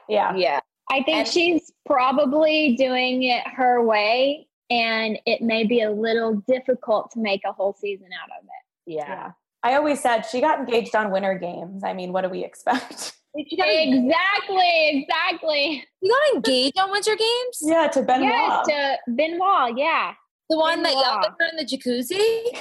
Yeah. 0.07 0.33
Yeah. 0.35 0.59
I 0.89 1.03
think 1.03 1.17
And- 1.19 1.27
she's 1.27 1.71
probably 1.85 2.75
doing 2.77 3.23
it 3.23 3.45
her 3.47 3.83
way, 3.83 4.47
and 4.71 5.19
it 5.27 5.41
may 5.41 5.65
be 5.65 5.81
a 5.81 5.91
little 5.91 6.35
difficult 6.47 7.11
to 7.11 7.19
make 7.19 7.41
a 7.45 7.51
whole 7.51 7.73
season 7.73 8.07
out 8.23 8.29
of 8.39 8.43
it. 8.45 8.93
Yeah. 8.95 9.05
Yeah. 9.07 9.31
I 9.63 9.75
always 9.75 9.99
said 10.01 10.21
she 10.23 10.41
got 10.41 10.57
engaged 10.59 10.95
on 10.95 11.11
winter 11.11 11.37
games. 11.37 11.83
I 11.83 11.93
mean, 11.93 12.11
what 12.13 12.21
do 12.21 12.29
we 12.29 12.43
expect? 12.43 13.17
Exactly, 13.33 14.89
exactly. 15.07 15.85
You 16.01 16.09
got 16.09 16.35
engaged 16.35 16.77
on 16.77 16.91
Winter 16.91 17.15
Games? 17.15 17.59
yeah, 17.61 17.87
to 17.87 18.01
Benoit. 18.01 18.29
Yes, 18.29 18.65
to 18.67 18.97
Benoit. 19.13 19.77
Yeah, 19.77 20.13
The 20.49 20.57
one 20.57 20.83
that 20.83 20.89
Benoit. 20.89 21.05
yelled 21.05 21.25
at 21.25 21.31
her 21.39 21.47
in 21.51 21.55
the 21.57 21.65
jacuzzi? 21.65 22.59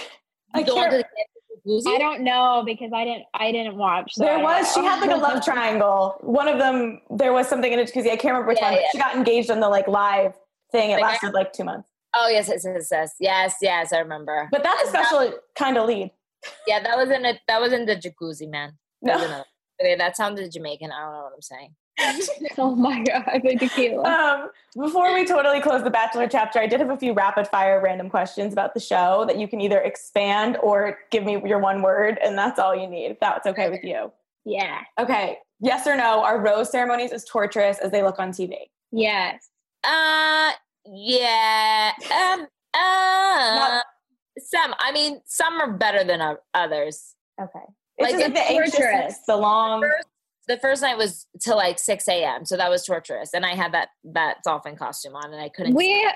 I 0.54 0.62
The 0.62 0.72
can't- 0.72 0.92
jacuzzi? 1.66 1.86
I 1.94 1.98
don't 1.98 2.22
know 2.22 2.62
because 2.64 2.90
I 2.94 3.04
didn't. 3.04 3.24
I 3.34 3.50
didn't 3.52 3.76
watch. 3.76 4.12
so 4.14 4.22
There 4.24 4.34
I 4.34 4.36
don't 4.36 4.44
was, 4.44 4.72
she 4.72 4.80
had 4.84 5.00
like 5.00 5.10
a 5.10 5.16
love 5.20 5.44
triangle. 5.44 6.16
One 6.20 6.46
of 6.48 6.58
them, 6.58 7.00
there 7.10 7.32
was 7.32 7.48
something 7.48 7.70
in 7.72 7.78
it 7.80 7.86
because 7.86 8.06
I 8.06 8.10
can't 8.10 8.26
remember 8.26 8.48
which 8.48 8.58
Yeah, 8.60 8.70
one. 8.70 8.74
yeah. 8.80 8.86
She 8.92 8.98
got 8.98 9.14
engaged 9.16 9.50
on 9.50 9.60
the 9.60 9.68
like 9.68 9.86
live 9.88 10.34
thing. 10.72 10.90
It 10.90 10.94
Like, 11.00 11.02
lasted 11.20 11.34
like 11.34 11.52
two 11.52 11.64
months. 11.64 11.88
Oh, 12.14 12.28
yes, 12.28 12.48
yes, 12.48 12.64
yes, 12.64 12.88
yes. 12.90 13.14
Yes, 13.20 13.54
yes, 13.62 13.92
I 13.92 13.98
remember. 13.98 14.48
But 14.50 14.62
that's 14.62 14.84
a 14.84 14.86
special 14.88 15.32
kind 15.56 15.76
of 15.78 15.86
lead. 15.86 16.10
yeah, 16.66 16.82
that 16.82 16.96
was 16.96 17.10
in 17.10 17.24
a, 17.24 17.38
that 17.48 17.60
was 17.60 17.72
in 17.72 17.86
the 17.86 17.96
jacuzzi, 17.96 18.48
man. 18.48 18.72
That 19.02 19.18
was 19.20 19.28
No. 19.30 19.36
in 19.36 19.42
okay, 19.82 19.96
that 19.96 20.16
sounded 20.16 20.50
Jamaican. 20.52 20.90
I 20.92 21.00
don't 21.00 21.12
know 21.12 21.22
what 21.24 21.32
I'm 21.34 21.42
saying. 21.42 21.74
Oh 22.58 22.74
my 22.74 23.02
god, 23.02 23.40
the 23.44 23.56
tequila. 23.56 24.02
Um, 24.04 24.50
before 24.74 25.12
we 25.14 25.24
totally 25.26 25.60
close 25.60 25.82
the 25.84 25.90
Bachelor 25.90 26.26
chapter, 26.28 26.58
I 26.58 26.66
did 26.66 26.80
have 26.80 26.90
a 26.90 26.96
few 26.96 27.12
rapid 27.12 27.46
fire 27.48 27.80
random 27.82 28.08
questions 28.10 28.52
about 28.52 28.74
the 28.74 28.80
show 28.80 29.24
that 29.26 29.38
you 29.38 29.46
can 29.48 29.60
either 29.60 29.78
expand 29.80 30.56
or 30.62 30.98
give 31.10 31.24
me 31.24 31.40
your 31.46 31.58
one 31.58 31.80
word, 31.82 32.18
and 32.24 32.36
that's 32.36 32.58
all 32.58 32.74
you 32.74 32.86
need, 32.88 33.06
if 33.12 33.20
that's 33.20 33.46
okay 33.46 33.68
with 33.70 33.84
you. 33.84 34.10
yeah. 34.44 34.80
Okay, 34.98 35.38
yes 35.60 35.86
or 35.86 35.96
no, 35.96 36.22
are 36.24 36.40
rose 36.40 36.70
ceremonies 36.70 37.12
as 37.12 37.24
torturous 37.24 37.78
as 37.78 37.90
they 37.90 38.02
look 38.02 38.18
on 38.18 38.32
TV? 38.32 38.54
Yes. 38.92 39.48
Uh, 39.84 40.52
yeah. 40.86 41.92
Um, 42.12 42.46
uh, 42.74 42.78
Not- 43.58 43.84
some. 44.38 44.74
I 44.78 44.92
mean, 44.92 45.20
some 45.26 45.60
are 45.60 45.72
better 45.72 46.04
than 46.04 46.20
o- 46.22 46.38
others. 46.54 47.14
Okay. 47.40 47.58
It's 47.98 48.12
Like, 48.12 48.32
the 48.34 48.40
anxiousness, 48.40 48.72
torturous. 48.76 49.18
the 49.26 49.36
long. 49.36 49.84
The 50.48 50.56
first 50.58 50.82
night 50.82 50.96
was 50.96 51.26
till 51.40 51.56
like 51.56 51.78
six 51.78 52.08
a.m., 52.08 52.44
so 52.44 52.56
that 52.56 52.70
was 52.70 52.84
torturous, 52.84 53.34
and 53.34 53.44
I 53.46 53.54
had 53.54 53.72
that 53.72 53.88
that 54.04 54.38
dolphin 54.44 54.74
costume 54.76 55.14
on, 55.14 55.32
and 55.32 55.40
I 55.40 55.48
couldn't. 55.48 55.74
We 55.74 56.10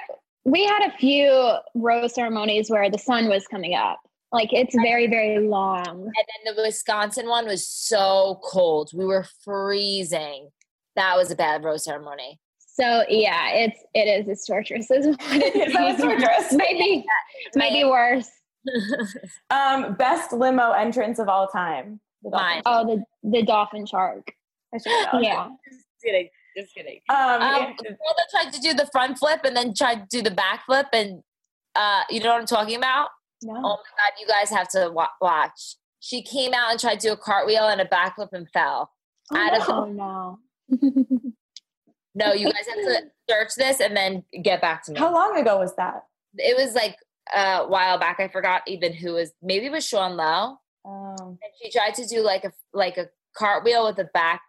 we 0.44 0.64
had 0.64 0.88
a 0.92 0.96
few 0.98 1.54
rose 1.74 2.14
ceremonies 2.14 2.68
where 2.70 2.90
the 2.90 2.98
sun 2.98 3.28
was 3.28 3.46
coming 3.46 3.74
up. 3.74 4.00
Like 4.32 4.48
it's 4.52 4.74
very 4.74 5.06
very 5.06 5.46
long. 5.46 5.86
And 5.86 6.04
then 6.46 6.54
the 6.56 6.62
Wisconsin 6.62 7.28
one 7.28 7.46
was 7.46 7.68
so 7.68 8.40
cold. 8.42 8.90
We 8.94 9.04
were 9.04 9.26
freezing. 9.44 10.48
That 10.96 11.16
was 11.16 11.30
a 11.30 11.36
bad 11.36 11.62
rose 11.62 11.84
ceremony. 11.84 12.40
So 12.74 13.04
yeah, 13.08 13.50
it's 13.52 13.80
it 13.94 14.00
is 14.08 14.28
it's 14.28 14.46
torturous. 14.46 14.90
Is 14.90 15.06
what 15.06 15.16
it 15.30 15.54
Yes, 15.54 15.72
that 15.72 15.98
torturous. 16.00 16.52
maybe 16.52 17.04
maybe 17.54 17.84
worse. 17.88 18.28
Um, 19.50 19.94
best 19.94 20.32
limo 20.32 20.70
entrance 20.72 21.18
of 21.18 21.28
all 21.28 21.46
time. 21.48 22.00
The. 22.22 22.30
Mine. 22.30 22.62
Oh, 22.66 22.84
the 22.86 23.04
the 23.30 23.42
dolphin 23.44 23.86
shark. 23.86 24.32
I 24.74 24.78
should 24.78 25.12
know. 25.12 25.20
Yeah. 25.20 25.48
Just 25.70 25.84
kidding. 26.04 26.28
Just 26.56 26.74
kidding. 26.74 27.00
Um, 27.08 27.42
Um, 27.42 27.74
the 27.78 27.84
girl 27.90 28.14
that 28.16 28.26
tried 28.30 28.52
to 28.54 28.60
do 28.60 28.72
the 28.74 28.88
front 28.90 29.18
flip 29.18 29.40
and 29.44 29.56
then 29.56 29.74
tried 29.74 30.08
to 30.10 30.16
do 30.16 30.22
the 30.22 30.30
back 30.34 30.64
flip, 30.66 30.86
and 30.92 31.22
uh, 31.76 32.02
you 32.10 32.20
know 32.20 32.30
what 32.32 32.40
I'm 32.40 32.46
talking 32.46 32.76
about? 32.76 33.08
no. 33.42 33.52
Oh 33.54 33.60
my 33.60 33.66
god, 33.68 34.12
you 34.20 34.26
guys 34.26 34.50
have 34.50 34.68
to 34.70 34.90
wa- 34.90 35.08
watch. 35.20 35.76
She 36.00 36.22
came 36.22 36.54
out 36.54 36.70
and 36.70 36.80
tried 36.80 37.00
to 37.00 37.08
do 37.08 37.12
a 37.12 37.16
cartwheel 37.16 37.68
and 37.68 37.80
a 37.80 37.84
backflip 37.86 38.28
and 38.32 38.48
fell. 38.50 38.90
out 39.32 39.60
of 39.60 39.68
Oh 39.68 39.84
no. 39.86 40.38
No, 42.14 42.32
you 42.32 42.46
guys 42.46 42.66
have 42.68 42.76
to 42.76 43.02
search 43.28 43.54
this 43.56 43.80
and 43.80 43.96
then 43.96 44.22
get 44.42 44.60
back 44.60 44.84
to 44.84 44.92
me. 44.92 44.98
How 45.00 45.12
long 45.12 45.36
ago 45.36 45.58
was 45.58 45.74
that? 45.76 46.04
It 46.36 46.56
was 46.56 46.74
like 46.74 46.96
a 47.34 47.64
while 47.66 47.98
back. 47.98 48.20
I 48.20 48.28
forgot 48.28 48.62
even 48.66 48.92
who 48.92 49.14
was. 49.14 49.32
Maybe 49.42 49.66
it 49.66 49.72
was 49.72 49.86
Sean 49.86 50.16
Lowe. 50.16 50.58
Um, 50.84 51.16
And 51.42 51.52
she 51.60 51.70
tried 51.70 51.94
to 51.94 52.06
do 52.06 52.20
like 52.22 52.44
a 52.44 52.52
like 52.72 52.98
a 52.98 53.08
cartwheel 53.36 53.86
with 53.86 53.98
a 53.98 54.08
back 54.14 54.42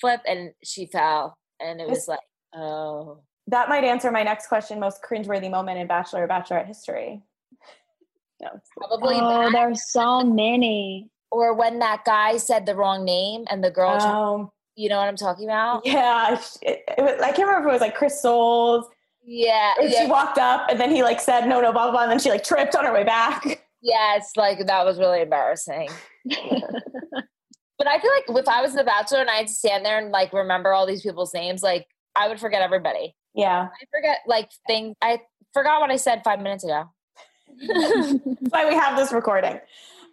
flip, 0.00 0.20
and 0.26 0.52
she 0.64 0.86
fell. 0.86 1.36
And 1.60 1.80
it 1.80 1.88
was 1.88 2.08
like, 2.08 2.18
oh, 2.56 3.20
that 3.48 3.68
might 3.68 3.84
answer 3.84 4.10
my 4.10 4.22
next 4.24 4.48
question. 4.48 4.80
Most 4.80 5.00
cringeworthy 5.08 5.50
moment 5.50 5.78
in 5.78 5.86
Bachelor 5.86 6.24
or 6.24 6.28
Bachelorette 6.28 6.66
history. 6.66 7.22
No. 8.40 8.48
probably 8.76 9.16
Oh, 9.20 9.42
that. 9.44 9.52
there's 9.52 9.90
so 9.92 10.22
many. 10.24 11.08
Or 11.30 11.54
when 11.54 11.78
that 11.78 12.04
guy 12.04 12.36
said 12.38 12.66
the 12.66 12.74
wrong 12.74 13.04
name 13.04 13.44
and 13.48 13.62
the 13.62 13.70
girl, 13.70 13.98
tried- 13.98 14.10
Um, 14.10 14.50
you 14.74 14.88
know 14.88 14.98
what 14.98 15.08
I'm 15.08 15.16
talking 15.16 15.44
about? 15.44 15.84
yeah, 15.84 16.38
it, 16.62 16.84
it 16.98 17.02
was, 17.02 17.20
I 17.20 17.32
can't 17.32 17.48
remember 17.48 17.68
if 17.68 17.72
it 17.72 17.74
was 17.74 17.80
like 17.80 17.94
Chris 17.94 18.20
Soules 18.20 18.86
Yeah, 19.24 19.74
or 19.80 19.90
she 19.90 20.06
walked 20.06 20.38
up 20.38 20.66
and 20.68 20.80
then 20.80 20.90
he 20.90 21.02
like 21.02 21.20
said 21.20 21.46
no, 21.46 21.60
no, 21.60 21.72
blah 21.72 21.84
blah, 21.84 21.92
blah 21.92 22.02
and 22.02 22.12
then 22.12 22.18
she 22.18 22.30
like 22.30 22.44
tripped 22.44 22.74
on 22.74 22.84
her 22.84 22.92
way 22.92 23.04
back. 23.04 23.64
yes. 23.82 24.32
Like 24.36 24.66
that 24.66 24.84
was 24.84 24.98
really 24.98 25.22
embarrassing. 25.22 25.88
But 27.82 27.90
I 27.90 27.98
feel 27.98 28.12
like 28.12 28.44
if 28.44 28.48
I 28.48 28.62
was 28.62 28.74
the 28.74 28.84
Bachelor 28.84 29.22
and 29.22 29.28
I 29.28 29.34
had 29.34 29.48
to 29.48 29.52
stand 29.52 29.84
there 29.84 29.98
and 29.98 30.12
like 30.12 30.32
remember 30.32 30.72
all 30.72 30.86
these 30.86 31.02
people's 31.02 31.34
names, 31.34 31.64
like 31.64 31.88
I 32.14 32.28
would 32.28 32.38
forget 32.38 32.62
everybody. 32.62 33.16
Yeah, 33.34 33.62
I 33.74 33.84
forget 33.90 34.18
like 34.24 34.50
things. 34.68 34.94
I 35.02 35.18
forgot 35.52 35.80
what 35.80 35.90
I 35.90 35.96
said 35.96 36.22
five 36.22 36.38
minutes 36.38 36.62
ago. 36.62 36.84
that's 37.68 38.50
why 38.50 38.68
we 38.68 38.76
have 38.76 38.96
this 38.96 39.10
recording. 39.10 39.58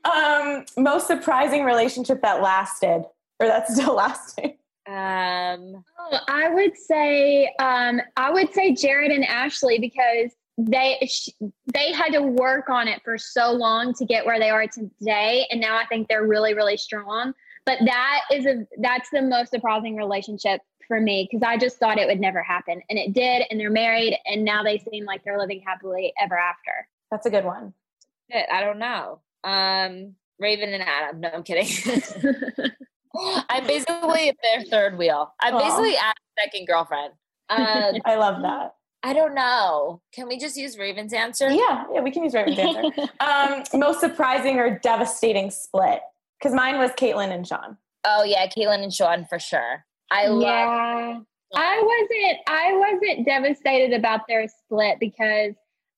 Um, 0.03 0.65
most 0.77 1.05
surprising 1.05 1.63
relationship 1.63 2.23
that 2.23 2.41
lasted 2.41 3.03
or 3.39 3.47
that's 3.47 3.73
still 3.73 3.95
lasting. 3.95 4.57
Um, 4.87 5.83
Oh, 6.11 6.17
I 6.27 6.49
would 6.49 6.75
say 6.75 7.53
um, 7.59 8.01
I 8.17 8.31
would 8.31 8.51
say 8.53 8.73
Jared 8.73 9.11
and 9.11 9.25
Ashley 9.25 9.77
because 9.77 10.31
they 10.57 10.97
sh- 11.07 11.29
they 11.73 11.91
had 11.93 12.11
to 12.13 12.21
work 12.21 12.69
on 12.69 12.87
it 12.87 13.01
for 13.03 13.17
so 13.17 13.51
long 13.51 13.93
to 13.95 14.05
get 14.05 14.25
where 14.25 14.39
they 14.39 14.49
are 14.49 14.65
today, 14.67 15.45
and 15.51 15.61
now 15.61 15.77
I 15.77 15.85
think 15.85 16.07
they're 16.07 16.25
really 16.25 16.53
really 16.53 16.77
strong. 16.77 17.33
But 17.65 17.79
that 17.85 18.21
is 18.31 18.45
a 18.47 18.65
that's 18.79 19.09
the 19.11 19.21
most 19.21 19.51
surprising 19.51 19.95
relationship 19.95 20.61
for 20.87 20.99
me 20.99 21.27
because 21.29 21.43
I 21.47 21.57
just 21.57 21.77
thought 21.77 21.99
it 21.99 22.07
would 22.07 22.19
never 22.19 22.41
happen, 22.41 22.81
and 22.89 22.97
it 22.97 23.13
did, 23.13 23.43
and 23.51 23.59
they're 23.59 23.69
married, 23.69 24.17
and 24.25 24.43
now 24.43 24.63
they 24.63 24.79
seem 24.79 25.05
like 25.05 25.23
they're 25.23 25.37
living 25.39 25.61
happily 25.65 26.11
ever 26.19 26.37
after. 26.37 26.87
That's 27.11 27.27
a 27.27 27.29
good 27.29 27.45
one. 27.45 27.73
shit, 28.31 28.45
I 28.51 28.61
don't 28.61 28.79
know. 28.79 29.19
Um, 29.43 30.15
Raven 30.39 30.73
and 30.73 30.83
Adam. 30.83 31.19
No, 31.19 31.29
I'm 31.29 31.43
kidding. 31.43 31.67
I'm 33.15 33.65
basically 33.65 34.33
their 34.43 34.63
third 34.65 34.97
wheel. 34.97 35.33
I'm 35.39 35.55
Aw. 35.55 35.59
basically 35.59 35.95
Adam's 35.97 36.15
second 36.43 36.67
girlfriend. 36.67 37.13
Um, 37.49 38.01
I 38.05 38.15
love 38.15 38.41
that. 38.41 38.73
I 39.01 39.13
don't 39.13 39.33
know. 39.33 40.01
Can 40.13 40.27
we 40.27 40.37
just 40.37 40.57
use 40.57 40.77
Raven's 40.77 41.13
answer? 41.13 41.49
Yeah, 41.49 41.85
yeah, 41.93 42.01
we 42.01 42.11
can 42.11 42.23
use 42.23 42.33
Raven's 42.33 42.59
answer. 42.59 43.09
Um, 43.19 43.63
most 43.73 43.99
surprising 43.99 44.59
or 44.59 44.77
devastating 44.79 45.51
split? 45.51 46.01
Because 46.39 46.53
mine 46.53 46.77
was 46.77 46.91
Kaitlyn 46.91 47.31
and 47.31 47.47
Shawn. 47.47 47.77
Oh 48.03 48.23
yeah, 48.23 48.47
Kaitlyn 48.47 48.83
and 48.83 48.93
Shawn 48.93 49.25
for 49.29 49.39
sure. 49.39 49.85
I 50.11 50.27
love. 50.27 51.23
I 51.55 51.81
wasn't 51.81 52.39
I 52.47 52.73
wasn't 52.73 53.25
devastated 53.25 53.93
about 53.93 54.21
their 54.27 54.47
split 54.47 54.97
because 54.99 55.53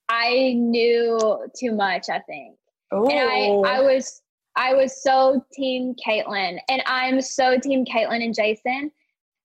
I 0.10 0.54
knew 0.56 1.48
too 1.60 1.74
much, 1.74 2.10
I 2.10 2.20
think. 2.20 2.56
Ooh. 2.94 3.08
And 3.08 3.66
I 3.66 3.78
I 3.78 3.82
was 3.82 4.21
I 4.56 4.74
was 4.74 5.02
so 5.02 5.46
team 5.54 5.96
Kaitlyn 6.06 6.60
and 6.70 6.82
I'm 6.86 7.22
so 7.22 7.58
team 7.60 7.86
Kaitlyn 7.86 8.24
and 8.24 8.36
Jason. 8.36 8.92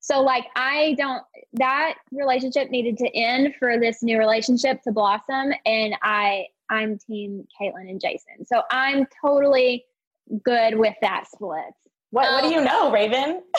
So 0.01 0.21
like 0.21 0.45
I 0.57 0.95
don't 0.99 1.23
that 1.55 1.95
relationship 2.13 2.71
needed 2.71 2.97
to 2.99 3.09
end 3.17 3.55
for 3.59 3.79
this 3.79 4.03
new 4.03 4.19
relationship 4.19 4.83
to 4.83 4.93
blossom 4.93 5.53
and 5.65 5.95
I 6.03 6.47
I'm 6.71 6.99
team 6.99 7.47
Kaitlyn 7.61 7.89
and 7.89 8.01
Jason. 8.01 8.45
So 8.47 8.63
I'm 8.71 9.07
totally 9.25 9.85
good 10.45 10.77
with 10.77 10.95
that 11.03 11.27
split. 11.33 11.73
what, 12.11 12.31
what 12.31 12.43
do 12.43 12.51
you 12.51 12.59
um, 12.59 12.65
know, 12.65 12.91
Raven? 12.91 13.43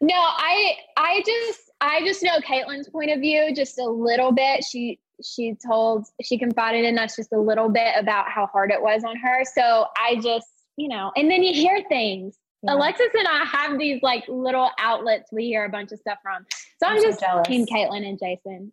No, 0.00 0.14
I 0.14 0.76
I 0.96 1.22
just 1.26 1.70
I 1.80 2.04
just 2.04 2.22
know 2.22 2.38
Kaitlyn's 2.38 2.88
point 2.88 3.10
of 3.10 3.20
view 3.20 3.52
just 3.54 3.78
a 3.78 3.84
little 3.84 4.32
bit. 4.32 4.64
She 4.64 5.00
she 5.24 5.56
told 5.66 6.06
she 6.22 6.38
confided 6.38 6.84
in 6.84 6.98
us 6.98 7.16
just 7.16 7.32
a 7.32 7.38
little 7.38 7.68
bit 7.68 7.94
about 7.96 8.28
how 8.28 8.46
hard 8.46 8.70
it 8.70 8.80
was 8.80 9.04
on 9.04 9.16
her. 9.16 9.44
So 9.44 9.86
I 9.96 10.16
just 10.16 10.48
you 10.76 10.88
know, 10.88 11.10
and 11.16 11.30
then 11.30 11.42
you 11.42 11.52
hear 11.52 11.82
things. 11.88 12.38
Yeah. 12.62 12.74
Alexis 12.74 13.08
and 13.16 13.26
I 13.28 13.44
have 13.44 13.78
these 13.78 14.02
like 14.02 14.24
little 14.28 14.70
outlets 14.78 15.30
we 15.32 15.46
hear 15.46 15.64
a 15.64 15.68
bunch 15.68 15.92
of 15.92 15.98
stuff 15.98 16.18
from. 16.22 16.46
So 16.80 16.88
I'm, 16.88 16.96
I'm 16.96 17.02
just 17.02 17.20
jealous. 17.20 17.46
team 17.46 17.66
Kaitlyn 17.66 18.08
and 18.08 18.18
Jason. 18.18 18.72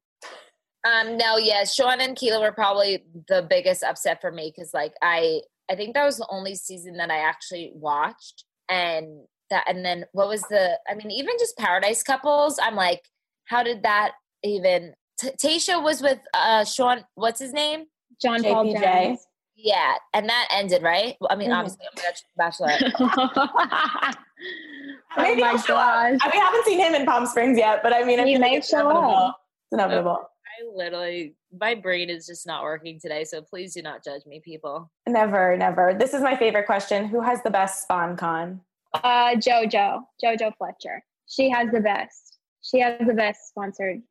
Um, 0.85 1.17
no, 1.17 1.37
yes, 1.37 1.73
Sean 1.73 1.99
and 1.99 2.15
Keela 2.15 2.39
were 2.39 2.51
probably 2.51 3.03
the 3.27 3.45
biggest 3.49 3.83
upset 3.83 4.21
for 4.21 4.31
me 4.31 4.53
because, 4.55 4.73
like, 4.73 4.93
I 5.01 5.41
I 5.69 5.75
think 5.75 5.95
that 5.95 6.05
was 6.05 6.17
the 6.17 6.27
only 6.29 6.53
season 6.53 6.97
that 6.97 7.09
I 7.09 7.17
actually 7.17 7.71
watched, 7.73 8.45
and 8.69 9.25
that, 9.49 9.65
and 9.67 9.83
then 9.83 10.05
what 10.11 10.27
was 10.27 10.43
the? 10.43 10.77
I 10.87 10.93
mean, 10.93 11.09
even 11.09 11.33
just 11.39 11.57
Paradise 11.57 12.03
Couples, 12.03 12.59
I'm 12.61 12.75
like, 12.75 13.01
how 13.45 13.63
did 13.63 13.81
that 13.83 14.11
even? 14.43 14.93
T- 15.19 15.29
Tayshia 15.31 15.81
was 15.81 16.01
with 16.01 16.19
uh 16.33 16.63
Sean. 16.65 17.03
What's 17.15 17.39
his 17.39 17.53
name? 17.53 17.85
John 18.21 18.43
Paul 18.43 18.65
JPJ. 18.65 19.05
Jones. 19.07 19.27
Yeah, 19.57 19.95
and 20.13 20.27
that 20.29 20.47
ended 20.53 20.83
right. 20.83 21.15
Well, 21.21 21.29
I 21.31 21.35
mean, 21.35 21.49
Mhm. 21.49 21.55
obviously, 21.57 21.85
my 21.95 22.01
gosh, 22.01 22.23
Bachelor. 22.35 24.15
Maybe 25.17 25.41
oh 25.41 25.45
my 25.45 25.51
he'll 25.51 25.57
show 25.61 25.75
up. 25.77 25.85
gosh. 26.11 26.19
I 26.21 26.29
mean, 26.31 26.41
I 26.41 26.45
haven't 26.45 26.65
seen 26.65 26.79
him 26.79 26.93
in 26.93 27.05
Palm 27.05 27.25
Springs 27.25 27.57
yet, 27.57 27.81
but 27.81 27.93
I 27.93 28.03
mean, 28.03 28.19
I 28.19 28.25
He 28.25 28.33
feel 28.33 28.41
like 28.41 28.51
may 28.51 28.57
it's 28.57 28.69
show 28.69 28.79
inevitable. 28.89 29.15
up. 29.15 29.37
It's 29.71 29.73
inevitable. 29.73 30.29
I 30.45 30.75
literally, 30.75 31.35
my 31.57 31.73
brain 31.75 32.09
is 32.09 32.25
just 32.27 32.45
not 32.45 32.63
working 32.63 32.99
today. 32.99 33.23
So 33.23 33.41
please 33.41 33.73
do 33.73 33.81
not 33.81 34.03
judge 34.03 34.25
me, 34.25 34.41
people. 34.43 34.91
Never, 35.07 35.55
never. 35.57 35.93
This 35.97 36.13
is 36.13 36.21
my 36.21 36.35
favorite 36.35 36.65
question. 36.65 37.07
Who 37.07 37.21
has 37.21 37.41
the 37.43 37.49
best 37.49 37.83
spon 37.83 38.17
con? 38.17 38.61
Uh, 38.93 39.35
JoJo, 39.35 40.01
JoJo 40.23 40.51
Fletcher. 40.57 41.01
She 41.27 41.49
has 41.49 41.69
the 41.71 41.79
best. 41.81 42.37
She 42.61 42.79
has 42.79 42.99
the 43.05 43.13
best 43.13 43.47
sponsored. 43.49 44.01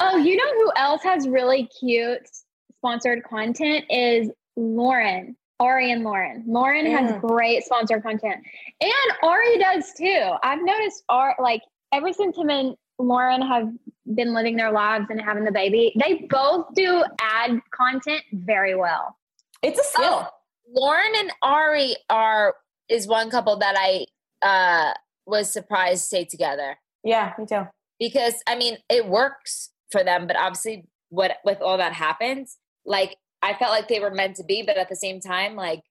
Oh, 0.00 0.16
you 0.16 0.36
know 0.36 0.52
who 0.54 0.72
else 0.76 1.02
has 1.02 1.28
really 1.28 1.66
cute 1.66 2.28
sponsored 2.76 3.22
content 3.24 3.84
is 3.90 4.30
Lauren. 4.56 5.36
Arie 5.60 5.90
and 5.90 6.04
Lauren. 6.04 6.44
Lauren 6.46 6.84
has 6.86 7.10
Mm. 7.12 7.20
great 7.22 7.64
sponsored 7.64 8.02
content, 8.02 8.44
and 8.80 8.92
Arie 9.22 9.56
does 9.58 9.92
too. 9.94 10.34
I've 10.42 10.62
noticed, 10.62 11.02
Ar 11.08 11.34
like 11.38 11.62
ever 11.92 12.12
since 12.12 12.36
him 12.36 12.50
and 12.50 12.76
Lauren 12.98 13.40
have 13.40 13.70
been 14.14 14.34
living 14.34 14.56
their 14.56 14.70
lives 14.70 15.06
and 15.08 15.18
having 15.20 15.44
the 15.44 15.52
baby, 15.52 15.94
they 15.98 16.26
both 16.28 16.66
do 16.74 17.02
ad 17.20 17.60
content 17.70 18.22
very 18.32 18.74
well. 18.74 19.16
It's 19.62 19.80
a 19.80 19.84
skill. 19.84 20.26
Oh, 20.26 20.28
Lauren 20.68 21.12
and 21.16 21.32
Arie 21.42 21.96
are 22.10 22.54
is 22.90 23.06
one 23.08 23.30
couple 23.30 23.56
that 23.56 23.76
I 23.78 24.06
uh 24.46 24.92
was 25.26 25.50
surprised 25.50 26.04
stayed 26.04 26.28
together 26.28 26.76
Yeah, 27.02 27.32
me 27.38 27.46
too. 27.46 27.66
because 27.98 28.34
I 28.46 28.56
mean 28.56 28.76
it 28.90 29.06
works 29.06 29.70
for 29.90 30.02
them, 30.04 30.26
but 30.26 30.36
obviously 30.36 30.86
what 31.10 31.36
with 31.44 31.60
all 31.60 31.78
that 31.78 31.92
happens, 31.92 32.58
like 32.84 33.16
I 33.42 33.54
felt 33.54 33.70
like 33.72 33.88
they 33.88 34.00
were 34.00 34.10
meant 34.10 34.36
to 34.36 34.44
be, 34.44 34.62
but 34.62 34.76
at 34.76 34.88
the 34.88 34.96
same 34.96 35.20
time, 35.20 35.54
like 35.56 35.82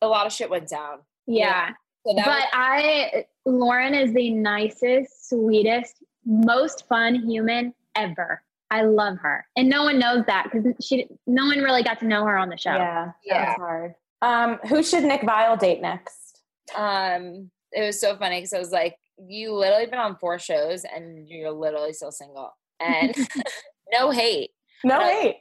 a 0.00 0.06
lot 0.08 0.26
of 0.26 0.32
shit 0.32 0.50
went 0.50 0.68
down. 0.68 0.98
Yeah. 1.26 1.70
So 2.06 2.14
but 2.16 2.26
was, 2.26 2.44
I, 2.52 3.26
Lauren 3.46 3.94
is 3.94 4.12
the 4.12 4.30
nicest, 4.30 5.28
sweetest, 5.28 6.02
most 6.24 6.88
fun 6.88 7.14
human 7.14 7.74
ever. 7.94 8.42
I 8.70 8.82
love 8.82 9.18
her, 9.18 9.44
and 9.54 9.68
no 9.68 9.82
one 9.84 9.98
knows 9.98 10.24
that 10.26 10.48
because 10.50 10.72
she, 10.84 11.06
no 11.26 11.44
one 11.44 11.58
really 11.58 11.82
got 11.82 12.00
to 12.00 12.06
know 12.06 12.24
her 12.24 12.36
on 12.38 12.48
the 12.48 12.56
show. 12.56 12.74
Yeah, 12.74 13.12
Yeah. 13.22 13.44
that's 13.44 13.58
hard. 13.58 13.94
Um, 14.22 14.58
who 14.66 14.82
should 14.82 15.04
Nick 15.04 15.20
Viall 15.22 15.58
date 15.58 15.80
next? 15.82 16.40
um 16.76 17.50
it 17.72 17.84
was 17.84 18.00
so 18.00 18.16
funny 18.16 18.36
because 18.38 18.52
I 18.54 18.58
was 18.58 18.70
like, 18.70 18.96
you 19.18 19.52
literally 19.52 19.86
been 19.86 19.98
on 19.98 20.16
four 20.16 20.38
shows 20.38 20.84
and 20.84 21.28
you're 21.28 21.50
literally 21.50 21.92
still 21.92 22.12
single. 22.12 22.50
And 22.82 23.14
no 23.92 24.10
hate. 24.10 24.50
No, 24.84 24.96
But 24.98 25.04
I- 25.06 25.22
wait. 25.24 25.36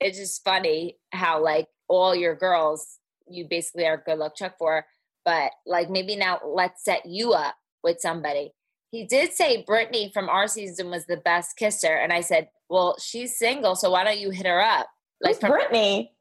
it's 0.00 0.18
just 0.18 0.42
funny 0.44 0.96
how 1.12 1.42
like 1.42 1.66
all 1.88 2.14
your 2.14 2.34
girls 2.34 2.98
you 3.28 3.46
basically 3.48 3.86
are 3.86 4.02
good 4.04 4.18
luck 4.18 4.34
chuck 4.36 4.54
for 4.58 4.84
but 5.24 5.50
like 5.66 5.88
maybe 5.90 6.16
now 6.16 6.38
let's 6.46 6.84
set 6.84 7.04
you 7.06 7.32
up 7.32 7.54
with 7.82 8.00
somebody 8.00 8.52
he 8.90 9.04
did 9.06 9.32
say 9.32 9.62
brittany 9.66 10.10
from 10.12 10.28
our 10.28 10.46
season 10.46 10.90
was 10.90 11.06
the 11.06 11.16
best 11.18 11.56
kisser 11.56 11.94
and 11.94 12.12
i 12.12 12.20
said 12.20 12.48
well 12.68 12.96
she's 12.98 13.36
single 13.38 13.74
so 13.76 13.90
why 13.90 14.02
don't 14.04 14.18
you 14.18 14.30
hit 14.30 14.46
her 14.46 14.60
up 14.62 14.86
Like 15.22 15.40
from- 15.40 15.50
Brittany? 15.52 16.12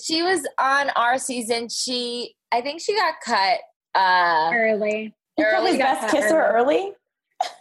she 0.00 0.22
was 0.22 0.46
on 0.58 0.90
our 0.90 1.18
season 1.18 1.68
she 1.68 2.34
i 2.52 2.60
think 2.60 2.80
she 2.80 2.94
got 2.96 3.14
cut 3.24 3.58
uh 3.94 4.50
Early. 4.54 5.14
He 5.36 5.42
called 5.44 5.54
early 5.68 5.78
got 5.78 6.00
best 6.00 6.12
that 6.12 6.22
kisser 6.22 6.40
early. 6.40 6.92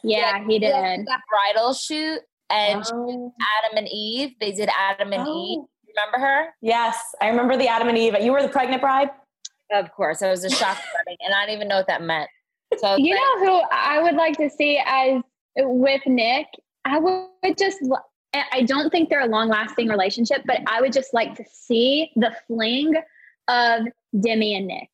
Yeah, 0.03 0.43
he 0.45 0.57
Yeah, 0.57 0.97
did. 0.97 1.07
that 1.07 1.21
bridal 1.29 1.73
shoot 1.73 2.19
and 2.49 2.83
Oh. 2.91 3.33
adam 3.65 3.77
and 3.77 3.87
eve 3.87 4.31
they 4.39 4.51
did 4.51 4.69
adam 4.77 5.13
and 5.13 5.21
eve 5.27 5.59
Oh. 5.59 5.69
remember 5.87 6.17
her 6.19 6.53
Yes, 6.61 6.97
I 7.21 7.27
remember 7.29 7.57
the 7.57 7.67
Adam 7.67 7.87
and 7.89 7.97
Eve. 7.97 8.15
You 8.21 8.31
were 8.31 8.41
the 8.41 8.49
pregnant 8.49 8.81
bride. 8.81 9.09
Of 9.71 9.91
course, 9.91 10.21
I 10.21 10.29
was 10.29 10.43
a 10.43 10.49
shock 10.49 10.77
wedding, 10.95 11.17
and 11.21 11.33
I 11.33 11.45
didn't 11.45 11.55
even 11.57 11.67
know 11.67 11.77
what 11.77 11.87
that 11.87 12.01
meant. 12.01 12.29
So 12.77 12.95
You 12.97 13.13
like, 13.15 13.21
know 13.21 13.45
who 13.45 13.61
I 13.71 14.01
would 14.01 14.15
like 14.15 14.37
to 14.37 14.49
see 14.49 14.79
as 14.85 15.21
with 15.57 16.01
Nick? 16.05 16.47
I 16.85 16.97
would 16.99 17.57
just. 17.57 17.77
I 18.33 18.61
don't 18.61 18.91
think 18.91 19.09
they're 19.09 19.21
a 19.21 19.27
long 19.27 19.47
lasting 19.49 19.87
relationship, 19.87 20.43
but 20.45 20.61
I 20.67 20.81
would 20.81 20.93
just 20.93 21.13
like 21.15 21.35
to 21.35 21.43
see 21.51 22.11
the 22.15 22.31
fling 22.47 22.93
of 23.47 23.87
Demi 24.19 24.55
and 24.55 24.67
Nick. 24.67 24.89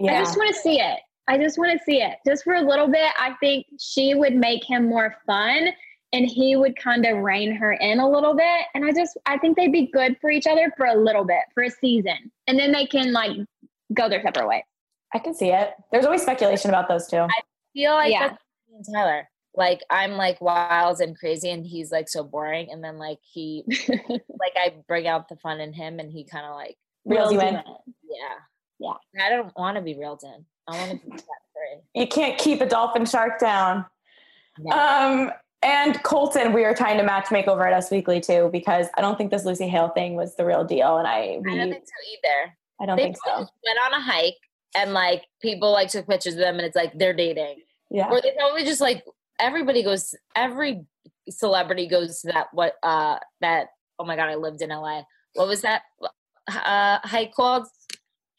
I 0.00 0.18
just 0.18 0.36
want 0.36 0.54
to 0.54 0.60
see 0.60 0.80
it. 0.80 1.00
I 1.28 1.36
just 1.38 1.58
want 1.58 1.78
to 1.78 1.84
see 1.84 2.00
it 2.02 2.16
just 2.26 2.42
for 2.44 2.54
a 2.54 2.62
little 2.62 2.88
bit. 2.88 3.12
I 3.18 3.34
think 3.40 3.66
she 3.78 4.14
would 4.14 4.34
make 4.34 4.64
him 4.64 4.88
more 4.88 5.14
fun 5.26 5.68
and 6.12 6.26
he 6.26 6.56
would 6.56 6.74
kind 6.76 7.04
of 7.04 7.18
rein 7.18 7.54
her 7.54 7.72
in 7.74 8.00
a 8.00 8.08
little 8.10 8.34
bit. 8.34 8.62
And 8.74 8.84
I 8.84 8.92
just, 8.92 9.18
I 9.26 9.36
think 9.36 9.56
they'd 9.56 9.70
be 9.70 9.86
good 9.92 10.16
for 10.20 10.30
each 10.30 10.46
other 10.46 10.72
for 10.76 10.86
a 10.86 10.94
little 10.96 11.24
bit, 11.24 11.42
for 11.52 11.64
a 11.64 11.70
season. 11.70 12.32
And 12.46 12.58
then 12.58 12.72
they 12.72 12.86
can 12.86 13.12
like 13.12 13.36
go 13.92 14.08
their 14.08 14.22
separate 14.22 14.48
ways. 14.48 14.62
I 15.14 15.18
can 15.18 15.34
see 15.34 15.50
it. 15.50 15.74
There's 15.92 16.06
always 16.06 16.22
speculation 16.22 16.70
about 16.70 16.88
those 16.88 17.06
two. 17.06 17.18
I 17.18 17.30
feel 17.74 17.92
like 17.92 18.10
Yeah. 18.10 18.36
that's 18.72 18.90
Tyler. 18.92 19.28
Like 19.54 19.80
I'm 19.90 20.12
like 20.12 20.40
wild 20.40 21.00
and 21.00 21.18
crazy, 21.18 21.50
and 21.50 21.66
he's 21.66 21.90
like 21.90 22.08
so 22.08 22.22
boring. 22.22 22.68
And 22.70 22.82
then 22.84 22.96
like 22.98 23.18
he, 23.22 23.64
like 23.88 24.52
I 24.56 24.74
bring 24.86 25.08
out 25.08 25.28
the 25.28 25.36
fun 25.36 25.60
in 25.60 25.72
him, 25.72 25.98
and 25.98 26.10
he 26.12 26.24
kind 26.24 26.46
of 26.46 26.54
like, 26.54 26.76
Reels 27.04 27.32
you 27.32 27.40
Real 27.40 27.48
in. 27.48 27.54
yeah, 27.54 28.34
Yeah. 28.78 29.24
I 29.24 29.30
don't 29.30 29.52
want 29.56 29.76
to 29.76 29.82
be 29.82 29.98
reeled 29.98 30.22
in. 30.22 30.44
I 30.68 30.76
want 30.78 31.02
to 31.02 31.10
be. 31.10 31.16
You 31.94 32.06
can't 32.06 32.38
keep 32.38 32.60
a 32.60 32.66
dolphin 32.66 33.04
shark 33.04 33.40
down. 33.40 33.84
No. 34.58 34.76
Um, 34.76 35.32
and 35.62 36.00
Colton, 36.04 36.52
we 36.52 36.62
were 36.62 36.74
trying 36.74 36.98
to 36.98 37.02
match 37.02 37.30
make 37.30 37.48
over 37.48 37.66
at 37.66 37.72
Us 37.72 37.90
Weekly 37.90 38.20
too, 38.20 38.48
because 38.52 38.86
I 38.96 39.00
don't 39.00 39.18
think 39.18 39.30
this 39.30 39.44
Lucy 39.44 39.66
Hale 39.66 39.88
thing 39.88 40.14
was 40.14 40.36
the 40.36 40.44
real 40.44 40.64
deal, 40.64 40.98
and 40.98 41.06
I, 41.08 41.38
we, 41.42 41.52
I 41.52 41.56
don't 41.56 41.70
think 41.72 41.84
so 41.84 41.92
either. 42.12 42.54
I 42.80 42.86
don't 42.86 42.96
They 42.96 43.02
think 43.04 43.16
so. 43.24 43.38
went 43.38 43.78
on 43.84 43.94
a 43.94 44.00
hike, 44.00 44.36
and 44.76 44.92
like 44.92 45.24
people 45.42 45.72
like 45.72 45.88
took 45.88 46.06
pictures 46.06 46.34
of 46.34 46.40
them, 46.40 46.56
and 46.56 46.66
it's 46.66 46.76
like 46.76 46.96
they're 46.96 47.14
dating. 47.14 47.62
Yeah, 47.90 48.08
or 48.08 48.20
they 48.20 48.32
probably 48.38 48.64
just 48.64 48.80
like 48.80 49.04
everybody 49.40 49.82
goes 49.82 50.14
every 50.36 50.84
celebrity 51.30 51.86
goes 51.88 52.20
to 52.20 52.28
that 52.28 52.48
what 52.52 52.74
uh 52.82 53.18
that 53.40 53.68
oh 53.98 54.04
my 54.04 54.16
god 54.16 54.28
i 54.28 54.34
lived 54.34 54.62
in 54.62 54.70
la 54.70 55.02
what 55.34 55.46
was 55.46 55.60
that 55.60 55.82
uh 56.48 56.98
hike 57.02 57.32
called 57.34 57.66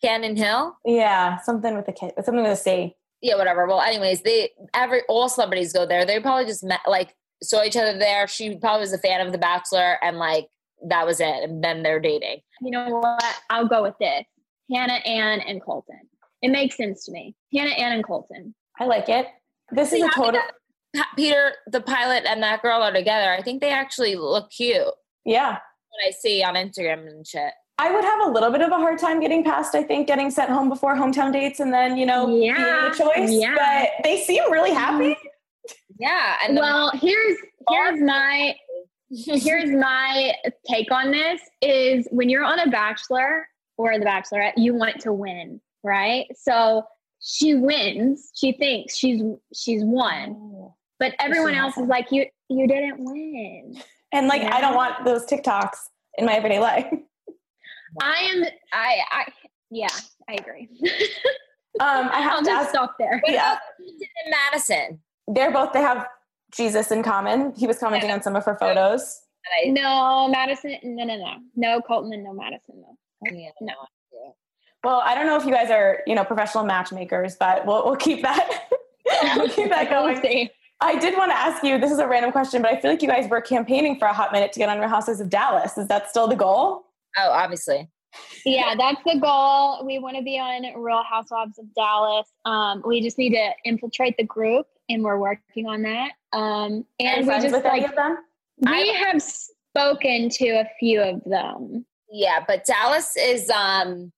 cannon 0.04 0.36
hill 0.36 0.78
yeah, 0.86 1.38
something 1.42 1.76
with 1.76 1.86
the 1.86 1.92
kid, 1.92 2.12
something 2.24 2.44
with 2.44 2.52
a 2.52 2.56
C. 2.56 2.96
yeah 3.22 3.36
whatever 3.36 3.68
well 3.68 3.82
anyways 3.82 4.22
they 4.22 4.50
every 4.74 5.02
all 5.10 5.30
celebrities 5.30 5.74
go 5.74 5.86
there 5.86 6.06
they 6.06 6.20
probably 6.20 6.46
just 6.46 6.64
met 6.64 6.80
like 6.88 7.16
saw 7.44 7.64
each 7.64 7.78
other 7.78 7.98
there 7.98 8.28
she 8.28 8.58
probably 8.58 8.82
was 8.82 8.94
a 8.94 8.98
fan 8.98 9.26
of 9.26 9.32
the 9.32 9.38
bachelor 9.38 9.98
and 10.04 10.18
like 10.18 10.48
that 10.88 11.06
was 11.06 11.20
it 11.20 11.44
and 11.44 11.64
then 11.64 11.84
they're 11.84 12.00
dating 12.00 12.40
You 12.62 12.72
know 12.72 12.90
what? 12.90 13.24
I'll 13.50 13.68
go 13.68 13.84
with 13.84 13.96
this 14.00 14.24
Hannah 14.72 14.94
Ann 15.06 15.40
and 15.42 15.62
Colton. 15.64 16.02
It 16.42 16.50
makes 16.52 16.78
sense 16.78 17.04
to 17.06 17.12
me. 17.12 17.36
Hannah 17.54 17.72
Ann 17.72 17.92
and 17.94 18.04
Colton. 18.06 18.54
I 18.80 18.86
like 18.86 19.10
it. 19.10 19.26
This 19.72 19.92
is 19.92 20.00
See, 20.00 20.02
a 20.02 20.06
I 20.06 20.10
think 20.10 20.16
total. 20.16 20.42
that 20.94 21.06
peter 21.16 21.52
the 21.68 21.82
pilot 21.82 22.24
and 22.26 22.42
that 22.42 22.62
girl 22.64 22.82
are 22.82 22.92
together 22.92 23.32
i 23.32 23.42
think 23.44 23.62
they 23.62 23.70
actually 23.70 24.16
look 24.16 24.50
cute 24.50 24.88
Yeah, 25.24 25.52
what 25.52 26.08
i 26.08 26.10
see 26.10 26.42
on 26.44 26.56
instagram 26.56 27.08
and 27.08 27.28
shit 27.28 27.54
I 27.80 27.92
would 27.92 28.04
have 28.04 28.28
a 28.28 28.30
little 28.30 28.52
bit 28.52 28.62
of 28.62 28.72
a 28.72 28.76
hard 28.76 29.00
time 29.00 29.22
getting 29.22 29.42
past. 29.42 29.74
I 29.74 29.84
think 29.84 30.06
getting 30.06 30.30
sent 30.30 30.50
home 30.50 30.68
before 30.68 30.96
hometown 30.96 31.32
dates, 31.32 31.62
and 31.62 31.74
then 31.74 31.96
you 31.96 32.06
know 32.06 32.28
Yeah, 32.28 32.56
being 32.56 32.92
the 32.92 32.98
choice. 32.98 33.32
yeah. 33.32 33.56
But 33.56 34.04
they 34.04 34.22
seem 34.22 34.52
really 34.52 34.72
mm-hmm. 34.72 34.80
happy. 34.80 35.18
yeah 35.98 36.36
and 36.46 36.58
the- 36.58 36.62
Well, 36.62 36.92
here's 36.94 37.38
here's 37.70 38.02
my 38.02 38.54
here's 39.10 39.72
my 39.72 40.34
take 40.70 40.92
on 40.92 41.12
this 41.12 41.40
is 41.62 42.06
when 42.12 42.28
you're 42.30 42.44
on 42.44 42.60
a 42.60 42.68
bachelor 42.70 43.48
or 43.78 43.98
the 43.98 44.06
bachelorette, 44.06 44.54
you 44.58 44.74
want 44.74 45.00
to 45.00 45.14
win, 45.14 45.62
right? 45.82 46.26
So 46.36 46.84
she 47.22 47.56
wins. 47.56 48.32
She 48.36 48.52
thinks 48.52 48.98
she's 48.98 49.22
she's 49.56 49.86
won, 49.86 50.70
but 51.00 51.14
everyone 51.20 51.56
else 51.56 51.78
is 51.78 51.88
like, 51.88 52.12
you 52.12 52.26
you 52.50 52.68
didn't 52.68 52.98
win. 53.00 53.82
And 54.12 54.28
like, 54.28 54.42
I 54.42 54.60
don't 54.60 54.76
want 54.76 55.06
those 55.06 55.26
TikToks 55.26 55.78
in 56.18 56.26
my 56.26 56.34
everyday 56.34 56.60
life. 56.60 56.92
I 58.02 58.16
am. 58.34 58.44
I. 58.74 59.00
I. 59.12 59.26
Yeah, 59.72 59.88
I 60.30 60.34
agree. 60.34 60.70
Um, 61.80 62.10
I 62.12 62.20
have 62.20 62.34
I'll 62.40 62.44
to 62.44 62.52
ask. 62.52 62.70
stop 62.72 62.96
there. 63.00 63.20
What 63.24 63.32
Yeah. 63.32 63.58
and 63.78 64.32
Madison? 64.52 65.00
They're 65.28 65.52
both. 65.52 65.72
They 65.72 65.80
have 65.82 66.08
Jesus 66.52 66.92
in 66.92 67.04
common. 67.04 67.54
He 67.56 67.68
was 67.68 67.78
commenting 67.78 68.12
on 68.12 68.22
some 68.22 68.36
of 68.36 68.44
her 68.44 68.56
photos. 68.60 69.22
No, 69.68 70.28
Madison. 70.28 70.78
No, 70.84 71.06
no, 71.06 71.16
no, 71.16 71.36
no 71.56 71.80
Colton 71.82 72.12
and 72.12 72.24
no 72.24 72.34
Madison 72.34 72.82
though. 72.82 72.98
Yeah, 73.32 73.52
No. 73.62 73.74
Well, 74.84 75.02
I 75.06 75.14
don't 75.16 75.26
know 75.28 75.36
if 75.38 75.46
you 75.46 75.54
guys 75.54 75.70
are, 75.70 76.00
you 76.08 76.16
know, 76.16 76.26
professional 76.26 76.66
matchmakers, 76.66 77.36
but 77.40 77.66
we'll 77.66 77.86
we'll 77.86 77.96
keep 77.96 78.24
that. 78.24 78.64
we'll 79.38 79.48
keep 79.50 79.70
that 79.70 79.90
going. 79.92 80.50
I 80.82 80.98
did 80.98 81.18
want 81.18 81.32
to 81.32 81.38
ask 81.38 81.64
you. 81.64 81.78
This 81.80 81.92
is 81.92 82.00
a 82.00 82.08
random 82.08 82.32
question, 82.32 82.62
but 82.62 82.74
I 82.74 82.82
feel 82.82 82.92
like 82.92 83.02
you 83.02 83.08
guys 83.08 83.30
were 83.30 83.42
campaigning 83.42 84.00
for 84.00 84.06
a 84.08 84.14
hot 84.14 84.32
minute 84.34 84.52
to 84.54 84.60
get 84.60 84.70
on 84.70 84.80
Real 84.80 84.90
Houses 84.90 85.22
of 85.22 85.30
Dallas. 85.30 85.78
Is 85.78 85.88
that 85.88 86.10
still 86.10 86.28
the 86.28 86.36
goal? 86.36 86.84
Oh, 87.26 87.32
obviously. 87.32 87.90
yeah, 88.46 88.76
that's 88.78 89.02
the 89.06 89.20
goal. 89.20 89.86
We 89.86 90.00
want 90.00 90.18
to 90.18 90.24
be 90.24 90.40
on 90.40 90.64
Real 90.82 91.04
Housewives 91.04 91.60
of 91.60 91.74
Dallas. 91.76 92.28
Um, 92.46 92.82
we 92.86 93.02
just 93.02 93.18
need 93.18 93.32
to 93.32 93.52
infiltrate 93.66 94.16
the 94.18 94.24
group, 94.24 94.68
and 94.88 95.04
we're 95.04 95.20
working 95.20 95.68
on 95.68 95.84
that. 95.84 96.12
Um, 96.34 96.86
Are 97.02 97.06
and 97.06 97.28
we 97.28 97.34
just 97.34 97.52
with 97.52 97.66
any 97.66 97.82
like 97.82 97.90
of 97.90 97.96
them? 97.96 98.18
we 98.66 98.94
have 98.94 99.22
spoken 99.22 100.30
to 100.30 100.48
a 100.50 100.68
few 100.80 101.02
of 101.02 101.24
them. 101.26 101.86
Yeah, 102.12 102.44
but 102.48 102.66
Dallas 102.66 103.16
is 103.18 103.50
um 103.50 104.12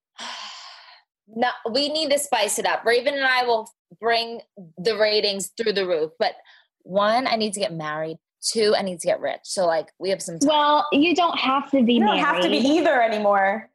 no 1.27 1.49
we 1.71 1.89
need 1.89 2.11
to 2.11 2.19
spice 2.19 2.59
it 2.59 2.65
up. 2.65 2.85
Raven 2.85 3.13
and 3.13 3.25
I 3.25 3.43
will 3.43 3.69
bring 3.99 4.41
the 4.77 4.97
ratings 4.97 5.51
through 5.57 5.73
the 5.73 5.87
roof. 5.87 6.11
But 6.17 6.33
one, 6.83 7.27
I 7.27 7.35
need 7.35 7.53
to 7.53 7.59
get 7.59 7.73
married. 7.73 8.17
Two, 8.43 8.73
I 8.77 8.81
need 8.81 8.99
to 8.99 9.07
get 9.07 9.19
rich. 9.19 9.41
So 9.43 9.65
like 9.67 9.87
we 9.99 10.09
have 10.09 10.21
some 10.21 10.39
time. 10.39 10.49
Well, 10.49 10.87
you 10.91 11.13
don't 11.15 11.37
have 11.39 11.69
to 11.71 11.83
be 11.83 11.93
You 11.93 11.99
don't 11.99 12.07
married. 12.15 12.21
have 12.25 12.41
to 12.41 12.49
be 12.49 12.57
either 12.57 13.01
anymore. 13.01 13.69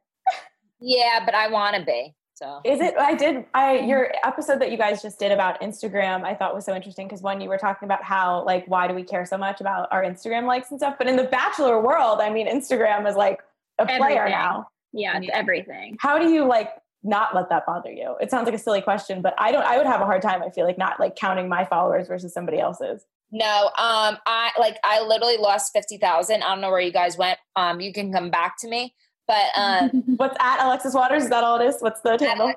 Yeah, 0.80 1.22
but 1.24 1.34
I 1.34 1.48
wanna 1.48 1.84
be. 1.84 2.14
So 2.34 2.60
Is 2.64 2.80
it? 2.80 2.94
I 2.98 3.14
did. 3.14 3.46
I 3.54 3.78
your 3.78 4.12
episode 4.24 4.60
that 4.60 4.70
you 4.70 4.76
guys 4.76 5.00
just 5.00 5.18
did 5.18 5.32
about 5.32 5.60
Instagram, 5.62 6.22
I 6.24 6.34
thought 6.34 6.54
was 6.54 6.66
so 6.66 6.74
interesting 6.74 7.06
because 7.06 7.22
one, 7.22 7.40
you 7.40 7.48
were 7.48 7.56
talking 7.56 7.86
about 7.86 8.02
how 8.02 8.44
like 8.44 8.66
why 8.66 8.86
do 8.88 8.94
we 8.94 9.02
care 9.04 9.24
so 9.24 9.38
much 9.38 9.60
about 9.62 9.88
our 9.90 10.02
Instagram 10.02 10.46
likes 10.46 10.70
and 10.70 10.78
stuff, 10.78 10.96
but 10.98 11.06
in 11.06 11.16
the 11.16 11.24
Bachelor 11.24 11.80
world, 11.80 12.20
I 12.20 12.28
mean, 12.30 12.46
Instagram 12.46 13.08
is 13.08 13.16
like 13.16 13.40
a 13.78 13.86
player 13.86 14.18
Everything. 14.20 14.30
now. 14.32 14.68
Yeah, 14.92 15.16
it's 15.18 15.28
everything. 15.32 15.96
How 16.00 16.18
do 16.18 16.28
you 16.30 16.44
like 16.44 16.70
not 17.02 17.34
let 17.34 17.48
that 17.50 17.64
bother 17.66 17.90
you? 17.92 18.16
It 18.20 18.30
sounds 18.30 18.44
like 18.46 18.54
a 18.54 18.58
silly 18.58 18.82
question, 18.82 19.22
but 19.22 19.34
I 19.38 19.50
don't. 19.50 19.64
I 19.64 19.78
would 19.78 19.86
have 19.86 20.02
a 20.02 20.06
hard 20.06 20.20
time. 20.20 20.42
I 20.42 20.50
feel 20.50 20.66
like 20.66 20.76
not 20.76 21.00
like 21.00 21.16
counting 21.16 21.48
my 21.48 21.64
followers 21.64 22.06
versus 22.08 22.34
somebody 22.34 22.58
else's. 22.58 23.04
No, 23.32 23.66
um, 23.66 24.18
I 24.26 24.50
like 24.58 24.78
I 24.84 25.02
literally 25.02 25.36
lost 25.36 25.72
fifty 25.72 25.98
thousand. 25.98 26.42
I 26.42 26.48
don't 26.50 26.60
know 26.60 26.70
where 26.70 26.80
you 26.80 26.92
guys 26.92 27.18
went. 27.18 27.38
Um, 27.56 27.80
you 27.80 27.92
can 27.92 28.12
come 28.12 28.30
back 28.30 28.54
to 28.60 28.68
me, 28.68 28.94
but 29.26 29.44
um, 29.56 29.88
What's 30.16 30.36
at 30.40 30.64
Alexis 30.64 30.94
Waters? 30.94 31.24
Is 31.24 31.30
that 31.30 31.44
all 31.44 31.60
it 31.60 31.66
is? 31.66 31.76
What's 31.80 32.00
the 32.02 32.16
handle? 32.20 32.52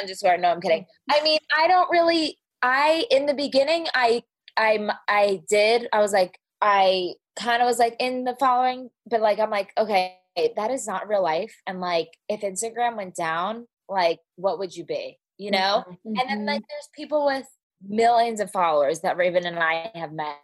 underscore. 0.00 0.38
No, 0.38 0.50
I'm 0.50 0.60
kidding. 0.60 0.86
I 1.10 1.22
mean, 1.22 1.38
I 1.56 1.68
don't 1.68 1.88
really. 1.90 2.38
I 2.62 3.06
in 3.10 3.26
the 3.26 3.34
beginning, 3.34 3.86
I 3.94 4.22
I'm, 4.58 4.90
I 5.06 5.42
did. 5.48 5.86
I 5.92 6.00
was 6.00 6.12
like, 6.12 6.38
I 6.60 7.14
kind 7.38 7.62
of 7.62 7.66
was 7.66 7.78
like 7.78 7.96
in 8.00 8.24
the 8.24 8.36
following, 8.38 8.90
but 9.08 9.20
like 9.20 9.38
I'm 9.38 9.50
like, 9.50 9.70
okay, 9.78 10.16
that 10.56 10.70
is 10.70 10.86
not 10.86 11.08
real 11.08 11.22
life. 11.22 11.54
And 11.66 11.80
like, 11.80 12.08
if 12.28 12.40
Instagram 12.40 12.96
went 12.96 13.14
down, 13.14 13.66
like, 13.88 14.18
what 14.36 14.58
would 14.58 14.74
you 14.74 14.84
be? 14.84 15.18
You 15.38 15.52
know? 15.52 15.84
And 16.04 16.16
then 16.16 16.44
like, 16.44 16.62
there's 16.68 16.88
people 16.94 17.24
with 17.24 17.46
millions 17.86 18.40
of 18.40 18.50
followers 18.50 19.00
that 19.00 19.16
Raven 19.16 19.46
and 19.46 19.58
I 19.58 19.90
have 19.94 20.12
met 20.12 20.36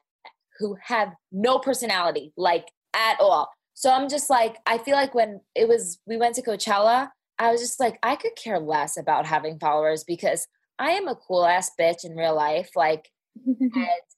who 0.59 0.77
have 0.83 1.13
no 1.33 1.59
personality, 1.59 2.33
like 2.37 2.69
at 2.95 3.19
all. 3.21 3.51
So 3.75 3.91
I'm 3.91 4.09
just 4.09 4.31
like, 4.31 4.57
I 4.67 4.79
feel 4.79 4.95
like 4.95 5.15
when 5.15 5.41
it 5.55 5.69
was, 5.69 5.99
we 6.07 6.17
went 6.17 6.37
to 6.37 6.43
Coachella, 6.43 7.09
I 7.39 7.51
was 7.51 7.61
just 7.61 7.81
like, 7.81 7.99
I 8.03 8.15
could 8.15 8.37
care 8.37 8.61
less 8.61 8.97
about 8.97 9.27
having 9.27 9.59
followers 9.59 10.05
because 10.05 10.47
I 10.79 10.91
am 10.91 11.09
a 11.09 11.17
cool 11.17 11.45
ass 11.45 11.71
bitch 11.79 12.05
in 12.05 12.15
real 12.17 12.37
life. 12.37 12.71
Like, 12.77 13.11
and 13.47 13.73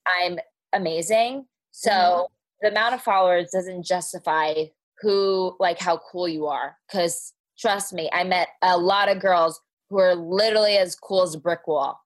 I'm 0.06 0.38
amazing. 0.74 1.46
So 1.70 1.90
mm-hmm. 1.90 2.24
the 2.60 2.70
amount 2.70 2.94
of 2.94 3.02
followers 3.02 3.50
doesn't 3.52 3.86
justify 3.86 4.64
who, 5.00 5.56
like, 5.58 5.78
how 5.78 6.00
cool 6.10 6.28
you 6.28 6.46
are. 6.46 6.76
Cause 6.90 7.32
trust 7.58 7.94
me, 7.94 8.10
I 8.12 8.24
met 8.24 8.48
a 8.62 8.76
lot 8.76 9.08
of 9.08 9.20
girls 9.20 9.58
who 9.88 9.98
are 9.98 10.14
literally 10.14 10.76
as 10.76 10.96
cool 10.96 11.22
as 11.22 11.34
a 11.34 11.40
brick 11.40 11.66
wall. 11.66 11.98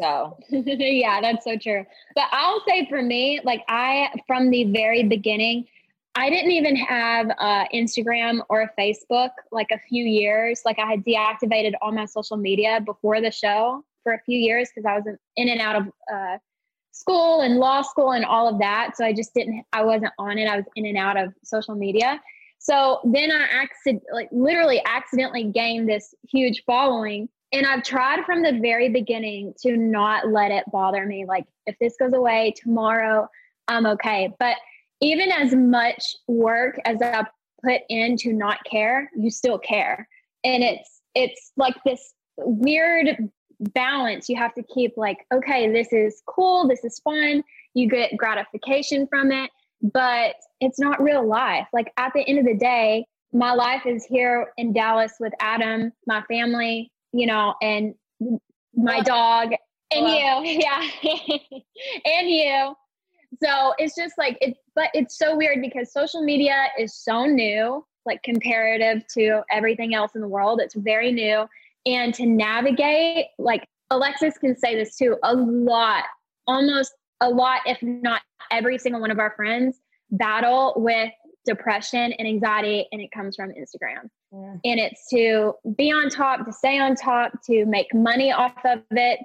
So 0.00 0.38
yeah, 0.50 1.20
that's 1.20 1.44
so 1.44 1.56
true. 1.56 1.84
But 2.14 2.24
I'll 2.30 2.62
say 2.68 2.86
for 2.88 3.02
me, 3.02 3.40
like 3.44 3.62
I, 3.68 4.10
from 4.26 4.50
the 4.50 4.64
very 4.64 5.02
beginning, 5.02 5.66
I 6.14 6.30
didn't 6.30 6.50
even 6.50 6.76
have 6.76 7.30
uh, 7.38 7.64
Instagram 7.72 8.40
or 8.48 8.72
Facebook 8.78 9.30
like 9.52 9.68
a 9.70 9.78
few 9.88 10.04
years. 10.04 10.62
Like 10.64 10.78
I 10.78 10.86
had 10.86 11.04
deactivated 11.04 11.74
all 11.80 11.92
my 11.92 12.06
social 12.06 12.36
media 12.36 12.80
before 12.84 13.20
the 13.20 13.30
show 13.30 13.84
for 14.02 14.14
a 14.14 14.20
few 14.24 14.38
years 14.38 14.68
because 14.74 14.86
I 14.86 14.94
was 14.96 15.04
in 15.36 15.48
and 15.48 15.60
out 15.60 15.76
of 15.76 15.86
uh, 16.12 16.38
school 16.90 17.42
and 17.42 17.58
law 17.58 17.82
school 17.82 18.12
and 18.12 18.24
all 18.24 18.48
of 18.48 18.58
that. 18.58 18.96
So 18.96 19.04
I 19.04 19.12
just 19.12 19.32
didn't, 19.34 19.64
I 19.72 19.84
wasn't 19.84 20.12
on 20.18 20.38
it. 20.38 20.48
I 20.48 20.56
was 20.56 20.64
in 20.74 20.86
and 20.86 20.98
out 20.98 21.16
of 21.16 21.32
social 21.44 21.74
media. 21.74 22.20
So 22.58 23.00
then 23.04 23.30
I 23.30 23.46
accident, 23.52 24.02
like 24.12 24.28
literally 24.32 24.82
accidentally 24.84 25.44
gained 25.44 25.88
this 25.88 26.14
huge 26.28 26.64
following. 26.66 27.28
And 27.52 27.66
I've 27.66 27.82
tried 27.82 28.24
from 28.24 28.42
the 28.42 28.58
very 28.60 28.90
beginning 28.90 29.54
to 29.60 29.76
not 29.76 30.28
let 30.28 30.50
it 30.50 30.64
bother 30.70 31.06
me. 31.06 31.24
Like 31.26 31.46
if 31.66 31.76
this 31.80 31.96
goes 31.98 32.12
away 32.12 32.54
tomorrow, 32.56 33.28
I'm 33.68 33.86
okay. 33.86 34.30
But 34.38 34.56
even 35.00 35.30
as 35.30 35.54
much 35.54 36.16
work 36.26 36.78
as 36.84 37.00
I 37.00 37.24
put 37.64 37.82
in 37.88 38.16
to 38.18 38.32
not 38.32 38.58
care, 38.64 39.10
you 39.16 39.30
still 39.30 39.58
care. 39.58 40.08
And 40.44 40.62
it's 40.62 41.00
it's 41.14 41.52
like 41.56 41.74
this 41.84 42.12
weird 42.38 43.30
balance 43.60 44.28
you 44.28 44.36
have 44.36 44.54
to 44.54 44.62
keep 44.62 44.92
like, 44.96 45.18
okay, 45.32 45.72
this 45.72 45.92
is 45.92 46.22
cool, 46.26 46.68
this 46.68 46.84
is 46.84 47.00
fun, 47.00 47.42
you 47.74 47.88
get 47.88 48.16
gratification 48.16 49.06
from 49.08 49.32
it, 49.32 49.50
but 49.82 50.36
it's 50.60 50.78
not 50.78 51.02
real 51.02 51.26
life. 51.26 51.66
Like 51.72 51.92
at 51.96 52.12
the 52.14 52.20
end 52.20 52.38
of 52.38 52.44
the 52.44 52.54
day, 52.54 53.06
my 53.32 53.52
life 53.52 53.82
is 53.84 54.04
here 54.04 54.52
in 54.56 54.72
Dallas 54.72 55.14
with 55.18 55.32
Adam, 55.40 55.92
my 56.06 56.22
family, 56.22 56.90
you 57.12 57.26
know, 57.26 57.54
and 57.60 57.94
my 58.74 59.00
dog 59.00 59.52
and 59.90 60.08
you. 60.08 60.60
Yeah. 60.60 60.88
and 62.04 62.28
you. 62.28 62.74
So 63.42 63.74
it's 63.78 63.94
just 63.94 64.16
like 64.16 64.38
it, 64.40 64.56
but 64.74 64.90
it's 64.94 65.18
so 65.18 65.36
weird 65.36 65.60
because 65.60 65.92
social 65.92 66.22
media 66.22 66.68
is 66.78 66.94
so 66.94 67.26
new, 67.26 67.84
like 68.06 68.22
comparative 68.22 69.06
to 69.14 69.42
everything 69.50 69.94
else 69.94 70.14
in 70.14 70.20
the 70.20 70.28
world. 70.28 70.60
It's 70.62 70.74
very 70.74 71.12
new. 71.12 71.46
And 71.86 72.14
to 72.14 72.26
navigate, 72.26 73.26
like 73.38 73.66
Alexis 73.90 74.36
can 74.38 74.56
say 74.56 74.74
this 74.74 74.96
too, 74.96 75.16
a 75.22 75.34
lot, 75.34 76.04
almost 76.46 76.94
a 77.20 77.28
lot, 77.28 77.60
if 77.66 77.82
not 77.82 78.22
every 78.50 78.78
single 78.78 79.00
one 79.00 79.10
of 79.10 79.18
our 79.18 79.32
friends 79.36 79.78
battle 80.10 80.74
with 80.76 81.10
depression 81.44 82.12
and 82.12 82.26
anxiety, 82.26 82.86
and 82.92 83.00
it 83.00 83.10
comes 83.10 83.36
from 83.36 83.50
Instagram. 83.50 84.08
And 84.32 84.60
it's 84.64 85.08
to 85.10 85.54
be 85.76 85.90
on 85.90 86.10
top, 86.10 86.44
to 86.44 86.52
stay 86.52 86.78
on 86.78 86.94
top, 86.94 87.32
to 87.46 87.64
make 87.66 87.92
money 87.94 88.30
off 88.32 88.56
of 88.64 88.82
it. 88.90 89.20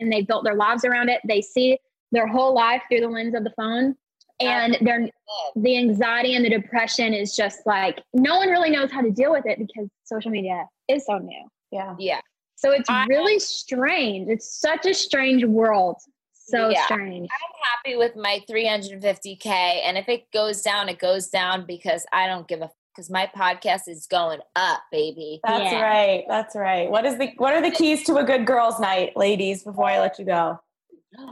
And 0.00 0.12
they 0.12 0.22
built 0.22 0.44
their 0.44 0.54
lives 0.54 0.84
around 0.84 1.08
it. 1.08 1.20
They 1.26 1.40
see 1.40 1.78
their 2.12 2.26
whole 2.26 2.54
life 2.54 2.82
through 2.88 3.00
the 3.00 3.08
lens 3.08 3.34
of 3.34 3.44
the 3.44 3.52
phone. 3.56 3.96
And 4.38 4.76
their 4.82 5.08
the 5.54 5.78
anxiety 5.78 6.34
and 6.34 6.44
the 6.44 6.50
depression 6.50 7.14
is 7.14 7.34
just 7.34 7.60
like 7.64 8.02
no 8.12 8.36
one 8.36 8.50
really 8.50 8.70
knows 8.70 8.90
how 8.90 9.00
to 9.00 9.10
deal 9.10 9.32
with 9.32 9.46
it 9.46 9.58
because 9.58 9.88
social 10.04 10.30
media 10.30 10.66
is 10.88 11.06
so 11.06 11.18
new. 11.18 11.48
Yeah. 11.70 11.94
Yeah. 11.98 12.20
So 12.56 12.70
it's 12.70 12.88
really 13.08 13.38
strange. 13.38 14.28
It's 14.28 14.60
such 14.60 14.86
a 14.86 14.94
strange 14.94 15.44
world. 15.44 15.96
So 16.32 16.68
Yeah. 16.68 16.84
strange. 16.84 17.28
I'm 17.32 17.62
happy 17.72 17.96
with 17.96 18.14
my 18.14 18.42
350k, 18.48 19.80
and 19.84 19.98
if 19.98 20.08
it 20.08 20.30
goes 20.32 20.62
down, 20.62 20.88
it 20.88 20.98
goes 20.98 21.28
down 21.28 21.66
because 21.66 22.06
I 22.12 22.26
don't 22.26 22.46
give 22.46 22.60
a 22.60 22.70
because 22.96 23.10
my 23.10 23.30
podcast 23.36 23.82
is 23.88 24.06
going 24.06 24.40
up, 24.54 24.80
baby. 24.90 25.40
That's 25.44 25.74
right. 25.74 26.24
That's 26.28 26.56
right. 26.56 26.90
What 26.90 27.04
is 27.04 27.18
the 27.18 27.30
what 27.36 27.52
are 27.52 27.60
the 27.60 27.70
keys 27.70 28.04
to 28.04 28.16
a 28.16 28.24
good 28.24 28.46
girls' 28.46 28.80
night, 28.80 29.16
ladies? 29.16 29.62
Before 29.62 29.86
I 29.86 30.00
let 30.00 30.18
you 30.18 30.24
go. 30.24 30.58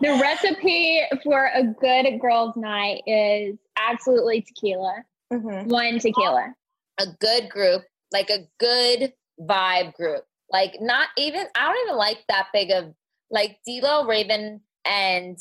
The 0.01 0.19
recipe 0.21 1.03
for 1.23 1.51
a 1.55 1.65
good 1.65 2.21
girls' 2.21 2.57
night 2.57 3.03
is 3.07 3.57
absolutely 3.77 4.43
tequila. 4.43 5.05
Mm-hmm. 5.33 5.69
One 5.69 5.99
tequila. 5.99 6.55
A 7.01 7.07
good 7.21 7.49
group, 7.49 7.83
like 8.13 8.31
a 8.31 8.47
good 8.59 9.13
vibe 9.41 9.95
group. 9.95 10.25
Like 10.51 10.77
not 10.81 11.09
even 11.17 11.47
I 11.55 11.67
don't 11.67 11.87
even 11.87 11.97
like 11.97 12.25
that 12.29 12.49
big 12.53 12.71
of 12.71 12.95
like 13.31 13.59
D'Lo, 13.67 14.07
Raven, 14.07 14.61
and 14.85 15.39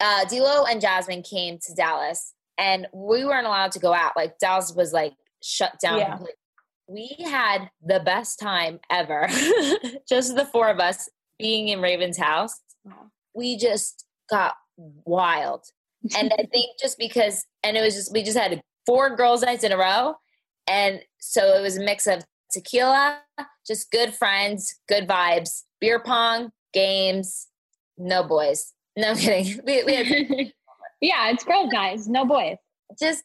uh 0.00 0.24
D'Lo 0.24 0.64
and 0.64 0.80
Jasmine 0.80 1.22
came 1.22 1.58
to 1.58 1.74
Dallas, 1.74 2.34
and 2.58 2.86
we 2.92 3.24
weren't 3.24 3.46
allowed 3.46 3.72
to 3.72 3.78
go 3.78 3.92
out. 3.92 4.12
Like 4.16 4.38
Dallas 4.38 4.72
was 4.74 4.92
like 4.92 5.12
shut 5.42 5.78
down. 5.80 5.98
Yeah. 5.98 6.10
completely. 6.10 6.34
We 6.88 7.16
had 7.24 7.70
the 7.84 8.00
best 8.00 8.40
time 8.40 8.80
ever. 8.90 9.28
just 10.08 10.34
the 10.34 10.48
four 10.50 10.68
of 10.68 10.80
us 10.80 11.08
being 11.38 11.68
in 11.68 11.80
Raven's 11.80 12.18
house. 12.18 12.60
We 13.34 13.56
just 13.56 14.04
got 14.28 14.54
wild. 14.76 15.64
And 16.16 16.32
I 16.32 16.44
think 16.52 16.78
just 16.80 16.98
because, 16.98 17.44
and 17.62 17.76
it 17.76 17.82
was 17.82 17.94
just, 17.94 18.12
we 18.12 18.22
just 18.22 18.36
had 18.36 18.60
four 18.86 19.14
girls' 19.14 19.42
nights 19.42 19.64
in 19.64 19.72
a 19.72 19.76
row. 19.76 20.14
And 20.66 21.00
so 21.20 21.56
it 21.56 21.62
was 21.62 21.76
a 21.76 21.84
mix 21.84 22.06
of 22.06 22.24
tequila, 22.52 23.20
just 23.66 23.90
good 23.90 24.12
friends, 24.14 24.74
good 24.88 25.06
vibes, 25.06 25.62
beer 25.80 26.00
pong, 26.00 26.50
games, 26.72 27.48
no 27.98 28.22
boys. 28.22 28.72
No 28.96 29.10
I'm 29.10 29.16
kidding. 29.16 29.60
We, 29.66 29.84
we 29.84 29.94
had 29.94 30.52
yeah, 31.00 31.30
it's 31.30 31.44
girls' 31.44 31.72
nights, 31.72 32.08
no 32.08 32.24
boys. 32.26 32.56
just 33.00 33.24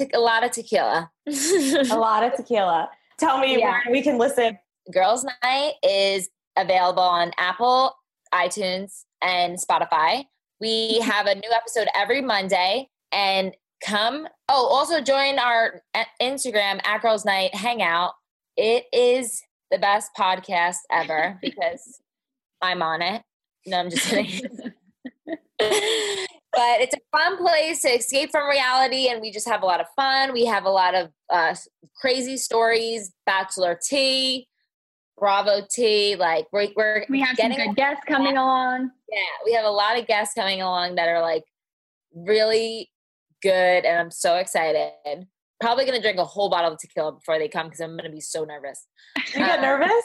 took 0.00 0.10
a 0.14 0.20
lot 0.20 0.42
of 0.44 0.50
tequila. 0.50 1.10
A 1.28 1.96
lot 1.96 2.24
of 2.24 2.34
tequila. 2.34 2.88
Tell 3.18 3.38
me 3.38 3.58
Yeah. 3.58 3.80
where 3.84 3.92
we 3.92 4.02
can 4.02 4.16
listen. 4.18 4.58
Girls' 4.92 5.24
Night 5.42 5.74
is 5.82 6.30
available 6.56 7.02
on 7.02 7.32
Apple, 7.38 7.94
iTunes, 8.32 9.04
and 9.22 9.58
Spotify. 9.58 10.24
We 10.60 11.00
have 11.00 11.26
a 11.26 11.34
new 11.34 11.50
episode 11.54 11.88
every 11.94 12.20
Monday. 12.22 12.88
And 13.12 13.54
come, 13.84 14.26
oh, 14.48 14.66
also 14.66 15.00
join 15.00 15.38
our 15.38 15.82
uh, 15.94 16.04
Instagram 16.20 16.80
at 16.86 17.02
Girls' 17.02 17.24
Night 17.24 17.54
Hangout. 17.54 18.12
It 18.56 18.84
is 18.92 19.42
the 19.70 19.78
best 19.78 20.10
podcast 20.18 20.76
ever 20.90 21.38
because 21.42 22.00
I'm 22.62 22.82
on 22.82 23.02
it. 23.02 23.22
No, 23.66 23.78
I'm 23.78 23.90
just 23.90 24.06
kidding. 24.08 24.72
but 26.52 26.80
it's 26.80 26.94
a 26.94 26.98
fun 27.16 27.36
place 27.38 27.82
to 27.82 27.88
escape 27.88 28.30
from 28.30 28.48
reality, 28.48 29.08
and 29.08 29.20
we 29.20 29.30
just 29.30 29.48
have 29.48 29.62
a 29.62 29.66
lot 29.66 29.80
of 29.80 29.86
fun. 29.96 30.32
We 30.32 30.46
have 30.46 30.64
a 30.64 30.70
lot 30.70 30.94
of 30.94 31.08
uh, 31.28 31.54
crazy 32.00 32.36
stories, 32.36 33.12
bachelor 33.26 33.78
tea, 33.82 34.48
Bravo 35.18 35.66
tea. 35.70 36.16
Like 36.16 36.46
we're, 36.52 36.68
we're 36.76 37.04
we 37.08 37.20
have 37.20 37.36
some 37.36 37.52
good 37.52 37.76
guests 37.76 38.02
coming 38.08 38.36
along. 38.36 38.90
Yeah, 39.08 39.18
we 39.44 39.52
have 39.52 39.64
a 39.64 39.70
lot 39.70 39.98
of 39.98 40.06
guests 40.06 40.34
coming 40.34 40.60
along 40.62 40.96
that 40.96 41.08
are 41.08 41.20
like 41.20 41.44
really 42.14 42.90
good, 43.42 43.84
and 43.84 43.98
I'm 43.98 44.10
so 44.10 44.36
excited. 44.36 45.26
Probably 45.60 45.84
gonna 45.84 46.00
drink 46.00 46.18
a 46.18 46.24
whole 46.24 46.48
bottle 46.50 46.72
of 46.72 46.78
tequila 46.78 47.12
before 47.12 47.38
they 47.38 47.48
come 47.48 47.66
because 47.66 47.80
I'm 47.80 47.96
gonna 47.96 48.10
be 48.10 48.20
so 48.20 48.44
nervous. 48.44 48.86
You 49.34 49.40
get 49.40 49.58
Um, 49.58 49.62
nervous? 49.62 50.04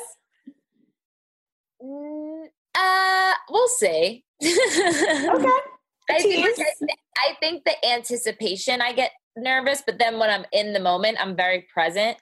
Mm, 1.81 2.45
uh, 2.77 3.33
we'll 3.49 3.67
see. 3.69 4.23
Okay. 4.43 5.49
I 6.09 6.19
think, 6.19 6.55
Tease. 6.55 6.65
I 7.25 7.35
think 7.39 7.63
the 7.65 7.85
anticipation, 7.87 8.81
I 8.81 8.93
get 8.93 9.11
nervous, 9.35 9.83
but 9.85 9.97
then 9.99 10.19
when 10.19 10.29
I'm 10.29 10.45
in 10.51 10.73
the 10.73 10.79
moment, 10.79 11.17
I'm 11.19 11.35
very 11.35 11.65
present. 11.73 12.17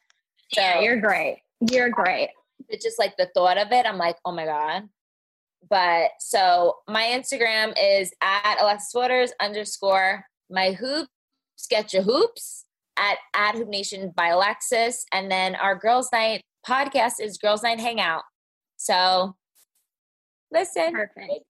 So 0.54 0.62
Yeah, 0.62 0.80
you're 0.82 1.00
great. 1.02 1.42
You're 1.72 1.90
great. 1.90 2.30
it's 2.70 2.84
just 2.84 3.00
like 3.00 3.16
the 3.18 3.30
thought 3.34 3.58
of 3.58 3.72
it, 3.72 3.86
I'm 3.86 3.98
like, 3.98 4.18
oh 4.26 4.32
my 4.32 4.46
God. 4.46 4.84
But 5.70 6.12
so 6.20 6.78
my 6.90 7.04
Instagram 7.04 7.74
is 7.82 8.12
at 8.22 8.58
Alexis 8.62 8.94
Waters 8.94 9.32
underscore 9.42 10.26
my 10.50 10.72
hoops, 10.74 11.10
sketch 11.56 11.94
your 11.94 12.04
hoops 12.04 12.66
at 12.98 13.18
at 13.34 13.56
Hoop 13.56 13.70
Nation 13.70 14.12
by 14.16 14.28
Alexis. 14.28 15.06
And 15.12 15.32
then 15.32 15.56
our 15.56 15.76
girls' 15.76 16.10
night 16.12 16.42
podcast 16.68 17.14
is 17.20 17.38
Girls' 17.38 17.64
Night 17.64 17.80
Hangout. 17.80 18.24
So 18.78 19.36
listen. 20.52 20.92
Perfect. 20.94 21.46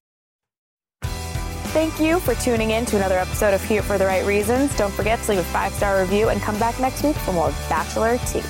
Thank 1.74 2.00
you 2.00 2.20
for 2.20 2.36
tuning 2.36 2.70
in 2.70 2.86
to 2.86 2.98
another 2.98 3.18
episode 3.18 3.56
of 3.56 3.64
Here 3.64 3.82
for 3.82 3.98
the 3.98 4.06
Right 4.06 4.24
Reasons. 4.28 4.76
Don't 4.78 4.94
forget 4.94 5.20
to 5.24 5.32
leave 5.32 5.40
a 5.40 5.44
five 5.44 5.74
star 5.74 6.00
review 6.02 6.30
and 6.30 6.40
come 6.40 6.60
back 6.60 6.80
next 6.80 7.04
week 7.04 7.16
for 7.16 7.34
more 7.34 7.50
Bachelor 7.68 8.20
Tea. 8.28 8.44